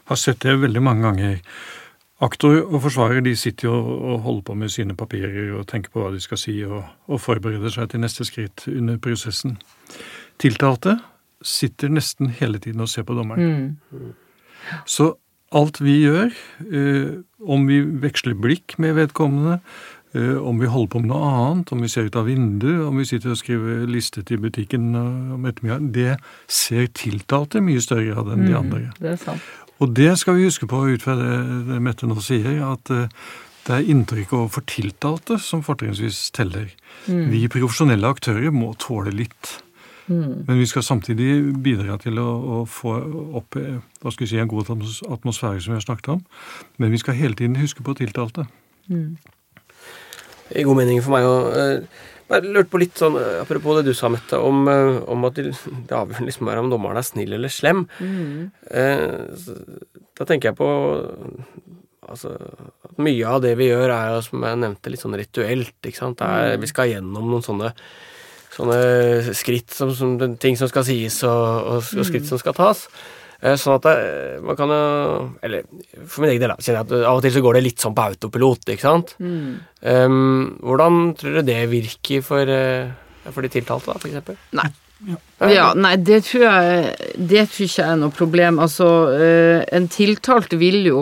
har 0.08 0.20
sett 0.20 0.44
det 0.44 0.60
veldig 0.62 0.82
mange 0.84 1.04
ganger 1.08 1.40
Aktor 2.22 2.60
og 2.68 2.76
forsvarer 2.84 3.24
de 3.26 3.32
sitter 3.36 3.66
jo 3.68 3.74
og 3.74 4.20
holder 4.22 4.44
på 4.46 4.54
med 4.54 4.70
sine 4.70 4.94
papirer 4.94 5.50
og 5.58 5.66
tenker 5.70 5.90
på 5.90 6.04
hva 6.04 6.12
de 6.14 6.20
skal 6.22 6.38
si, 6.38 6.60
og, 6.62 6.84
og 7.10 7.20
forbereder 7.20 7.74
seg 7.74 7.90
til 7.90 8.04
neste 8.04 8.26
skritt 8.28 8.68
under 8.70 9.00
prosessen. 9.02 9.56
Tiltalte 10.38 10.98
sitter 11.44 11.90
nesten 11.90 12.30
hele 12.38 12.62
tiden 12.62 12.84
og 12.84 12.88
ser 12.92 13.02
på 13.08 13.16
dommeren. 13.18 13.74
Mm. 13.90 14.14
Så 14.86 15.16
alt 15.54 15.82
vi 15.82 15.98
gjør, 16.04 16.30
eh, 16.70 17.10
om 17.42 17.66
vi 17.66 17.82
veksler 17.82 18.38
blikk 18.38 18.78
med 18.78 18.94
vedkommende, 18.94 19.58
Eh, 20.14 20.36
om 20.36 20.60
vi 20.60 20.66
holder 20.70 20.90
på 20.92 21.00
med 21.02 21.10
noe 21.10 21.26
annet, 21.26 21.72
om 21.74 21.80
vi 21.82 21.88
ser 21.90 22.06
ut 22.06 22.16
av 22.16 22.28
vinduet, 22.30 22.84
om 22.86 23.00
vi 23.00 23.06
sitter 23.08 23.32
og 23.34 23.38
skriver 23.40 23.82
listet 23.90 24.30
i 24.30 24.38
butikken 24.38 24.92
om 24.94 25.48
ettermiddagen, 25.48 25.88
det 25.94 26.14
ser 26.46 26.86
tiltalte 26.94 27.62
mye 27.64 27.82
større 27.82 28.12
grad 28.12 28.30
enn 28.30 28.44
de 28.46 28.54
andre. 28.54 28.82
Det 29.00 29.10
er 29.16 29.18
sant. 29.18 29.48
Og 29.82 29.90
det 29.96 30.12
skal 30.20 30.38
vi 30.38 30.46
huske 30.46 30.68
på 30.70 30.84
ut 30.92 31.02
fra 31.02 31.16
det, 31.18 31.32
det 31.68 31.80
Mette 31.82 32.06
nå 32.06 32.20
sier, 32.22 32.60
at 32.68 32.92
eh, 32.94 33.10
det 33.64 33.74
er 33.78 33.90
inntrykk 33.90 34.34
overfor 34.36 34.64
tiltalte 34.68 35.38
som 35.40 35.64
fortrinnsvis 35.64 36.28
teller. 36.36 36.68
Vi 37.08 37.46
profesjonelle 37.48 38.10
aktører 38.12 38.52
må 38.52 38.74
tåle 38.80 39.12
litt. 39.14 39.54
Men 40.06 40.58
vi 40.60 40.66
skal 40.68 40.84
samtidig 40.84 41.54
bidra 41.64 41.96
til 41.96 42.18
å, 42.20 42.26
å 42.28 42.56
få 42.68 42.92
opp 43.40 43.56
eh, 43.56 43.78
hva 44.02 44.12
skal 44.12 44.26
vi 44.26 44.30
si, 44.34 44.40
en 44.40 44.50
god 44.50 44.68
atmosfære, 44.68 45.62
som 45.64 45.72
vi 45.72 45.78
har 45.78 45.86
snakket 45.86 46.10
om. 46.18 46.20
Men 46.76 46.92
vi 46.92 47.00
skal 47.00 47.16
hele 47.16 47.38
tiden 47.38 47.56
huske 47.56 47.84
på 47.86 47.96
tiltalte. 47.96 48.44
I 50.52 50.66
god 50.66 50.76
mening 50.76 51.00
for 51.00 51.16
meg 51.16 51.24
å 51.24 51.36
bare 52.34 52.52
lurte 52.54 52.72
på 52.72 52.80
litt 52.82 52.98
sånn, 53.00 53.16
eh, 53.20 53.40
apropos 53.42 53.78
det 53.78 53.88
du 53.88 53.94
sa, 53.96 54.10
Mette, 54.12 54.38
om, 54.38 54.66
eh, 54.68 55.00
om 55.10 55.26
at 55.28 55.38
det 55.38 55.46
avgjørende 56.00 56.28
liksom 56.28 56.50
er 56.50 56.60
om 56.60 56.70
dommeren 56.72 57.00
er 57.00 57.06
snill 57.06 57.36
eller 57.36 57.52
slem. 57.52 57.86
Eh, 58.70 59.18
da 60.14 60.26
tenker 60.28 60.50
jeg 60.50 60.58
på 60.58 60.70
altså, 62.04 62.34
at 62.84 63.02
mye 63.02 63.28
av 63.28 63.42
det 63.44 63.54
vi 63.60 63.70
gjør, 63.70 63.88
er 63.90 64.14
jo, 64.14 64.24
som 64.28 64.46
jeg 64.46 64.62
nevnte, 64.62 64.92
litt 64.92 65.04
sånn 65.04 65.18
rituelt. 65.18 65.76
ikke 65.82 66.00
sant? 66.00 66.20
Det 66.20 66.28
er, 66.28 66.58
Vi 66.62 66.70
skal 66.70 66.92
gjennom 66.92 67.30
noen 67.32 67.44
sånne, 67.44 67.72
sånne 68.54 69.34
skritt, 69.34 69.74
som, 69.74 69.94
som, 69.96 70.16
ting 70.38 70.58
som 70.60 70.70
skal 70.70 70.86
sies, 70.86 71.22
og, 71.26 71.70
og, 71.74 71.92
og 71.98 72.08
skritt 72.08 72.28
som 72.30 72.40
skal 72.42 72.56
tas. 72.56 72.86
Eh, 73.44 73.56
Sånn 73.60 73.76
at 73.76 73.86
det, 73.86 73.96
man 74.44 74.56
kan 74.58 74.72
jo 74.72 74.84
Eller 75.44 75.66
for 76.06 76.24
min 76.24 76.32
egen 76.32 76.44
del 76.44 76.54
da, 76.54 76.60
kjenner 76.60 76.80
jeg 76.80 76.86
at 76.86 76.94
av 77.02 77.18
og 77.18 77.24
til 77.24 77.34
så 77.36 77.42
går 77.44 77.58
det 77.58 77.66
litt 77.66 77.84
sånn 77.84 77.96
på 77.96 78.06
autopilot, 78.08 78.70
ikke 78.72 78.86
sant. 78.86 79.16
Um, 79.20 80.54
hvordan 80.64 81.02
tror 81.20 81.38
du 81.38 81.42
det 81.50 81.60
virker 81.72 82.24
for, 82.24 82.48
eh, 82.48 82.88
for 83.28 83.44
de 83.44 83.52
tiltalte, 83.52 83.92
da, 83.92 84.00
for 84.00 84.10
eksempel? 84.10 84.40
Nei. 84.56 84.70
Ja, 85.50 85.74
nei, 85.76 85.96
det 86.00 86.22
tror 86.24 86.44
jeg 86.46 86.92
Det 87.28 87.42
tror 87.50 87.66
ikke 87.66 87.82
jeg 87.82 87.90
er 87.90 87.98
noe 88.00 88.14
problem. 88.14 88.60
Altså, 88.62 88.86
eh, 89.12 89.64
en 89.76 89.88
tiltalt 89.92 90.54
vil 90.56 90.78
jo 90.86 91.00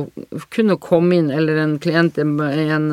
kunne 0.50 0.78
komme 0.82 1.20
inn, 1.20 1.30
eller 1.30 1.60
en 1.62 1.76
klient 1.78 2.18
i 2.18 2.24
en 2.24 2.88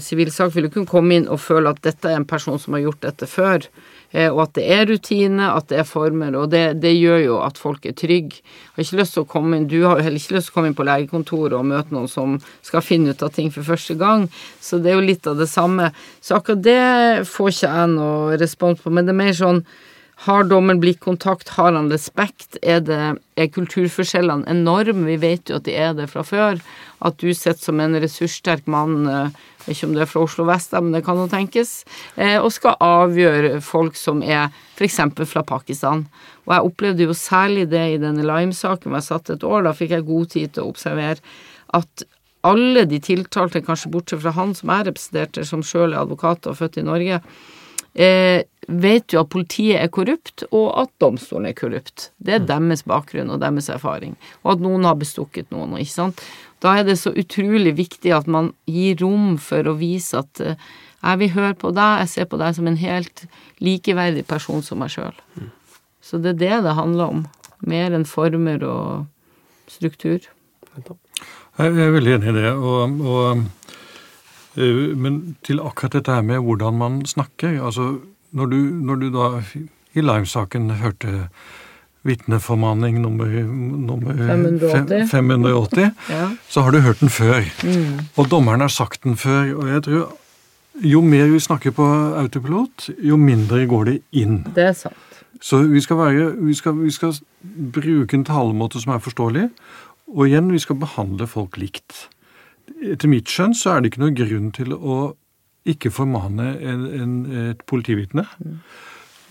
sivilsak 0.00 0.06
sivil 0.06 0.32
sak 0.32 0.54
vil 0.54 0.70
jo 0.70 0.76
kunne 0.78 0.88
komme 0.88 1.18
inn 1.18 1.28
og 1.28 1.42
føle 1.42 1.74
at 1.74 1.82
dette 1.84 2.08
er 2.08 2.16
en 2.16 2.28
person 2.28 2.56
som 2.62 2.78
har 2.78 2.86
gjort 2.86 3.04
dette 3.04 3.28
før. 3.28 3.68
Eh, 4.14 4.30
Og 4.30 4.40
at 4.46 4.54
det 4.56 4.64
er 4.72 4.86
rutine, 4.88 5.50
at 5.52 5.68
det 5.68 5.80
er 5.82 5.88
former, 5.88 6.36
og 6.38 6.50
det, 6.54 6.80
det 6.80 6.94
gjør 6.94 7.20
jo 7.24 7.38
at 7.44 7.58
folk 7.60 7.86
er 7.86 7.96
trygge. 7.98 8.40
Har 8.74 8.84
ikke 8.84 9.00
lyst 9.02 9.18
til 9.18 9.24
å 9.24 9.30
komme 9.30 9.58
inn, 9.58 9.68
Du 9.68 9.82
har 9.84 9.98
jo 9.98 10.06
heller 10.06 10.22
ikke 10.22 10.38
lyst 10.38 10.48
til 10.48 10.54
å 10.54 10.58
komme 10.58 10.70
inn 10.72 10.78
på 10.78 10.86
legekontoret 10.88 11.58
og 11.58 11.66
møte 11.68 11.94
noen 11.94 12.08
som 12.08 12.38
skal 12.62 12.84
finne 12.84 13.12
ut 13.12 13.22
av 13.26 13.34
ting 13.34 13.50
for 13.54 13.66
første 13.66 13.98
gang, 14.00 14.28
så 14.60 14.78
det 14.78 14.92
er 14.92 15.00
jo 15.00 15.08
litt 15.08 15.26
av 15.26 15.36
det 15.36 15.50
samme. 15.50 15.90
Så 16.22 16.38
akkurat 16.38 16.62
det 16.64 17.26
får 17.28 17.50
ikke 17.52 17.74
jeg 17.74 17.90
noe 17.98 18.38
respons 18.40 18.80
på, 18.80 18.94
men 18.94 19.04
det 19.04 19.14
er 19.14 19.22
mer 19.24 19.36
sånn 19.36 19.64
har 20.16 20.44
dommen 20.44 20.80
blikkontakt? 20.80 21.48
Har 21.48 21.72
han 21.72 21.90
respekt? 21.92 22.56
Er, 22.62 22.80
det, 22.86 23.00
er 23.36 23.50
kulturforskjellene 23.52 24.46
enorme? 24.50 25.08
Vi 25.08 25.16
vet 25.20 25.50
jo 25.50 25.58
at 25.58 25.66
de 25.66 25.74
er 25.74 25.96
det 25.98 26.06
fra 26.12 26.22
før. 26.26 26.60
At 27.04 27.18
du 27.20 27.32
sitter 27.34 27.60
som 27.60 27.82
en 27.82 27.98
ressurssterk 28.00 28.68
mann, 28.70 29.08
eh, 29.10 29.42
ikke 29.68 29.88
om 29.88 29.96
du 29.96 30.00
er 30.04 30.08
fra 30.08 30.22
Oslo 30.24 30.46
vest, 30.48 30.72
men 30.78 30.94
det 30.94 31.02
kan 31.04 31.18
jo 31.18 31.26
tenkes, 31.30 31.82
eh, 32.14 32.38
og 32.38 32.52
skal 32.54 32.78
avgjøre 32.84 33.58
folk 33.64 33.98
som 33.98 34.22
er 34.22 34.54
f.eks. 34.78 35.00
fra 35.28 35.42
Pakistan. 35.44 36.06
Og 36.46 36.54
jeg 36.54 36.70
opplevde 36.70 37.08
jo 37.08 37.16
særlig 37.18 37.66
det 37.72 37.84
i 37.94 38.00
denne 38.00 38.24
Lime-saken 38.24 38.90
hvor 38.92 39.00
jeg 39.00 39.08
satt 39.10 39.34
et 39.34 39.46
år. 39.46 39.66
Da 39.66 39.74
fikk 39.76 39.96
jeg 39.96 40.08
god 40.08 40.32
tid 40.36 40.54
til 40.54 40.64
å 40.64 40.70
observere 40.72 41.18
at 41.74 42.06
alle 42.44 42.84
de 42.86 43.00
tiltalte, 43.00 43.64
kanskje 43.64 43.90
bortsett 43.90 44.22
fra 44.22 44.34
han 44.36 44.52
som 44.54 44.70
jeg 44.70 44.88
representerte, 44.90 45.46
som 45.48 45.64
sjøl 45.64 45.94
er 45.94 46.02
advokat 46.02 46.46
og 46.50 46.58
født 46.60 46.82
i 46.82 46.86
Norge, 46.86 47.20
vet 47.94 49.14
jo 49.14 49.20
at 49.22 49.30
politiet 49.30 49.78
er 49.78 49.90
korrupt, 49.92 50.46
og 50.50 50.72
at 50.82 50.90
domstolen 51.02 51.50
er 51.50 51.56
korrupt. 51.58 52.08
Det 52.18 52.34
er 52.34 52.46
deres 52.48 52.82
bakgrunn 52.88 53.30
og 53.30 53.42
deres 53.42 53.68
erfaring. 53.70 54.16
Og 54.42 54.56
at 54.56 54.64
noen 54.64 54.86
har 54.88 54.98
bestukket 54.98 55.52
noen, 55.54 55.76
ikke 55.78 55.92
sant. 55.92 56.24
Da 56.64 56.78
er 56.78 56.86
det 56.88 56.96
så 57.00 57.12
utrolig 57.12 57.74
viktig 57.76 58.14
at 58.16 58.26
man 58.30 58.52
gir 58.70 58.96
rom 59.02 59.34
for 59.42 59.68
å 59.68 59.76
vise 59.78 60.22
at 60.22 60.40
eh, 60.40 60.60
jeg 61.04 61.20
vil 61.20 61.34
høre 61.34 61.56
på 61.60 61.72
deg, 61.76 62.00
jeg 62.00 62.12
ser 62.14 62.28
på 62.30 62.38
deg 62.40 62.54
som 62.56 62.68
en 62.70 62.80
helt 62.80 63.26
likeverdig 63.60 64.24
person 64.28 64.64
som 64.64 64.80
meg 64.80 64.94
sjøl. 64.94 65.16
Så 66.04 66.20
det 66.22 66.34
er 66.34 66.40
det 66.40 66.62
det 66.64 66.78
handler 66.78 67.18
om. 67.18 67.26
Mer 67.64 67.92
enn 67.96 68.06
former 68.08 68.64
og 68.64 69.68
struktur. 69.68 70.24
Jeg 70.74 71.68
er 71.70 71.92
veldig 71.94 72.16
enig 72.16 72.32
i 72.32 72.36
det. 72.38 72.50
Og, 72.56 72.96
og, 73.04 73.44
men 74.56 75.36
til 75.42 75.60
akkurat 75.60 75.92
dette 75.98 76.14
her 76.14 76.22
med 76.22 76.38
hvordan 76.44 76.76
man 76.78 77.00
snakker 77.06 77.56
altså 77.64 77.98
Når 78.34 78.46
du, 78.50 78.56
når 78.56 78.96
du 78.98 79.06
da 79.14 79.28
i 79.94 80.00
Lime-saken 80.02 80.70
hørte 80.80 81.28
vitneformaning 82.04 82.98
nummer, 83.00 83.26
nummer 83.26 84.12
580. 84.12 85.10
580 85.10 85.90
Ja. 86.10 86.28
så 86.48 86.60
har 86.62 86.70
du 86.74 86.80
hørt 86.80 87.00
den 87.00 87.08
før. 87.08 87.40
Og 88.16 88.28
dommeren 88.30 88.60
har 88.60 88.68
sagt 88.68 89.04
den 89.04 89.16
før. 89.16 89.54
Og 89.54 89.68
jeg 89.68 89.82
tror 89.86 90.12
jo 90.82 91.00
mer 91.00 91.30
vi 91.30 91.38
snakker 91.38 91.70
på 91.70 91.86
autopilot, 92.18 92.88
jo 92.98 93.16
mindre 93.16 93.66
går 93.70 93.84
det 93.84 93.96
inn. 94.12 94.40
Det 94.54 94.64
er 94.64 94.72
sant. 94.72 94.96
Så 95.40 95.62
vi 95.68 95.80
skal, 95.80 95.96
være, 95.96 96.32
vi, 96.42 96.54
skal, 96.54 96.74
vi 96.82 96.90
skal 96.90 97.14
bruke 97.72 98.14
en 98.16 98.24
talemåte 98.24 98.80
som 98.82 98.94
er 98.94 99.02
forståelig, 99.02 99.48
og 100.14 100.26
igjen, 100.28 100.50
vi 100.52 100.58
skal 100.62 100.76
behandle 100.80 101.26
folk 101.28 101.56
likt. 101.60 102.08
Etter 102.84 103.10
mitt 103.10 103.30
skjønn 103.30 103.54
så 103.56 103.74
er 103.74 103.82
det 103.82 103.92
ikke 103.92 104.02
noen 104.04 104.18
grunn 104.18 104.50
til 104.56 104.74
å 104.74 104.98
ikke 105.68 105.92
formane 105.94 106.50
en, 106.60 106.82
en, 107.00 107.14
et 107.50 107.62
politivitne. 107.70 108.26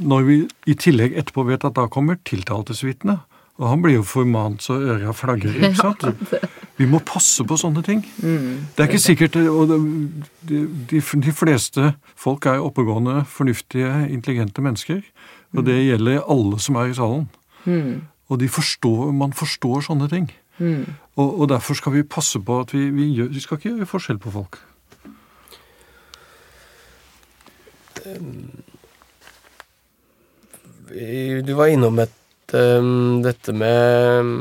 Når 0.02 0.24
vi 0.26 0.38
i 0.66 0.74
tillegg 0.74 1.14
etterpå 1.20 1.46
vet 1.46 1.66
at 1.68 1.76
da 1.78 1.86
kommer 1.92 2.18
tiltaltesvitne, 2.26 3.20
og 3.62 3.68
han 3.70 3.84
blir 3.84 4.00
jo 4.00 4.06
formant 4.08 4.64
så 4.66 4.80
øra 4.82 5.12
flagrer, 5.14 5.54
ikke 5.70 5.78
sant? 5.78 6.32
Vi 6.80 6.88
må 6.90 6.98
passe 7.06 7.46
på 7.46 7.54
sånne 7.62 7.84
ting. 7.86 8.00
Det 8.74 8.82
er 8.82 8.88
ikke 8.90 8.98
sikkert 9.04 9.36
Og 9.38 9.70
de, 9.70 10.62
de, 10.90 11.02
de 11.22 11.34
fleste 11.38 11.92
folk 12.18 12.48
er 12.50 12.64
oppegående, 12.66 13.20
fornuftige, 13.30 13.92
intelligente 14.10 14.62
mennesker. 14.66 15.04
Og 15.54 15.68
det 15.68 15.78
gjelder 15.86 16.26
alle 16.34 16.58
som 16.60 16.80
er 16.82 16.90
i 16.90 16.98
salen. 16.98 17.28
Og 18.34 18.40
de 18.42 18.50
forstår, 18.50 19.12
man 19.14 19.38
forstår 19.38 19.86
sånne 19.86 20.10
ting. 20.10 20.32
Og, 21.14 21.28
og 21.44 21.50
derfor 21.52 21.78
skal 21.78 21.94
vi 21.94 22.04
passe 22.10 22.40
på 22.42 22.60
at 22.64 22.74
vi, 22.74 22.88
vi, 22.90 23.12
gjør, 23.20 23.30
vi 23.36 23.42
skal 23.44 23.60
ikke 23.60 23.76
gjøre 23.76 23.90
forskjell 23.90 24.22
på 24.24 24.34
folk. 24.34 24.58
Du 31.46 31.54
var 31.58 31.72
innom 31.72 31.98
et, 32.04 32.54
um, 32.54 33.22
dette 33.26 33.54
med 33.56 34.20
um, 34.20 34.34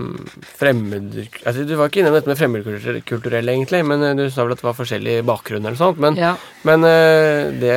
fremmed... 0.58 1.14
Altså, 1.46 1.64
du 1.68 1.74
var 1.78 1.88
ikke 1.88 2.02
innom 2.02 2.16
dette 2.16 2.28
med 2.30 2.40
fremmedkulturelle, 2.40 3.54
egentlig, 3.54 3.82
men 3.88 4.04
uh, 4.04 4.10
du 4.18 4.24
sa 4.32 4.44
vel 4.44 4.56
at 4.56 4.60
det 4.62 4.68
var 4.68 4.76
forskjellig 4.76 5.16
bakgrunn 5.28 5.62
eller 5.62 5.76
noe 5.78 5.80
sånt. 5.84 6.02
Men, 6.02 6.18
Ja. 6.20 6.34
men 6.68 6.84
uh, 6.88 7.52
det, 7.62 7.76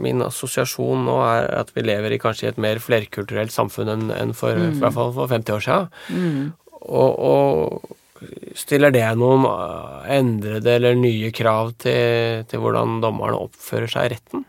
min 0.00 0.24
assosiasjon 0.26 1.06
nå 1.06 1.18
er 1.28 1.50
at 1.60 1.74
vi 1.76 1.86
lever 1.86 2.16
i 2.16 2.22
kanskje 2.22 2.52
et 2.54 2.62
mer 2.62 2.80
flerkulturelt 2.82 3.54
samfunn 3.54 3.92
enn 3.94 4.08
enn 4.16 4.34
for, 4.36 4.56
i 4.56 4.72
hvert 4.80 4.96
fall 4.96 5.14
for 5.16 5.30
50 5.30 5.58
år 5.58 5.66
siden. 5.68 6.52
Og, 6.88 7.22
og 7.28 7.96
stiller 8.58 8.92
det 8.94 9.06
noen 9.18 9.46
uh, 9.46 10.04
endrede 10.10 10.76
eller 10.78 10.98
nye 10.98 11.32
krav 11.34 11.74
til, 11.82 12.44
til 12.50 12.62
hvordan 12.62 13.00
dommerne 13.04 13.38
oppfører 13.48 13.90
seg 13.90 14.08
i 14.08 14.14
retten? 14.16 14.46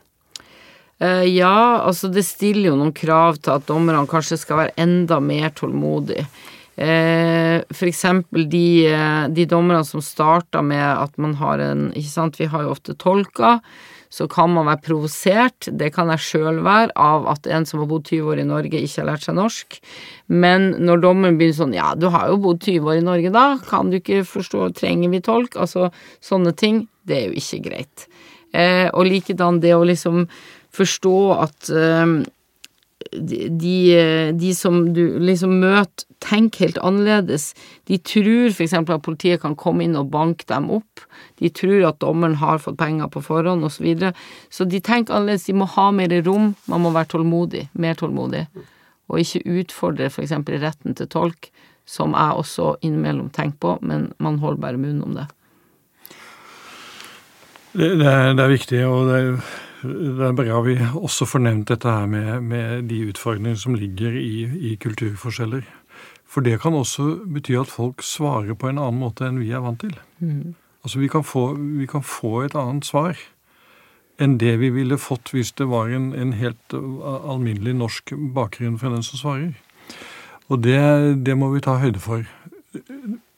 Eh, 1.00 1.26
ja, 1.32 1.80
altså 1.80 2.10
det 2.12 2.26
stiller 2.28 2.74
jo 2.74 2.78
noen 2.80 2.96
krav 2.96 3.40
til 3.40 3.56
at 3.56 3.68
dommerne 3.70 4.04
kanskje 4.10 4.40
skal 4.42 4.64
være 4.64 4.76
enda 4.84 5.22
mer 5.24 5.54
tålmodige. 5.56 6.26
Eh, 6.80 7.60
for 7.76 7.88
eksempel 7.88 8.46
de, 8.52 8.88
eh, 8.88 9.24
de 9.36 9.46
dommerne 9.48 9.84
som 9.88 10.04
starta 10.04 10.62
med 10.64 10.84
at 10.84 11.18
man 11.18 11.34
har 11.36 11.60
en 11.60 11.90
Ikke 11.92 12.12
sant, 12.12 12.40
vi 12.40 12.48
har 12.48 12.64
jo 12.64 12.72
ofte 12.72 12.96
tolker. 12.96 13.60
Så 14.10 14.26
kan 14.32 14.49
man 14.49 14.66
være 14.66 14.82
provosert, 14.88 15.68
det 15.78 15.91
kan 15.93 16.10
jeg 16.10 16.24
sjøl 16.26 16.64
være, 16.66 16.89
av 16.97 17.28
at 17.30 17.45
en 17.45 17.68
som 17.70 17.84
har 17.84 17.89
bodd 17.91 18.07
20 18.10 18.32
år 18.34 18.41
i 18.41 18.47
Norge, 18.49 18.82
ikke 18.82 19.03
har 19.03 19.10
lært 19.12 19.28
seg 19.28 19.38
norsk. 19.38 19.78
Men 20.34 20.72
når 20.82 21.03
dommeren 21.03 21.38
begynner 21.38 21.60
sånn 21.60 21.76
Ja, 21.78 21.91
du 21.93 22.07
har 22.14 22.32
jo 22.32 22.39
bodd 22.41 22.64
20 22.66 22.89
år 22.89 23.01
i 23.01 23.05
Norge, 23.05 23.34
da. 23.36 23.45
Kan 23.70 23.93
du 23.93 23.99
ikke 23.99 24.24
forstå 24.26 24.72
Trenger 24.80 25.14
vi 25.14 25.22
tolk? 25.26 25.60
Altså 25.62 25.91
sånne 26.26 26.55
ting. 26.57 26.88
Det 27.05 27.20
er 27.20 27.30
jo 27.30 27.38
ikke 27.38 27.62
greit. 27.70 28.10
Eh, 28.49 28.89
og 28.89 29.05
likedan 29.05 29.62
det 29.62 29.76
å 29.78 29.86
liksom 29.86 30.26
forstå 30.74 31.18
at 31.38 31.70
eh, 31.70 32.18
de, 33.12 34.34
de- 34.38 34.55
som 34.55 34.93
du 34.93 35.20
liksom 35.20 35.60
møter, 35.62 36.05
tenker 36.20 36.66
helt 36.66 36.80
annerledes. 36.84 37.53
De 37.88 37.97
tror 38.03 38.49
f.eks. 38.51 38.74
at 38.76 39.05
politiet 39.05 39.39
kan 39.41 39.55
komme 39.55 39.86
inn 39.86 39.95
og 39.95 40.10
banke 40.12 40.43
dem 40.49 40.68
opp. 40.76 41.05
De 41.39 41.47
tror 41.49 41.88
at 41.88 42.01
dommeren 42.03 42.36
har 42.41 42.60
fått 42.60 42.78
penger 42.78 43.07
på 43.14 43.24
forhånd, 43.24 43.64
osv. 43.64 43.78
Så, 43.78 43.86
videre. 43.86 44.12
så 44.51 44.68
de 44.68 44.82
tenker 44.84 45.16
annerledes. 45.16 45.47
De 45.47 45.55
må 45.55 45.70
ha 45.78 45.89
mer 45.95 46.12
rom. 46.28 46.53
Man 46.68 46.84
må 46.84 46.91
være 46.91 47.14
tålmodig. 47.16 47.70
Mer 47.74 47.95
tålmodig. 47.95 48.45
Og 49.10 49.24
ikke 49.24 49.45
utfordre 49.62 50.12
f.eks. 50.12 50.36
retten 50.60 50.97
til 50.99 51.07
tolk, 51.07 51.49
som 51.89 52.14
jeg 52.14 52.43
også 52.43 52.76
innimellom 52.86 53.32
tenker 53.34 53.57
på, 53.64 53.78
men 53.82 54.12
man 54.20 54.38
holder 54.43 54.62
bare 54.62 54.82
munnen 54.82 55.03
om 55.07 55.16
det. 55.18 55.26
Det, 57.72 57.95
det, 58.01 58.05
er, 58.05 58.34
det 58.34 58.43
er, 58.43 58.51
viktig, 58.51 58.80
og 58.86 59.07
det 59.07 59.18
er, 59.18 59.57
det 59.84 60.26
er 60.28 60.36
bra 60.36 60.60
vi 60.66 60.76
også 60.82 61.28
får 61.30 61.44
nevnt 61.46 61.70
dette 61.72 61.92
her 61.92 62.08
med, 62.10 62.44
med 62.44 62.90
de 62.90 63.04
utfordringene 63.12 63.60
som 63.60 63.78
ligger 63.80 64.16
i, 64.20 64.44
i, 64.72 64.76
kulturforskjeller. 64.82 65.64
For 66.30 66.46
det 66.46 66.60
kan 66.62 66.76
også 66.76 67.24
bety 67.32 67.56
at 67.58 67.72
folk 67.72 68.04
svarer 68.06 68.58
på 68.60 68.70
en 68.70 68.82
annen 68.82 69.00
måte 69.02 69.28
enn 69.28 69.40
vi 69.42 69.54
er 69.56 69.64
vant 69.64 69.80
til. 69.82 69.96
Mm. 70.20 70.56
Altså 70.84 71.00
vi 71.00 71.10
kan, 71.12 71.24
få, 71.24 71.54
vi 71.56 71.88
kan, 71.90 72.04
få, 72.06 72.42
et 72.46 72.56
annet 72.56 72.88
svar 72.88 73.20
enn 74.20 74.38
det 74.40 74.58
vi 74.60 74.70
ville 74.76 75.00
fått 75.00 75.32
hvis 75.32 75.54
det 75.56 75.70
var 75.72 75.92
en, 75.96 76.12
en 76.12 76.36
helt 76.36 76.76
alminnelig 76.76 77.76
norsk 77.80 78.14
bakgrunn 78.36 78.78
fra 78.80 78.92
den 78.92 79.04
som 79.06 79.20
svarer. 79.20 79.56
Og 80.50 80.64
det, 80.66 80.80
det, 81.24 81.38
må 81.40 81.52
vi 81.54 81.64
ta 81.64 81.78
høyde 81.80 82.02
for. 82.04 82.26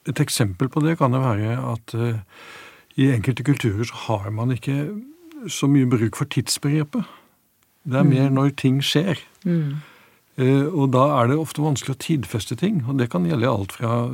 Et 0.08 0.22
eksempel 0.22 0.70
på 0.72 0.82
det 0.82 0.96
kan 0.98 1.14
jo 1.14 1.22
være 1.22 1.54
at 1.70 1.94
uh, 1.94 2.18
i 2.98 3.12
enkelte 3.12 3.46
kulturer 3.46 3.86
så 3.86 4.00
har 4.08 4.30
man 4.34 4.54
ikke 4.54 4.88
så 5.48 5.68
mye 5.70 5.88
bruk 5.90 6.18
for 6.18 6.30
tidsbegrepet. 6.30 7.08
Det 7.82 7.98
er 7.98 8.06
mer 8.06 8.28
mm. 8.28 8.36
når 8.36 8.52
ting 8.60 8.82
skjer. 8.84 9.18
Mm. 9.44 9.80
Eh, 10.38 10.66
og 10.68 10.92
da 10.94 11.06
er 11.18 11.32
det 11.32 11.40
ofte 11.40 11.64
vanskelig 11.64 11.96
å 11.96 12.02
tidfeste 12.02 12.56
ting. 12.58 12.84
Og 12.86 13.00
det 13.00 13.10
kan 13.12 13.26
gjelde 13.26 13.50
alt 13.50 13.74
fra 13.74 14.04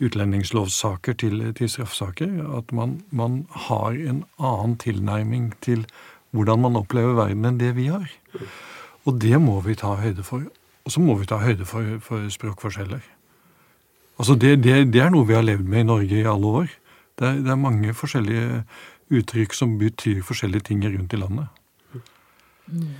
utlendingslovssaker 0.00 1.18
til, 1.20 1.42
til 1.56 1.70
straffesaker. 1.70 2.32
At 2.56 2.72
man, 2.72 3.00
man, 3.10 3.44
har 3.68 3.92
en 3.92 4.24
annen 4.38 4.78
tilnærming 4.80 5.52
til 5.60 5.84
hvordan 6.30 6.64
man 6.64 6.80
opplever 6.80 7.16
verden 7.18 7.46
enn 7.46 7.60
det 7.60 7.74
vi 7.76 7.90
har. 7.92 8.08
Og 9.04 9.20
det 9.20 9.36
må 9.42 9.60
vi 9.66 9.76
ta 9.78 9.96
høyde 10.00 10.24
for. 10.24 10.46
Og 10.84 10.94
så 10.94 11.02
må 11.04 11.16
vi 11.20 11.28
ta 11.28 11.40
høyde 11.42 11.66
for, 11.68 11.98
for 12.04 12.28
språkforskjeller. 12.32 13.02
Altså 14.20 14.36
det, 14.36 14.58
det, 14.64 14.92
det, 14.92 15.00
er 15.00 15.12
noe 15.12 15.28
vi 15.28 15.36
har 15.36 15.44
levd 15.44 15.68
med 15.68 15.84
i 15.84 15.88
Norge 15.88 16.16
i 16.20 16.28
alle 16.28 16.54
år. 16.62 16.72
Det 17.18 17.28
er, 17.28 17.38
det 17.44 17.52
er 17.52 17.60
mange 17.60 17.94
forskjellige 17.96 18.62
uttrykk 19.10 19.56
som 19.56 19.76
betyr 19.80 20.22
forskjellige 20.26 20.70
ting 20.70 20.84
rundt 20.86 21.14
i 21.16 21.20
landet. 21.20 21.50
Mm. 22.70 22.94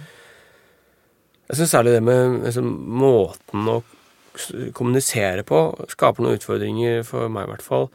Jeg 1.51 1.59
syns 1.59 1.73
særlig 1.75 1.97
det 1.97 2.05
med 2.07 2.45
liksom, 2.45 2.71
måten 3.01 3.69
å 3.71 3.81
kommunisere 4.77 5.43
på 5.47 5.63
skaper 5.91 6.23
noen 6.23 6.39
utfordringer 6.39 7.03
for 7.07 7.31
meg, 7.33 7.49
i 7.49 7.53
hvert 7.55 7.67
fall. 7.67 7.89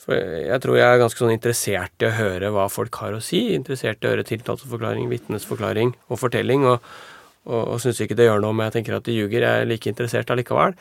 For 0.00 0.16
jeg 0.16 0.60
tror 0.64 0.78
jeg 0.78 0.88
er 0.88 1.00
ganske 1.00 1.20
sånn 1.20 1.34
interessert 1.34 2.04
i 2.04 2.08
å 2.08 2.16
høre 2.16 2.50
hva 2.54 2.66
folk 2.72 2.96
har 3.02 3.16
å 3.16 3.22
si. 3.24 3.50
Interessert 3.56 4.00
i 4.00 4.08
å 4.08 4.14
høre 4.14 4.26
tiltalsforklaring, 4.28 5.10
vitnes 5.12 5.44
forklaring 5.48 5.92
og 6.08 6.20
fortelling. 6.20 6.64
Og, 6.68 6.84
og, 7.48 7.60
og 7.60 7.80
syns 7.84 8.00
ikke 8.04 8.16
det 8.16 8.28
gjør 8.30 8.44
noe 8.44 8.54
om 8.54 8.62
jeg 8.64 8.76
tenker 8.78 8.96
at 8.96 9.08
de 9.08 9.16
ljuger. 9.16 9.44
Jeg 9.44 9.64
er 9.64 9.68
like 9.68 9.92
interessert 9.92 10.32
allikevel. 10.32 10.76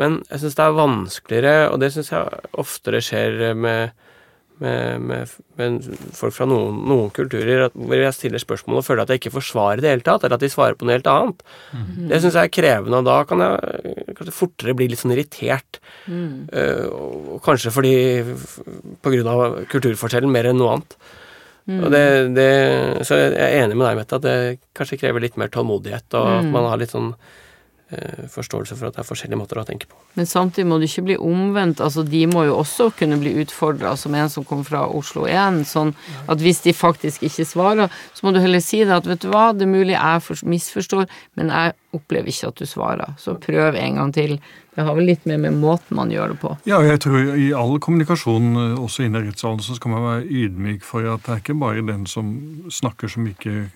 Men 0.00 0.20
jeg 0.30 0.42
syns 0.42 0.56
det 0.56 0.64
er 0.64 0.76
vanskeligere, 0.76 1.68
og 1.72 1.80
det 1.80 1.92
syns 1.94 2.12
jeg 2.12 2.40
oftere 2.60 3.00
skjer 3.04 3.38
med, 3.56 3.92
med, 4.62 5.02
med, 5.04 5.34
med 5.58 5.88
folk 6.16 6.34
fra 6.36 6.46
noen, 6.48 6.78
noen, 6.88 7.10
kulturer, 7.14 7.66
hvor 7.74 7.98
jeg 7.98 8.16
stiller 8.16 8.42
spørsmål 8.42 8.80
og 8.80 8.86
føler 8.86 9.02
at 9.04 9.12
jeg 9.12 9.20
ikke 9.20 9.34
får 9.34 9.46
svar 9.50 9.76
i 9.76 9.84
det 9.84 9.92
hele 9.92 10.06
tatt, 10.06 10.24
eller 10.24 10.38
at 10.38 10.44
de 10.44 10.50
svarer 10.52 10.78
på 10.78 10.88
noe 10.88 10.96
helt 10.96 11.10
annet. 11.12 11.44
Mm. 11.72 11.90
Det 12.12 12.22
syns 12.22 12.38
jeg 12.38 12.48
er 12.48 12.54
krevende, 12.56 13.02
og 13.02 13.08
da 13.10 13.18
kan 13.28 13.44
jeg 13.44 14.16
kanskje 14.16 14.36
fortere 14.38 14.76
bli 14.78 14.88
litt 14.92 15.02
sånn 15.02 15.14
irritert. 15.16 15.80
Mm. 16.08 16.48
Uh, 16.52 16.86
og 17.36 17.38
kanskje 17.44 17.74
fordi 17.74 17.94
på 18.24 19.14
grunn 19.14 19.32
av 19.32 19.62
kulturforskjellen 19.72 20.32
mer 20.32 20.50
enn 20.50 20.60
noe 20.62 20.76
annet. 20.76 20.98
Mm. 21.66 21.80
Og 21.82 21.90
det, 21.90 22.04
det, 22.36 22.50
så 23.08 23.18
jeg 23.18 23.34
er 23.34 23.64
enig 23.64 23.76
med 23.76 23.88
deg, 23.88 23.98
Mette, 23.98 24.20
at 24.20 24.24
det 24.24 24.36
kanskje 24.78 25.00
krever 25.02 25.24
litt 25.24 25.36
mer 25.40 25.50
tålmodighet, 25.52 26.08
og 26.14 26.30
at 26.38 26.46
mm. 26.46 26.54
man 26.54 26.70
har 26.70 26.80
litt 26.80 26.94
sånn 26.94 27.12
forståelse 28.34 28.74
for 28.74 28.88
at 28.88 28.96
det 28.96 29.04
er 29.04 29.06
forskjellige 29.06 29.38
måter 29.38 29.60
å 29.62 29.66
tenke 29.68 29.86
på. 29.86 29.94
Men 30.18 30.26
samtidig 30.26 30.66
må 30.66 30.80
det 30.82 30.90
ikke 30.90 31.06
bli 31.06 31.16
omvendt. 31.22 31.80
altså 31.80 32.02
De 32.02 32.24
må 32.26 32.42
jo 32.48 32.58
også 32.58 32.90
kunne 32.98 33.20
bli 33.22 33.36
utfordra, 33.44 33.94
som 33.96 34.14
en 34.18 34.32
som 34.32 34.44
kom 34.44 34.64
fra 34.66 34.82
Oslo 34.90 35.28
1. 35.30 35.62
Sånn 35.70 35.94
at 36.26 36.42
hvis 36.42 36.64
de 36.66 36.74
faktisk 36.74 37.22
ikke 37.30 37.46
svarer, 37.46 37.94
så 38.12 38.26
må 38.26 38.34
du 38.34 38.42
heller 38.42 38.64
si 38.64 38.82
det 38.82 38.96
at 38.96 39.06
vet 39.06 39.22
du 39.22 39.30
hva, 39.30 39.52
det 39.54 39.68
er 39.68 39.74
mulig 39.76 39.94
jeg 39.94 40.42
misforstår, 40.50 41.06
men 41.38 41.54
jeg 41.54 41.76
opplever 41.94 42.32
ikke 42.32 42.50
at 42.50 42.58
du 42.58 42.66
svarer. 42.66 43.14
Så 43.22 43.38
prøv 43.38 43.78
en 43.78 44.00
gang 44.02 44.10
til. 44.12 44.40
Det 44.76 44.84
har 44.84 44.92
vel 44.92 45.06
litt 45.08 45.22
mer 45.24 45.38
med 45.40 45.54
måten 45.56 45.96
man 45.96 46.10
gjør 46.12 46.34
det 46.34 46.40
på. 46.42 46.50
Ja, 46.68 46.82
jeg 46.84 46.98
tror 47.00 47.30
i 47.38 47.46
all 47.56 47.78
kommunikasjon, 47.80 48.50
også 48.82 48.96
også 48.96 49.06
i 49.06 49.26
rettssalen, 49.28 49.60
så 49.60 49.76
skal 49.76 49.90
man 49.90 50.02
være 50.02 50.26
ydmyk 50.26 50.84
for 50.84 51.04
at 51.12 51.24
det 51.26 51.32
er 51.32 51.42
ikke 51.42 51.60
bare 51.60 51.84
den 51.86 52.06
som 52.06 52.32
snakker 52.70 53.08
som 53.08 53.26
ikke 53.26 53.68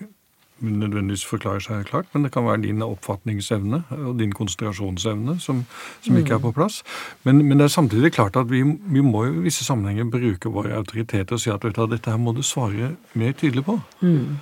nødvendigvis 0.61 1.25
forklarer 1.25 1.63
seg 1.63 1.85
klart, 1.89 2.07
men 2.13 2.25
det 2.25 2.31
kan 2.33 2.45
være 2.45 2.61
din 2.65 2.81
oppfatningsevne 2.85 3.83
og 3.97 4.19
din 4.19 4.33
konsentrasjonsevne 4.35 5.37
som, 5.41 5.63
som 6.01 6.17
ikke 6.17 6.37
er 6.37 6.43
på 6.43 6.53
plass. 6.55 6.81
Men, 7.23 7.43
men, 7.45 7.57
det 7.57 7.67
er 7.67 7.73
samtidig 7.75 8.13
klart 8.13 8.37
at 8.39 8.49
vi, 8.51 8.63
vi, 8.63 9.01
må 9.01 9.25
i 9.25 9.33
visse 9.47 9.65
sammenhenger 9.65 10.09
bruke 10.11 10.51
vår 10.53 10.71
autoritet 10.77 11.31
og 11.31 11.41
si 11.41 11.51
at 11.53 11.65
du, 11.65 11.85
dette 11.91 12.11
her 12.11 12.21
må 12.21 12.35
du 12.37 12.43
svare 12.45 12.93
mer 13.13 13.33
tydelig 13.37 13.65
på. 13.67 13.79
Mm. 14.01 14.37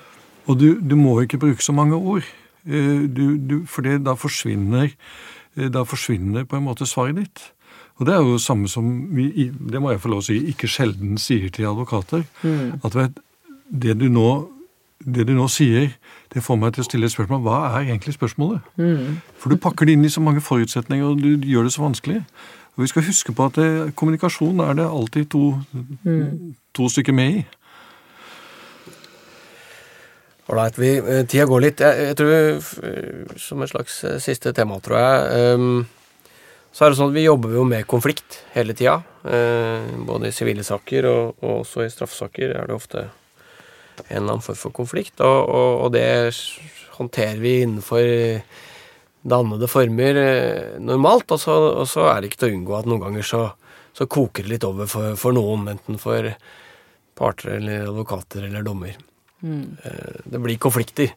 Og 0.50 0.60
du, 0.60 0.68
du, 0.82 0.96
må 0.96 1.20
ikke 1.22 1.42
bruke 1.42 1.64
så 1.64 1.76
mange 1.76 1.96
ord, 1.96 2.28
eh, 2.66 3.06
du, 3.06 3.62
for 3.70 3.86
da 3.86 4.16
forsvinner, 4.18 4.92
eh, 5.56 5.72
da 5.72 5.86
forsvinner 5.86 6.46
på 6.50 6.58
en 6.58 6.68
måte 6.68 6.88
svaret 6.90 7.22
ditt. 7.22 7.48
Og 8.00 8.08
det 8.08 8.14
er 8.16 8.22
jo 8.24 8.38
det 8.38 8.44
samme 8.44 8.70
som 8.72 8.86
vi, 9.16 9.50
det 9.52 9.82
må 9.82 9.92
jeg 9.92 10.02
få 10.02 10.14
lov 10.14 10.24
å 10.24 10.28
si, 10.30 10.38
ikke 10.54 10.70
sjelden 10.72 11.20
sier 11.20 11.52
til 11.52 11.68
advokater. 11.68 12.24
Mm. 12.44 12.80
At 12.88 12.96
vet, 12.96 13.20
det 13.70 13.98
du 14.00 14.08
nå 14.10 14.30
det 15.00 15.26
du 15.28 15.34
nå 15.34 15.48
sier, 15.52 15.94
det 16.34 16.44
får 16.44 16.58
meg 16.60 16.76
til 16.76 16.84
å 16.84 16.88
stille 16.88 17.08
et 17.08 17.14
spørsmål. 17.14 17.44
Hva 17.46 17.60
er 17.70 17.88
egentlig 17.88 18.16
spørsmålet? 18.18 18.66
Mm. 18.78 19.20
For 19.40 19.52
du 19.52 19.60
pakker 19.62 19.88
det 19.88 19.96
inn 19.96 20.08
i 20.08 20.12
så 20.12 20.24
mange 20.24 20.44
forutsetninger, 20.44 21.06
og 21.06 21.22
du 21.24 21.48
gjør 21.48 21.68
det 21.68 21.76
så 21.76 21.86
vanskelig. 21.86 22.20
Og 22.76 22.84
vi 22.84 22.90
skal 22.92 23.08
huske 23.08 23.36
på 23.36 23.48
at 23.48 23.60
det, 23.60 23.70
kommunikasjon 24.00 24.60
er 24.64 24.76
det 24.80 24.88
alltid 24.88 25.32
to, 25.32 25.46
mm. 26.04 26.56
to 26.76 26.90
stykker 26.92 27.16
med 27.16 27.40
i. 27.40 27.46
Ålreit, 30.50 30.80
eh, 30.82 31.24
tida 31.30 31.46
går 31.46 31.62
litt. 31.62 31.84
Jeg, 31.84 32.10
jeg, 32.10 32.18
tror, 32.18 33.38
som 33.38 33.62
et 33.62 33.72
slags 33.72 34.04
eh, 34.08 34.18
siste 34.24 34.54
tema, 34.58 34.80
tror 34.82 34.98
jeg 34.98 35.60
um, 35.60 35.84
Så 36.74 36.86
er 36.86 36.90
det 36.90 36.98
sånn 36.98 37.12
at 37.12 37.20
vi 37.20 37.28
jobber 37.28 37.54
jo 37.54 37.68
med 37.70 37.86
konflikt 37.90 38.40
hele 38.56 38.74
tida. 38.74 39.00
Uh, 39.20 39.86
både 40.08 40.32
i 40.32 40.34
sivile 40.34 40.64
saker 40.66 41.06
og, 41.10 41.44
og 41.44 41.62
også 41.62 41.84
i 41.86 41.92
straffesaker 41.94 42.56
er 42.56 42.70
det 42.70 42.76
ofte 42.76 43.10
en 44.08 44.18
eller 44.18 44.36
annen 44.36 44.46
form 44.46 44.60
for 44.60 44.76
konflikt. 44.76 45.20
Og, 45.20 45.40
og, 45.50 45.86
og 45.86 45.94
det 45.96 46.08
håndterer 47.00 47.40
vi 47.40 47.62
innenfor 47.64 48.04
dannede 49.22 49.68
former 49.68 50.16
eh, 50.16 50.80
normalt. 50.80 51.32
Og 51.32 51.40
så, 51.40 51.58
og 51.82 51.88
så, 51.90 52.08
er 52.12 52.22
det 52.22 52.32
ikke 52.32 52.44
til 52.44 52.52
å 52.54 52.58
unngå 52.60 52.80
at 52.80 52.90
noen 52.90 53.04
ganger 53.08 53.28
så, 53.28 53.44
så 53.96 54.08
koker 54.08 54.46
det 54.46 54.56
litt 54.56 54.68
over 54.68 54.90
for, 54.90 55.16
for, 55.20 55.36
noen, 55.36 55.68
enten 55.76 56.00
for 56.02 56.32
parter 57.20 57.58
eller 57.58 57.90
advokater 57.90 58.48
eller 58.48 58.66
dommer. 58.66 58.96
Mm. 59.44 59.78
Eh, 59.84 60.24
det 60.26 60.44
blir 60.44 60.62
konflikter. 60.62 61.14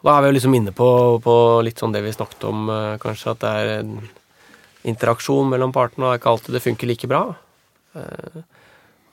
Og 0.00 0.10
da 0.10 0.16
er 0.16 0.24
vi 0.24 0.32
jo 0.32 0.38
liksom 0.38 0.58
inne 0.58 0.74
på, 0.76 0.88
på, 1.24 1.36
litt 1.66 1.80
sånn 1.82 1.94
det 1.94 2.04
vi 2.04 2.14
snakket 2.14 2.48
om, 2.48 2.66
eh, 2.72 2.94
kanskje, 3.02 3.34
at 3.34 3.44
det 3.44 3.54
er 3.62 3.74
en 3.80 3.96
interaksjon 4.86 5.48
mellom 5.50 5.72
partene, 5.74 6.04
og 6.04 6.12
det 6.12 6.14
er 6.14 6.20
ikke 6.22 6.34
alltid 6.34 6.54
det 6.54 6.62
funker 6.62 6.90
like 6.90 7.08
bra. 7.10 7.22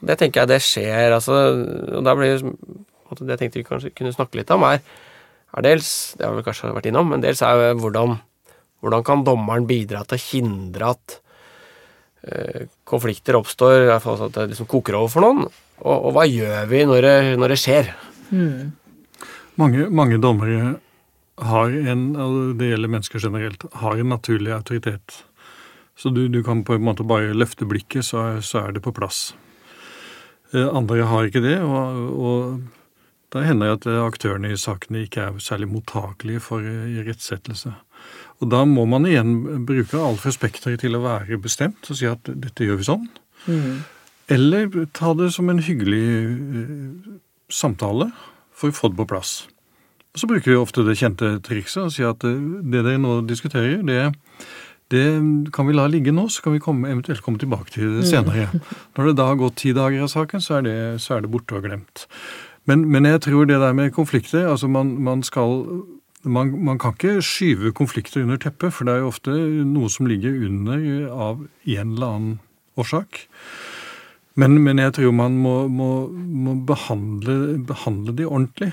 Det 0.04 0.18
tenker 0.20 0.44
jeg 0.44 0.50
det 0.52 0.60
skjer, 0.62 1.14
altså. 1.16 1.38
Og 1.98 2.04
da 2.06 2.14
blir 2.20 2.44
det 3.22 3.38
tenkte 3.40 3.62
vi 3.62 3.68
kanskje 3.68 3.94
kunne 3.96 4.14
snakke 4.16 4.40
litt 4.40 4.54
om, 4.54 4.66
er, 4.68 4.82
er 5.54 5.66
dels 5.66 5.90
Det 6.18 6.26
har 6.26 6.38
vi 6.38 6.46
kanskje 6.46 6.74
vært 6.74 6.90
innom, 6.90 7.12
men 7.14 7.24
dels 7.24 7.44
er 7.46 7.76
hvordan, 7.80 8.18
hvordan 8.82 9.06
kan 9.06 9.26
dommeren 9.28 9.68
bidra 9.70 10.04
til 10.08 10.18
å 10.18 10.24
hindre 10.24 10.94
at 10.96 11.18
eh, 12.28 12.64
konflikter 12.90 13.38
oppstår, 13.40 13.84
i 13.84 13.92
hvert 13.92 14.06
fall 14.06 14.26
at 14.28 14.40
det 14.40 14.50
liksom 14.54 14.70
koker 14.72 14.98
over 15.00 15.14
for 15.14 15.26
noen? 15.26 15.46
Og, 15.84 15.94
og 15.98 16.16
hva 16.16 16.26
gjør 16.30 16.66
vi 16.72 16.86
når 16.90 17.06
det, 17.06 17.18
når 17.42 17.54
det 17.54 17.60
skjer? 17.62 17.94
Mm. 18.32 18.74
Mange, 19.62 19.86
mange 19.94 20.18
dommere 20.22 20.78
har 21.44 21.76
en, 21.94 22.02
og 22.18 22.58
det 22.58 22.72
gjelder 22.72 22.92
mennesker 22.94 23.22
generelt, 23.22 23.66
har 23.82 24.00
en 24.00 24.12
naturlig 24.14 24.54
autoritet. 24.56 25.24
Så 25.98 26.10
du, 26.10 26.28
du 26.28 26.42
kan 26.46 26.64
på 26.66 26.78
en 26.78 26.86
måte 26.86 27.06
bare 27.06 27.36
løfte 27.38 27.68
blikket, 27.70 28.06
så 28.06 28.42
så 28.42 28.64
er 28.64 28.74
det 28.74 28.84
på 28.86 28.94
plass. 28.96 29.34
Eh, 30.54 30.68
andre 30.70 31.06
har 31.10 31.28
ikke 31.28 31.44
det, 31.44 31.60
og, 31.62 32.00
og 32.14 32.62
da 33.34 33.42
hender 33.42 33.72
det 33.72 33.80
at 33.80 33.88
eh, 33.90 34.04
aktørene 34.04 34.54
i 34.54 34.60
sakene 34.60 35.06
ikke 35.08 35.26
er 35.26 35.42
særlig 35.42 35.72
mottakelige 35.72 36.44
for 36.44 36.66
eh, 36.66 37.00
irettsettelse. 37.00 37.74
Og 38.44 38.50
da 38.52 38.64
må 38.68 38.86
man 38.90 39.08
igjen 39.10 39.66
bruke 39.66 39.98
alt 39.98 40.22
fra 40.22 40.34
spekteret 40.36 40.84
til 40.84 40.98
å 40.98 41.04
være 41.06 41.40
bestemt 41.42 41.90
og 41.90 41.98
si 41.98 42.10
at 42.10 42.28
dette 42.28 42.68
gjør 42.68 42.82
vi 42.82 42.90
sånn. 42.90 43.08
Mm. 43.48 43.80
Eller 44.34 44.70
ta 44.96 45.14
det 45.18 45.32
som 45.36 45.50
en 45.52 45.62
hyggelig 45.64 46.04
uh, 46.30 47.16
samtale 47.52 48.10
for 48.56 48.72
å 48.72 48.76
få 48.76 48.92
det 48.92 49.00
på 49.02 49.08
plass. 49.12 49.34
Og 50.14 50.22
så 50.22 50.30
bruker 50.30 50.52
vi 50.52 50.60
ofte 50.60 50.86
det 50.86 50.98
kjente 51.00 51.38
trikset 51.44 51.88
og 51.88 51.94
si 51.96 52.06
at 52.08 52.22
det 52.24 52.84
dere 52.86 53.00
nå 53.02 53.18
diskuterer, 53.28 53.82
det, 53.88 54.14
det, 54.94 55.04
kan 55.56 55.68
vi 55.68 55.76
la 55.76 55.88
ligge 55.90 56.14
nå, 56.14 56.28
så 56.32 56.46
kan 56.46 56.56
vi 56.56 56.62
komme, 56.64 56.92
eventuelt 56.92 57.24
komme 57.26 57.42
tilbake 57.42 57.74
til 57.74 57.98
det 57.98 58.06
mm. 58.06 58.10
senere. 58.12 58.64
Når 58.96 59.10
det 59.10 59.18
da 59.20 59.30
har 59.32 59.40
gått 59.42 59.60
ti 59.64 59.74
dager 59.76 60.06
av 60.06 60.12
saken, 60.14 60.44
så 60.44 60.60
er 60.60 60.68
det, 60.68 60.78
så 61.04 61.18
er 61.18 61.26
det 61.26 61.34
borte 61.34 61.58
og 61.58 61.66
glemt. 61.66 62.06
Men, 62.66 62.86
men, 62.92 63.06
jeg 63.06 63.22
tror 63.26 63.46
det 63.46 63.60
der 63.60 63.74
med 63.76 63.92
konflikter 63.92 64.48
altså 64.48 64.68
man, 64.72 64.96
man 65.04 65.24
skal 65.24 65.84
man, 66.24 66.54
man, 66.64 66.80
kan 66.80 66.96
ikke 66.96 67.22
skyve 67.22 67.74
konflikter 67.76 68.24
under 68.24 68.38
teppet, 68.38 68.74
for 68.74 68.88
det 68.88 68.94
er 68.94 69.04
jo 69.04 69.12
ofte 69.12 69.32
noe 69.68 69.90
som 69.92 70.08
ligger 70.08 70.46
under 70.48 71.10
av 71.12 71.42
en 71.44 71.96
eller 71.96 72.08
annen 72.08 72.38
årsak. 72.80 73.26
Men, 74.40 74.58
men 74.64 74.80
jeg 74.82 74.96
tror 74.96 75.12
man 75.14 75.36
må, 75.38 75.68
må, 75.68 75.90
må 76.10 76.56
behandle, 76.66 77.60
behandle 77.68 78.16
de 78.18 78.26
ordentlig. 78.26 78.72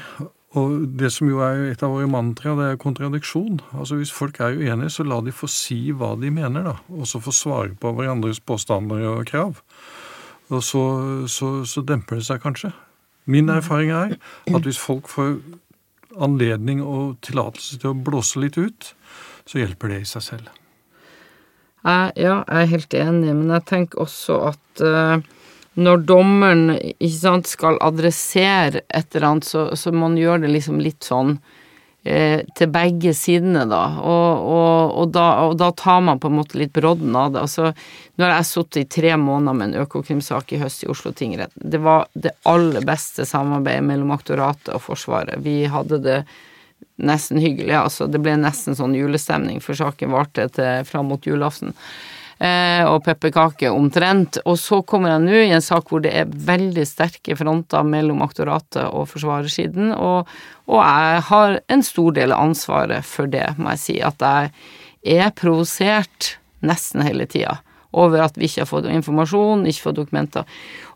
Og 0.59 0.87
det 0.99 1.13
som 1.15 1.29
jo 1.31 1.43
er 1.47 1.69
et 1.69 1.83
av 1.87 1.93
våre 1.95 2.09
mantra, 2.11 2.57
det 2.59 2.71
er 2.71 2.81
kontradiksjon. 2.81 3.61
Altså 3.77 4.01
Hvis 4.01 4.15
folk 4.15 4.41
er 4.41 4.57
uenige, 4.59 4.91
så 4.91 5.07
la 5.07 5.21
de 5.23 5.35
få 5.35 5.51
si 5.51 5.93
hva 5.95 6.17
de 6.19 6.33
mener, 6.35 6.65
da. 6.67 6.79
Og 6.97 7.07
så 7.07 7.21
få 7.23 7.35
svare 7.35 7.77
på 7.79 7.93
hverandres 7.95 8.41
påstander 8.43 9.05
og 9.13 9.27
krav. 9.31 9.61
Og 10.51 10.65
så, 10.67 10.85
så, 11.31 11.53
så 11.69 11.85
demper 11.87 12.19
det 12.19 12.27
seg 12.27 12.43
kanskje. 12.43 12.73
Min 13.31 13.51
erfaring 13.53 13.93
er 13.95 14.17
at 14.51 14.67
hvis 14.67 14.81
folk 14.81 15.11
får 15.11 15.39
anledning 16.21 16.81
og 16.83 17.21
tillatelse 17.25 17.79
til 17.79 17.93
å 17.93 17.99
blåse 18.07 18.41
litt 18.43 18.59
ut, 18.59 18.95
så 19.47 19.63
hjelper 19.63 19.93
det 19.93 20.01
i 20.03 20.09
seg 20.09 20.27
selv. 20.27 20.49
Ja, 21.87 22.11
jeg 22.13 22.43
er 22.45 22.73
helt 22.75 22.97
enig, 22.97 23.31
men 23.33 23.53
jeg 23.55 23.67
tenker 23.71 24.03
også 24.03 24.37
at 24.51 24.83
uh, 24.85 25.23
når 25.81 26.03
dommeren 26.09 26.75
sant, 27.15 27.49
skal 27.49 27.79
adressere 27.81 28.83
et 28.89 29.15
eller 29.15 29.29
annet, 29.31 29.49
så, 29.49 29.71
så 29.79 29.93
man 29.95 30.19
gjøre 30.19 30.45
det 30.45 30.53
liksom 30.59 30.83
litt 30.83 31.07
sånn 31.07 31.39
til 32.03 32.71
begge 32.73 33.13
sidene, 33.13 33.67
da. 33.69 33.81
Og, 34.01 34.45
og, 34.49 34.93
og 35.03 35.11
da. 35.13 35.25
og, 35.45 35.57
da. 35.61 35.71
tar 35.77 36.01
man 36.01 36.21
på 36.21 36.31
en 36.31 36.39
måte 36.39 36.57
litt 36.57 36.73
brodden 36.73 37.17
av 37.17 37.35
det. 37.35 37.43
Altså, 37.45 37.73
nå 38.17 38.25
har 38.25 38.39
jeg 38.39 38.49
sittet 38.49 38.81
i 38.81 38.87
tre 39.01 39.17
måneder 39.21 39.59
med 39.59 39.69
en 39.69 39.83
Økokrim-sak 39.85 40.55
i 40.57 40.61
høst 40.63 40.87
i 40.87 40.89
Oslo 40.93 41.13
tingrett. 41.13 41.53
Det 41.55 41.83
var 41.85 42.09
det 42.15 42.33
aller 42.49 42.87
beste 42.89 43.29
samarbeidet 43.29 43.85
mellom 43.85 44.15
aktoratet 44.17 44.73
og 44.77 44.85
Forsvaret. 44.87 45.43
Vi 45.45 45.65
hadde 45.69 46.01
det 46.07 46.23
nesten 47.01 47.41
hyggelig. 47.41 47.77
altså 47.77 48.09
Det 48.09 48.21
ble 48.23 48.37
nesten 48.41 48.77
sånn 48.77 48.97
julestemning, 48.97 49.61
for 49.65 49.77
saken 49.77 50.17
varte 50.17 50.49
til 50.57 50.89
fram 50.89 51.13
mot 51.13 51.27
julaften. 51.27 51.77
Eh, 52.41 52.87
og 52.89 53.03
pepperkaker 53.05 53.75
omtrent. 53.77 54.39
Og 54.49 54.57
så 54.57 54.79
kommer 54.89 55.13
jeg 55.13 55.25
nå 55.27 55.41
i 55.43 55.53
en 55.53 55.65
sak 55.65 55.91
hvor 55.93 56.01
det 56.01 56.15
er 56.23 56.31
veldig 56.49 56.87
sterke 56.89 57.35
fronter 57.37 57.85
mellom 57.85 58.23
aktoratet 58.25 58.87
og 58.87 59.11
forsvarersiden, 59.11 59.91
og, 59.93 60.31
og 60.65 60.81
jeg 60.81 61.25
har 61.29 61.59
en 61.69 61.85
stor 61.85 62.15
del 62.17 62.33
av 62.33 62.47
ansvaret 62.49 63.05
for 63.05 63.29
det, 63.29 63.45
må 63.61 63.75
jeg 63.75 63.83
si. 63.83 63.97
At 64.01 64.25
jeg 64.25 65.19
er 65.21 65.35
provosert 65.37 66.39
nesten 66.65 67.05
hele 67.05 67.29
tida 67.29 67.59
over 67.93 68.23
at 68.23 68.37
vi 68.39 68.47
ikke 68.47 68.63
har 68.63 68.71
fått 68.71 68.89
informasjon, 68.89 69.67
ikke 69.67 69.85
fått 69.89 69.99
dokumenter. 69.99 70.49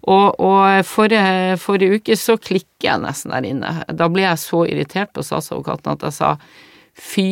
Og, 0.07 0.39
og 0.39 0.87
forrige, 0.87 1.59
forrige, 1.61 1.99
uke 1.99 2.17
så 2.17 2.39
klikker 2.39 2.89
jeg 2.89 3.03
nesten 3.03 3.35
der 3.35 3.49
inne. 3.51 3.73
Da 3.91 4.09
ble 4.13 4.25
jeg 4.25 4.41
så 4.41 4.63
irritert 4.69 5.13
på 5.13 5.25
statsadvokaten 5.27 5.93
at 5.97 6.09
jeg 6.09 6.17
sa 6.23 6.33
fy. 6.95 7.29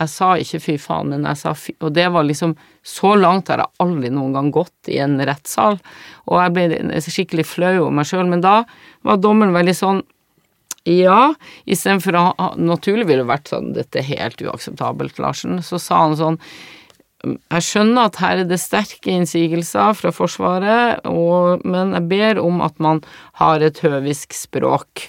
Jeg 0.00 0.10
sa 0.10 0.30
ikke 0.40 0.60
fy 0.62 0.76
faen, 0.80 1.12
men 1.12 1.26
jeg 1.28 1.38
sa 1.42 1.52
fy 1.54 1.74
Og 1.84 1.92
det 1.94 2.08
var 2.14 2.24
liksom 2.24 2.54
Så 2.86 3.12
langt 3.18 3.50
har 3.52 3.60
jeg 3.62 3.82
aldri 3.84 4.10
noen 4.10 4.32
gang 4.36 4.50
gått 4.54 4.90
i 4.90 4.98
en 5.04 5.18
rettssal. 5.20 5.78
Og 6.26 6.40
jeg 6.40 6.54
ble 6.56 7.02
skikkelig 7.04 7.46
flau 7.46 7.74
over 7.84 7.94
meg 8.00 8.08
sjøl, 8.08 8.26
men 8.30 8.42
da 8.44 8.62
var 9.06 9.20
dommeren 9.22 9.54
veldig 9.56 9.76
sånn 9.76 10.02
ja, 10.82 11.30
istedenfor 11.62 12.16
å 12.18 12.22
ha 12.26 12.46
Naturlig 12.58 13.06
ville 13.06 13.22
det 13.22 13.30
vært 13.30 13.52
sånn 13.52 13.70
Dette 13.76 14.00
er 14.00 14.08
helt 14.08 14.42
uakseptabelt, 14.42 15.20
Larsen. 15.22 15.60
Så 15.62 15.78
sa 15.82 16.04
han 16.06 16.18
sånn 16.18 16.40
jeg 17.22 17.62
skjønner 17.62 18.08
at 18.08 18.16
her 18.18 18.40
er 18.42 18.48
det 18.50 18.58
sterke 18.58 19.12
innsigelser 19.14 19.94
fra 19.94 20.10
Forsvaret, 20.10 21.04
og, 21.06 21.62
men 21.62 21.94
jeg 21.94 22.08
ber 22.10 22.40
om 22.42 22.58
at 22.66 22.80
man 22.82 22.98
har 23.38 23.62
et 23.62 23.78
høvisk 23.84 24.34
språk. 24.34 25.04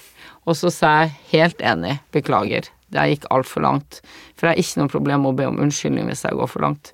Og 0.46 0.54
så 0.60 0.70
sa 0.70 0.92
jeg 1.02 1.14
helt 1.32 1.64
enig, 1.64 1.96
beklager, 2.14 2.68
det 2.94 3.04
gikk 3.12 3.28
altfor 3.34 3.64
langt. 3.66 4.00
For 4.34 4.48
jeg 4.48 4.54
har 4.54 4.64
ikke 4.64 4.82
noe 4.82 4.92
problem 4.92 5.24
med 5.24 5.34
å 5.34 5.38
be 5.38 5.48
om 5.50 5.62
unnskyldning 5.66 6.10
hvis 6.10 6.24
jeg 6.26 6.38
går 6.38 6.50
for 6.50 6.66
langt. 6.66 6.92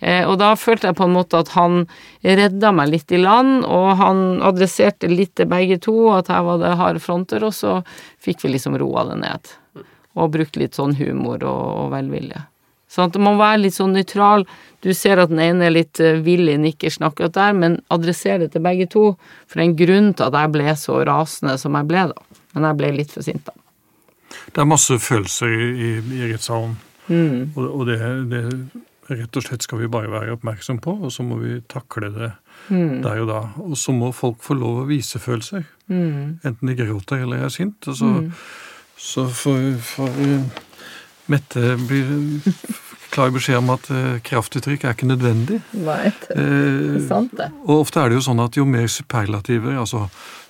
Eh, 0.00 0.24
og 0.24 0.38
da 0.40 0.54
følte 0.56 0.88
jeg 0.88 0.96
på 0.96 1.06
en 1.06 1.16
måte 1.16 1.40
at 1.42 1.52
han 1.54 1.82
redda 2.24 2.72
meg 2.72 2.92
litt 2.94 3.12
i 3.12 3.20
land, 3.20 3.66
og 3.68 3.90
han 4.00 4.40
adresserte 4.46 5.10
litt 5.12 5.34
til 5.38 5.50
begge 5.50 5.76
to, 5.84 5.96
at 6.16 6.32
her 6.32 6.46
var 6.46 6.62
det 6.62 6.76
harde 6.80 7.02
fronter, 7.04 7.44
og 7.44 7.52
så 7.56 7.80
fikk 8.22 8.46
vi 8.46 8.54
liksom 8.54 8.78
roa 8.80 9.04
det 9.10 9.20
ned. 9.20 9.52
Og 10.16 10.32
brukt 10.34 10.56
litt 10.58 10.78
sånn 10.78 10.96
humor 10.98 11.44
og, 11.44 11.66
og 11.84 11.92
velvilje. 11.92 12.46
Sånn 12.90 13.12
at 13.12 13.20
man 13.20 13.36
må 13.36 13.44
være 13.44 13.60
litt 13.62 13.76
sånn 13.76 13.92
nøytral. 13.94 14.42
Du 14.82 14.90
ser 14.96 15.20
at 15.22 15.30
den 15.30 15.38
ene 15.44 15.68
er 15.68 15.76
litt 15.76 16.00
uh, 16.02 16.16
villig 16.26 16.56
nikkersen 16.58 17.06
akkurat 17.06 17.36
der, 17.36 17.54
men 17.54 17.78
adresser 17.94 18.42
det 18.42 18.50
til 18.56 18.64
begge 18.64 18.88
to. 18.90 19.04
For 19.46 19.60
det 19.60 19.62
er 19.62 19.68
en 19.68 19.78
grunn 19.78 20.10
til 20.18 20.26
at 20.26 20.38
jeg 20.40 20.54
ble 20.56 20.74
så 20.80 20.98
rasende 21.06 21.54
som 21.60 21.78
jeg 21.78 21.86
ble, 21.92 22.08
da. 22.10 22.42
Men 22.56 22.66
jeg 22.66 22.80
ble 22.80 22.94
litt 22.96 23.14
for 23.14 23.22
sint, 23.22 23.46
da. 23.46 23.54
Det 24.50 24.62
er 24.62 24.68
masse 24.68 24.98
følelser 25.02 25.50
i, 25.50 25.90
i 26.00 26.30
rettssalen, 26.30 26.76
mm. 27.08 27.52
og, 27.56 27.64
og 27.66 27.86
det, 27.88 27.98
det, 28.30 28.44
rett 29.10 29.36
og 29.36 29.44
slett 29.44 29.66
skal 29.66 29.80
vi 29.82 29.90
bare 29.90 30.10
være 30.10 30.36
oppmerksom 30.36 30.78
på, 30.82 30.94
og 31.02 31.12
så 31.12 31.24
må 31.26 31.40
vi 31.40 31.58
takle 31.70 32.10
det 32.14 32.30
mm. 32.68 33.00
der 33.04 33.22
og 33.24 33.30
da. 33.30 33.40
Og 33.66 33.76
så 33.78 33.94
må 33.96 34.12
folk 34.16 34.42
få 34.44 34.56
lov 34.58 34.82
å 34.82 34.88
vise 34.90 35.20
følelser. 35.22 35.66
Mm. 35.90 36.40
Enten 36.46 36.70
de 36.70 36.78
gråter 36.78 37.24
eller 37.24 37.46
er 37.46 37.54
sint. 37.54 37.88
Og 37.90 37.98
så, 37.98 38.10
mm. 38.20 38.30
så 39.10 39.26
får, 39.42 39.66
får 39.94 40.22
Mette 41.30 41.76
blir 41.86 42.08
klar 43.12 43.32
beskjed 43.34 43.58
om 43.60 43.72
at 43.74 43.88
uh, 43.92 44.18
kraftuttrykk 44.26 44.84
er 44.84 44.94
ikke 44.96 45.08
nødvendig. 45.10 45.60
Nei, 45.76 46.10
det 46.24 46.36
er 46.36 46.68
eh, 46.96 47.00
sant 47.08 47.34
det. 47.38 47.48
Og 47.66 47.84
ofte 47.84 48.02
er 48.02 48.10
det 48.10 48.20
jo 48.20 48.26
sånn 48.30 48.42
at 48.42 48.58
jo 48.58 48.66
mer 48.68 48.86
superlativer, 48.90 49.78
altså 49.80 50.06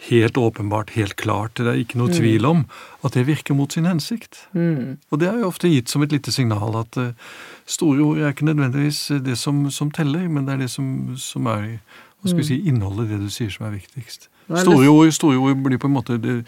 helt 0.08 0.38
åpenbart, 0.40 0.94
helt 0.96 1.16
klart, 1.20 1.56
det 1.60 1.68
er 1.68 1.80
ikke 1.82 2.00
noe 2.00 2.10
mm. 2.10 2.16
tvil 2.16 2.48
om, 2.48 2.64
at 3.06 3.16
det 3.16 3.26
virker 3.28 3.56
mot 3.56 3.72
sin 3.72 3.88
hensikt. 3.88 4.44
Mm. 4.56 4.98
Og 5.10 5.22
det 5.22 5.28
er 5.30 5.40
jo 5.42 5.50
ofte 5.50 5.70
gitt 5.72 5.92
som 5.92 6.04
et 6.04 6.14
lite 6.14 6.34
signal 6.34 6.78
at 6.80 7.00
uh, 7.00 7.32
store 7.70 8.04
ord 8.04 8.20
er 8.20 8.34
ikke 8.34 8.48
nødvendigvis 8.48 9.06
det 9.24 9.38
som, 9.40 9.66
som 9.74 9.92
teller, 9.94 10.28
men 10.28 10.48
det 10.48 10.56
er 10.56 10.64
det 10.66 10.70
som, 10.72 11.16
som 11.20 11.48
er 11.50 11.74
hva 12.20 12.28
skal 12.28 12.42
vi 12.42 12.44
mm. 12.44 12.50
si, 12.50 12.60
innholdet 12.68 13.08
i 13.08 13.14
det 13.14 13.24
du 13.24 13.32
sier 13.32 13.52
som 13.52 13.64
er 13.68 13.78
viktigst. 13.78 14.28
Store 14.50 14.90
ord, 14.90 15.12
store 15.14 15.38
ord 15.38 15.60
blir 15.64 15.78
på 15.80 15.88
en 15.88 15.94
måte 15.94 16.18
det, 16.20 16.40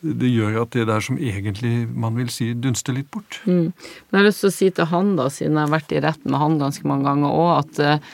det 0.00 0.30
gjør 0.30 0.60
at 0.62 0.74
det 0.76 0.86
der 0.88 1.02
som 1.02 1.18
egentlig 1.18 1.88
man 1.90 2.16
vil 2.18 2.30
si, 2.30 2.52
dunster 2.54 2.94
litt 2.94 3.10
bort. 3.14 3.40
Mm. 3.46 3.72
Men 3.74 4.14
jeg 4.14 4.20
har 4.20 4.28
lyst 4.28 4.44
til 4.44 4.50
å 4.50 4.54
si 4.54 4.70
til 4.74 4.90
han, 4.92 5.12
da, 5.18 5.26
siden 5.32 5.58
jeg 5.58 5.66
har 5.66 5.74
vært 5.74 5.94
i 5.94 6.02
retten 6.04 6.32
med 6.32 6.42
han 6.42 6.58
ganske 6.60 6.88
mange 6.88 7.08
ganger 7.08 7.34
òg, 7.34 7.50
at 7.58 7.80
uh, 7.82 8.12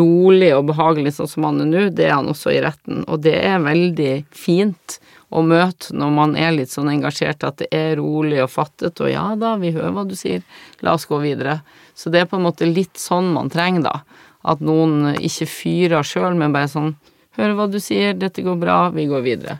rolig 0.00 0.50
og 0.56 0.66
behagelig 0.72 1.14
sånn 1.16 1.30
som 1.30 1.46
han 1.46 1.62
er 1.62 1.70
nå, 1.70 1.84
det 1.94 2.08
er 2.08 2.16
han 2.16 2.30
også 2.32 2.52
i 2.52 2.60
retten. 2.64 3.04
Og 3.06 3.22
det 3.24 3.36
er 3.38 3.62
veldig 3.64 4.12
fint 4.34 4.98
å 5.30 5.44
møte 5.46 5.94
når 5.94 6.16
man 6.16 6.34
er 6.38 6.56
litt 6.56 6.72
sånn 6.74 6.90
engasjert, 6.90 7.46
at 7.46 7.62
det 7.62 7.70
er 7.74 7.94
rolig 8.00 8.42
og 8.42 8.50
fattet, 8.50 8.98
og 8.98 9.12
ja 9.12 9.28
da, 9.38 9.54
vi 9.60 9.70
hører 9.76 9.94
hva 9.94 10.04
du 10.08 10.16
sier, 10.18 10.42
la 10.82 10.96
oss 10.98 11.06
gå 11.06 11.20
videre. 11.22 11.60
Så 11.94 12.10
det 12.10 12.24
er 12.24 12.30
på 12.30 12.40
en 12.40 12.48
måte 12.48 12.66
litt 12.66 12.98
sånn 12.98 13.30
man 13.36 13.52
trenger, 13.52 13.86
da. 13.86 14.26
At 14.50 14.62
noen 14.64 15.14
ikke 15.20 15.46
fyrer 15.46 16.06
sjøl, 16.06 16.34
men 16.34 16.54
bare 16.56 16.70
sånn 16.72 16.94
Hører 17.38 17.52
hva 17.54 17.68
du 17.70 17.76
sier, 17.78 18.16
dette 18.18 18.42
går 18.42 18.56
bra, 18.58 18.76
vi 18.90 19.04
går 19.08 19.22
videre. 19.22 19.54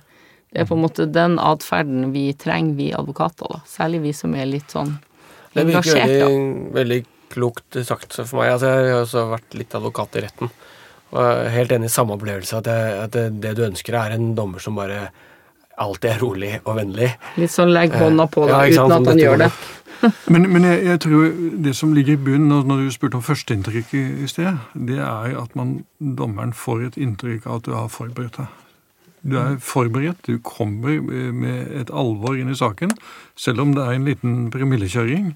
Det 0.51 0.65
er 0.65 0.67
på 0.67 0.75
en 0.75 0.83
måte 0.83 1.07
den 1.07 1.39
atferden 1.39 2.11
vi 2.15 2.31
trenger, 2.35 2.75
vi 2.79 2.91
advokater, 2.97 3.47
da. 3.53 3.63
Særlig 3.71 4.03
vi 4.09 4.13
som 4.17 4.35
er 4.35 4.51
litt 4.51 4.75
sånn 4.75 4.97
engasjert, 5.55 5.55
da. 5.55 5.63
Det 5.63 5.71
virker 5.71 6.27
veldig, 6.27 6.75
veldig 6.75 7.01
klokt 7.31 7.81
sagt 7.87 8.19
for 8.19 8.41
meg. 8.41 8.57
Altså, 8.57 8.75
jeg 8.75 8.93
har 8.93 9.05
også 9.05 9.25
vært 9.31 9.59
litt 9.59 9.79
advokat 9.79 10.19
i 10.19 10.25
retten. 10.27 10.53
Og 11.11 11.19
jeg 11.23 11.43
er 11.43 11.57
helt 11.57 11.75
enig 11.75 11.91
i 11.91 11.95
samme 11.95 12.15
opplevelse, 12.15 12.61
at, 12.61 12.69
det, 12.69 12.79
at 13.05 13.15
det, 13.17 13.27
det 13.43 13.57
du 13.59 13.67
ønsker, 13.67 13.99
er 13.99 14.15
en 14.15 14.33
dommer 14.39 14.63
som 14.63 14.79
bare 14.79 15.09
alltid 15.81 16.11
er 16.11 16.23
rolig 16.23 16.53
og 16.61 16.77
vennlig. 16.77 17.11
Litt 17.41 17.53
sånn 17.55 17.73
legg 17.73 17.95
hånda 17.97 18.27
på 18.31 18.47
deg 18.51 18.75
ja, 18.75 18.85
uten 18.85 18.97
at 18.99 19.11
han 19.11 19.23
gjør 19.23 19.45
det. 19.45 19.51
men, 20.33 20.47
men 20.53 20.67
jeg, 20.67 20.83
jeg, 20.87 21.01
tror 21.05 21.35
det 21.67 21.75
som 21.77 21.95
ligger 21.97 22.17
i 22.17 22.23
bunnen, 22.29 22.67
når 22.69 22.85
du 22.85 22.95
spurte 22.95 23.19
om 23.19 23.25
førsteinntrykket 23.25 24.25
i 24.25 24.31
sted, 24.31 24.61
det 24.75 25.01
er 25.03 25.37
at 25.41 25.57
man, 25.59 25.81
dommeren 25.99 26.55
får 26.57 26.91
et 26.91 27.01
inntrykk 27.01 27.49
av 27.49 27.61
at 27.61 27.69
du 27.69 27.75
har 27.77 27.91
forberedt 27.93 28.39
deg. 28.41 28.59
Du 29.23 29.37
er 29.37 29.59
forberedt, 29.61 30.27
du 30.27 30.39
kommer 30.45 31.01
med 31.33 31.73
et 31.77 31.91
alvor 31.93 32.39
inn 32.39 32.53
i 32.53 32.57
saken. 32.57 32.93
Selv 33.37 33.61
om 33.61 33.75
det 33.77 33.85
er 33.85 33.99
en 33.99 34.07
liten 34.09 34.37
promillekjøring, 34.55 35.35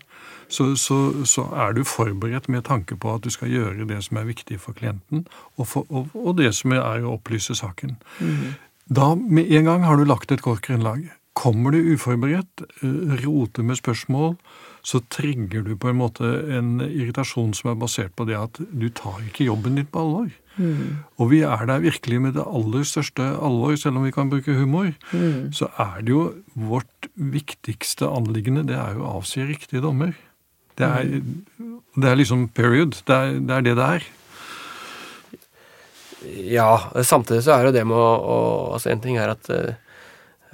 så, 0.48 0.76
så, 0.76 0.98
så, 1.24 1.46
er 1.56 1.72
du 1.76 1.84
forberedt 1.84 2.48
med 2.48 2.64
tanke 2.68 2.96
på 3.00 3.14
at 3.14 3.24
du 3.24 3.30
skal 3.32 3.52
gjøre 3.52 3.88
det 3.88 4.02
som 4.06 4.20
er 4.20 4.28
viktig 4.28 4.60
for 4.60 4.76
klienten, 4.76 5.26
og, 5.56 5.66
for, 5.68 5.86
og, 5.88 6.12
og 6.14 6.38
det 6.38 6.52
som 6.56 6.72
er 6.76 7.04
å 7.04 7.16
opplyse 7.16 7.56
saken. 7.58 7.96
Mm. 8.20 8.54
Da 8.94 9.14
med 9.16 9.50
en 9.50 9.70
gang 9.70 9.86
har 9.88 9.96
du 9.96 10.04
lagt 10.04 10.32
et 10.32 10.44
godt 10.44 10.64
grunnlag. 10.66 11.06
Kommer 11.34 11.74
du 11.74 11.94
uforberedt, 11.94 12.66
eh, 12.82 13.24
roter 13.24 13.66
med 13.66 13.80
spørsmål, 13.80 14.36
så 14.84 15.00
trigger 15.12 15.64
du 15.64 15.72
på 15.80 15.88
en 15.88 15.96
måte 16.02 16.28
en 16.52 16.76
irritasjon 16.84 17.54
som 17.56 17.70
er 17.72 17.78
basert 17.80 18.12
på 18.16 18.26
det 18.28 18.36
at 18.36 18.58
du 18.68 18.90
tar 18.92 19.22
ikke 19.24 19.46
jobben 19.48 19.78
din 19.78 19.88
på 19.88 20.02
alvor. 20.02 20.32
Mm. 20.60 21.04
Og 21.18 21.30
vi 21.32 21.40
er 21.46 21.64
der 21.66 21.82
virkelig 21.82 22.20
med 22.20 22.36
det 22.36 22.44
aller 22.44 22.84
største 22.86 23.24
alvor, 23.24 23.74
selv 23.80 23.98
om 23.98 24.04
vi 24.06 24.12
kan 24.14 24.30
bruke 24.30 24.54
humor. 24.54 24.92
Mm. 25.12 25.54
Så 25.56 25.70
er 25.80 26.04
det 26.04 26.12
jo 26.12 26.26
vårt 26.52 27.08
viktigste 27.16 28.10
anliggende, 28.12 28.66
det 28.68 28.76
er 28.76 28.98
jo 28.98 29.06
å 29.06 29.14
avsi 29.22 29.46
riktige 29.48 29.82
dommer. 29.84 30.12
Det 30.76 30.86
er, 30.86 31.08
mm. 31.08 31.80
det 31.96 32.10
er 32.10 32.20
liksom 32.20 32.48
period. 32.52 33.00
Det 33.06 33.16
er, 33.16 33.40
det 33.40 33.56
er 33.56 33.66
det 33.66 33.76
det 33.80 33.88
er. 33.96 34.06
Ja, 36.50 36.68
samtidig 37.04 37.44
så 37.46 37.56
er 37.56 37.68
det 37.68 37.78
det 37.78 37.88
med 37.88 37.96
å, 38.00 38.12
å 38.16 38.36
Altså, 38.74 38.90
en 38.90 39.02
ting 39.04 39.18
er 39.20 39.32
at 39.32 39.48
uh, 39.52 39.74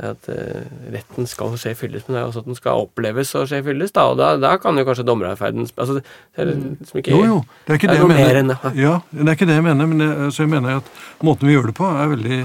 at 0.07 0.28
eh, 0.32 0.64
retten 0.94 1.26
skal 1.28 1.53
skje 1.61 1.74
fylles, 1.78 2.07
men 2.07 2.16
det 2.16 2.20
er 2.22 2.28
også 2.30 2.42
at 2.44 2.48
den 2.51 2.59
skal 2.59 2.84
oppleves 2.86 3.34
å 3.36 3.44
skje 3.48 3.61
fylles. 3.66 3.92
Da, 3.96 4.07
og 4.12 4.18
da, 4.20 4.32
da 4.40 4.55
kan 4.62 4.78
jo 4.80 4.84
kanskje 4.88 5.07
dommeravferden 5.09 5.68
altså, 5.68 6.01
det 6.01 6.44
er 6.44 6.53
liksom 6.55 7.01
ikke, 7.03 7.14
Jo, 7.14 7.22
jo, 7.26 7.38
det 7.66 7.74
er 7.74 7.80
ikke 7.80 7.90
det 7.92 7.96
det, 7.96 8.01
er 8.01 8.03
jeg 8.03 8.09
noe 8.09 8.16
mer 8.16 8.26
mener. 8.26 8.40
enn 8.40 8.53
det. 8.55 8.74
Ja, 8.80 8.94
det 9.12 9.26
er 9.28 9.38
ikke 9.38 9.48
det 9.51 9.57
jeg 9.61 9.66
mener, 9.68 9.90
men 9.92 10.05
jeg, 10.07 10.32
så 10.36 10.44
jeg 10.46 10.53
mener 10.55 10.80
at 10.80 10.92
måten 11.26 11.51
vi 11.51 11.57
gjør 11.57 11.70
det 11.70 11.76
på, 11.80 11.90
er 11.90 12.12
veldig, 12.14 12.40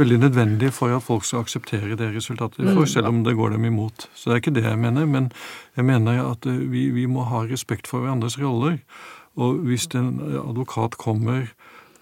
veldig 0.00 0.18
nødvendig 0.26 0.72
for 0.76 0.96
at 0.96 1.04
folk 1.06 1.24
skal 1.28 1.44
akseptere 1.44 1.96
det 2.00 2.10
resultatet 2.16 2.60
de 2.64 2.74
får, 2.76 2.90
selv 2.94 3.10
om 3.12 3.24
det 3.26 3.36
går 3.38 3.56
dem 3.56 3.66
imot. 3.70 4.08
Så 4.14 4.30
det 4.30 4.36
er 4.36 4.44
ikke 4.44 4.56
det 4.60 4.66
jeg 4.68 4.80
mener, 4.80 5.08
men 5.08 5.32
jeg 5.76 5.88
mener 5.88 6.22
at 6.30 6.46
eh, 6.48 6.62
vi, 6.72 6.88
vi 6.94 7.06
må 7.10 7.26
ha 7.30 7.44
respekt 7.48 7.90
for 7.90 8.04
hverandres 8.04 8.38
roller. 8.40 8.80
Og 9.40 9.60
hvis 9.64 9.86
en 9.94 10.16
advokat 10.42 10.96
kommer 11.00 11.52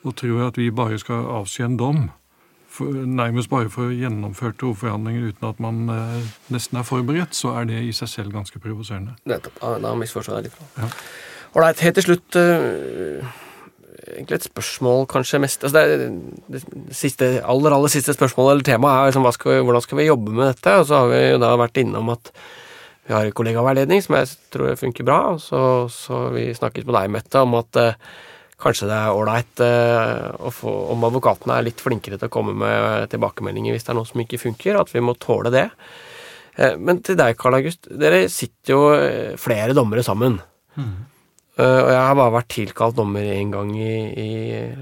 og 0.07 0.15
tror 0.17 0.47
at 0.49 0.59
vi 0.59 0.71
bare 0.73 0.99
skal 0.99 1.27
avsi 1.41 1.65
en 1.67 1.77
dom, 1.79 2.09
for, 2.79 3.01
nærmest 3.19 3.51
bare 3.51 3.71
for 3.73 3.91
gjennomførte 3.95 4.71
ordforhandlinger 4.71 5.33
uten 5.33 5.49
at 5.51 5.59
man 5.63 5.83
eh, 5.93 6.31
nesten 6.55 6.81
er 6.81 6.87
forberedt, 6.87 7.37
så 7.37 7.57
er 7.59 7.69
det 7.71 7.83
i 7.85 7.93
seg 7.97 8.13
selv 8.13 8.35
ganske 8.35 8.61
provoserende. 8.63 9.17
Nettopp. 9.29 9.59
Da, 9.63 9.75
da 9.83 9.95
misforstår 9.99 10.39
jeg 10.39 10.49
litt. 10.49 10.63
Ja. 10.79 10.89
Ålreit, 11.57 11.83
helt 11.85 11.97
til 11.97 12.11
slutt 12.11 12.37
øh, 12.39 13.37
Egentlig 14.09 14.39
et 14.39 14.47
spørsmål, 14.47 15.03
kanskje 15.11 15.41
mest 15.43 15.65
altså 15.67 15.83
det, 15.85 16.07
det 16.49 16.61
siste, 16.97 17.27
aller, 17.45 17.75
aller 17.77 17.91
siste 17.93 18.15
spørsmålet 18.17 18.55
eller 18.55 18.65
temaet 18.65 19.03
er 19.03 19.11
liksom, 19.11 19.27
skal 19.37 19.53
vi, 19.53 19.65
hvordan 19.69 19.85
skal 19.85 19.99
vi 19.99 20.07
jobbe 20.07 20.33
med 20.33 20.47
dette? 20.49 20.77
Og 20.81 20.87
så 20.89 21.03
har 21.03 21.11
vi 21.11 21.19
jo 21.27 21.41
da 21.43 21.51
vært 21.61 21.81
innom 21.83 22.09
at 22.15 22.31
vi 23.09 23.17
har 23.17 23.29
kollegaveiledning 23.37 24.01
som 24.05 24.17
jeg 24.17 24.31
tror 24.55 24.79
funker 24.81 25.05
bra. 25.09 25.19
Og 25.35 25.43
så, 25.45 25.61
så 25.93 26.23
har 26.23 26.33
vi 26.39 26.47
snakket 26.57 26.89
med 26.89 26.97
deg, 26.97 27.13
Mette, 27.19 27.45
om 27.45 27.59
at 27.59 27.81
øh, 27.83 28.09
kanskje 28.59 28.89
det 28.91 28.97
er 28.99 29.15
ålreit 29.15 29.61
øh, 29.63 30.63
om 30.93 31.05
advokatene 31.09 31.57
er 31.61 31.67
litt 31.69 31.81
flinkere 31.85 32.19
til 32.19 32.27
å 32.31 32.33
komme 32.35 32.55
med 32.59 33.09
tilbakemeldinger 33.13 33.77
hvis 33.77 33.87
det 33.87 33.93
er 33.95 33.99
noe 34.01 34.09
som 34.09 34.23
ikke 34.25 34.41
funker, 34.43 34.79
at 34.81 34.91
vi 34.95 35.03
må 35.05 35.15
tåle 35.23 35.53
det. 35.55 35.69
Eh, 36.59 36.75
Men 36.77 36.99
til 37.07 37.17
deg, 37.21 37.37
Karl 37.39 37.61
August. 37.61 37.87
Dere 37.91 38.25
sitter 38.33 38.75
jo 38.75 38.81
eh, 38.97 39.37
flere 39.39 39.77
dommere 39.79 40.03
sammen. 40.07 40.41
Eh, 40.79 41.81
Og 41.83 41.89
jeg 41.91 42.03
har 42.03 42.15
bare 42.19 42.35
vært 42.37 42.53
tilkalt 42.55 42.95
dommer 42.99 43.27
én 43.35 43.51
gang 43.55 43.71
i, 43.75 43.95
i 44.15 44.29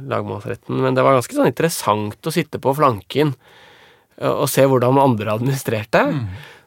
lagmannsretten, 0.08 0.76
men 0.84 0.96
det 0.96 1.04
var 1.04 1.16
ganske 1.16 1.36
sånn 1.36 1.48
interessant 1.48 2.20
å 2.28 2.32
sitte 2.34 2.60
på 2.60 2.74
flanken 2.76 3.32
eh, 4.20 4.28
og 4.32 4.48
se 4.52 4.64
hvordan 4.68 4.98
andre 5.00 5.36
administrerte. 5.36 6.02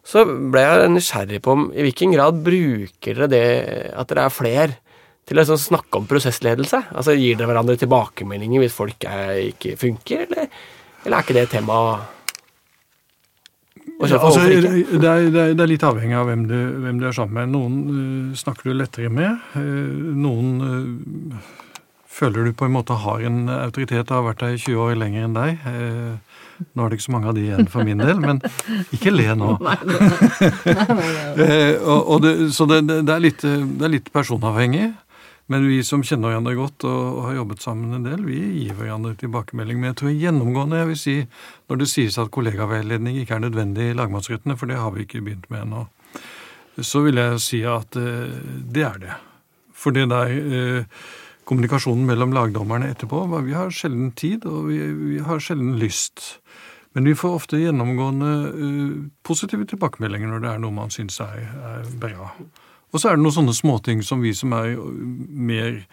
Så 0.10 0.24
ble 0.26 0.62
jeg 0.64 0.89
nysgjerrig 0.95 1.41
på 1.45 1.53
om 1.53 1.68
i 1.76 1.84
hvilken 1.86 2.14
grad 2.16 2.39
bruker 2.45 3.20
dere 3.20 3.28
det 3.30 3.43
at 3.93 4.10
dere 4.10 4.24
er 4.30 4.34
fler, 4.34 4.74
til 5.30 5.38
å 5.38 5.43
liksom 5.43 5.59
snakke 5.61 6.01
om 6.01 6.07
prosessledelse? 6.09 6.82
Altså 6.91 7.15
Gir 7.17 7.38
dere 7.38 7.51
hverandre 7.51 7.77
tilbakemeldinger 7.80 8.65
hvis 8.65 8.75
folk 8.75 9.05
er, 9.07 9.36
ikke 9.51 9.75
funker, 9.80 10.25
eller, 10.25 10.49
eller 11.05 11.19
er 11.19 11.27
ikke 11.27 11.38
det 11.38 11.45
tema 11.53 11.77
Ja, 13.99 14.17
altså, 14.17 14.43
det, 14.47 14.57
er, 14.57 14.91
det, 14.95 15.07
er, 15.09 15.55
det 15.55 15.63
er 15.63 15.71
litt 15.71 15.86
avhengig 15.86 16.17
av 16.17 16.30
hvem 16.30 16.45
du, 16.49 16.57
hvem 16.86 17.01
du 17.01 17.07
er 17.09 17.15
sammen 17.15 17.36
med. 17.36 17.49
Noen 17.51 17.80
uh, 17.89 18.38
snakker 18.38 18.69
du 18.69 18.77
lettere 18.77 19.09
med. 19.11 19.41
Uh, 19.57 20.13
noen 20.15 20.53
uh, 20.63 21.57
føler 22.19 22.49
du 22.49 22.55
på 22.57 22.67
en 22.67 22.75
måte 22.75 22.97
har 23.03 23.23
en 23.27 23.43
autoritet 23.59 24.09
og 24.09 24.17
har 24.17 24.25
vært 24.32 24.43
der 24.43 24.55
i 24.55 24.61
20 24.61 24.84
år 24.86 24.97
lenger 24.99 25.27
enn 25.27 25.38
deg. 25.38 25.67
Eh, 25.69 26.39
nå 26.75 26.84
er 26.84 26.91
det 26.91 26.99
ikke 26.99 27.07
så 27.07 27.13
mange 27.15 27.30
av 27.32 27.38
de 27.38 27.45
igjen 27.45 27.69
for 27.71 27.88
min 27.88 28.01
del, 28.03 28.19
men 28.19 28.41
ikke 28.95 29.13
le 29.15 29.36
nå. 29.39 29.53
Eh, 31.39 31.75
og, 31.80 31.99
og 32.15 32.23
det, 32.23 32.32
så 32.55 32.65
det, 32.67 32.82
det, 32.89 33.13
er 33.13 33.21
litt, 33.23 33.43
det 33.43 33.86
er 33.86 33.93
litt 33.93 34.09
personavhengig. 34.11 34.89
Men 35.49 35.65
vi 35.65 35.79
som 35.85 36.03
kjenner 36.05 36.29
hverandre 36.29 36.53
godt 36.57 36.85
og, 36.85 37.23
har 37.25 37.39
jobbet 37.39 37.63
sammen 37.63 37.95
en 37.97 38.03
del, 38.05 38.21
vi 38.21 38.37
gir 38.37 38.75
hverandre 38.77 39.15
tilbakemelding. 39.17 39.79
Men 39.81 39.91
jeg 39.91 39.97
tror 40.01 40.11
gjennomgående, 40.13 40.81
jeg 40.83 40.89
vil 40.91 40.99
si, 41.01 41.15
når 41.71 41.79
det 41.81 41.87
sies 41.89 42.17
at 42.21 42.29
kollegaveiledning 42.35 43.17
ikke 43.17 43.39
er 43.39 43.47
nødvendig 43.47 43.87
i 43.89 43.95
lagmannsrettene, 43.97 44.57
for 44.59 44.69
det 44.69 44.77
har 44.77 44.93
vi 44.93 45.07
ikke 45.07 45.23
begynt 45.25 45.49
med 45.49 45.63
ennå, 45.65 45.87
så 46.85 47.01
vil 47.07 47.17
jeg 47.17 47.41
si 47.41 47.63
at 47.65 47.97
eh, 47.97 48.37
det 48.69 48.85
er 48.85 49.01
det. 49.01 49.17
For 49.73 49.95
det 49.95 50.05
der 50.11 50.35
eh, 50.37 51.01
kommunikasjonen 51.49 52.05
mellom 52.05 52.35
lagdommerne 52.35 52.91
etterpå 52.93 53.25
Vi 53.41 53.57
har 53.57 53.73
sjelden 53.73 54.11
tid, 54.11 54.45
og 54.45 54.69
vi, 54.69 55.17
har 55.25 55.41
sjelden 55.41 55.79
lyst. 55.81 56.37
Men 56.93 57.09
vi 57.09 57.17
får 57.17 57.41
ofte 57.41 57.57
gjennomgående 57.57 58.31
eh, 58.53 58.95
positive 59.25 59.65
tilbakemeldinger 59.65 60.29
når 60.29 60.45
det 60.45 60.53
er 60.53 60.61
noe 60.61 60.77
man 60.77 60.93
syns 60.93 61.17
er 61.25 61.89
bra. 61.97 62.35
Og 62.89 63.01
så 63.01 63.11
er 63.11 63.17
det 63.17 63.23
noen 63.23 63.35
sånne 63.35 63.53
småting 63.53 64.01
som 64.05 64.23
vi 64.25 64.31
som 64.37 64.53
er 64.57 64.73
mer 64.75 65.83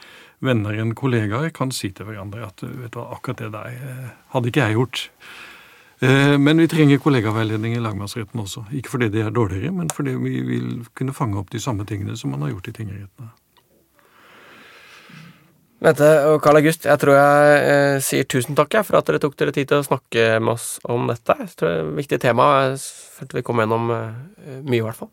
venner 0.45 0.79
enn 0.81 0.95
kollegaer, 0.97 1.51
kan 1.57 1.73
si 1.73 1.91
til 1.93 2.09
hverandre 2.09 2.47
at 2.47 2.65
vet 2.65 2.95
du 2.95 3.03
akkurat 3.03 3.43
det 3.43 3.53
der 3.53 3.77
eh, 3.77 4.09
hadde 4.33 4.51
ikke 4.53 4.65
jeg 4.65 4.79
gjort. 4.79 5.03
Eh, 6.05 6.37
Men 6.39 6.61
vi 6.61 6.69
trenger 6.69 7.01
kollegaveiledning 7.01 7.77
i 7.77 7.81
lagmannsretten 7.81 8.41
også. 8.41 8.67
Ikke 8.77 8.97
fordi 8.97 9.09
det 9.13 9.25
er 9.25 9.33
dårligere, 9.33 9.73
men 9.73 9.89
fordi 9.93 10.17
vi 10.21 10.41
vil 10.45 10.71
kunne 10.97 11.17
fange 11.17 11.41
opp 11.41 11.53
de 11.53 11.61
samme 11.61 11.89
tingene 11.89 12.17
som 12.17 12.33
man 12.33 12.45
har 12.45 12.55
gjort 12.55 12.69
i 12.73 12.77
tingrettene. 12.81 13.33
Mette 15.85 16.07
og 16.31 16.39
Karl 16.41 16.57
August, 16.57 16.87
jeg 16.89 17.01
tror 17.01 17.19
jeg 17.19 17.57
eh, 17.69 17.99
sier 18.01 18.25
tusen 18.25 18.57
takk 18.57 18.79
for 18.81 18.97
at 18.97 19.09
dere 19.09 19.21
tok 19.21 19.37
dere 19.37 19.53
tid 19.53 19.69
til 19.69 19.83
å 19.83 19.85
snakke 19.85 20.39
med 20.41 20.55
oss 20.55 20.79
om 20.89 21.05
dette. 21.11 21.37
Jeg 21.37 21.53
tror 21.53 21.69
det 21.69 21.77
er 21.77 21.85
et 21.85 21.99
viktig 22.01 22.21
tema. 22.25 22.47
Jeg 22.65 22.81
følte 23.19 23.37
vi 23.37 23.45
kom 23.45 23.61
gjennom 23.61 23.93
eh, 23.93 24.63
mye, 24.65 24.81
i 24.81 24.85
hvert 24.87 24.97
fall. 24.97 25.13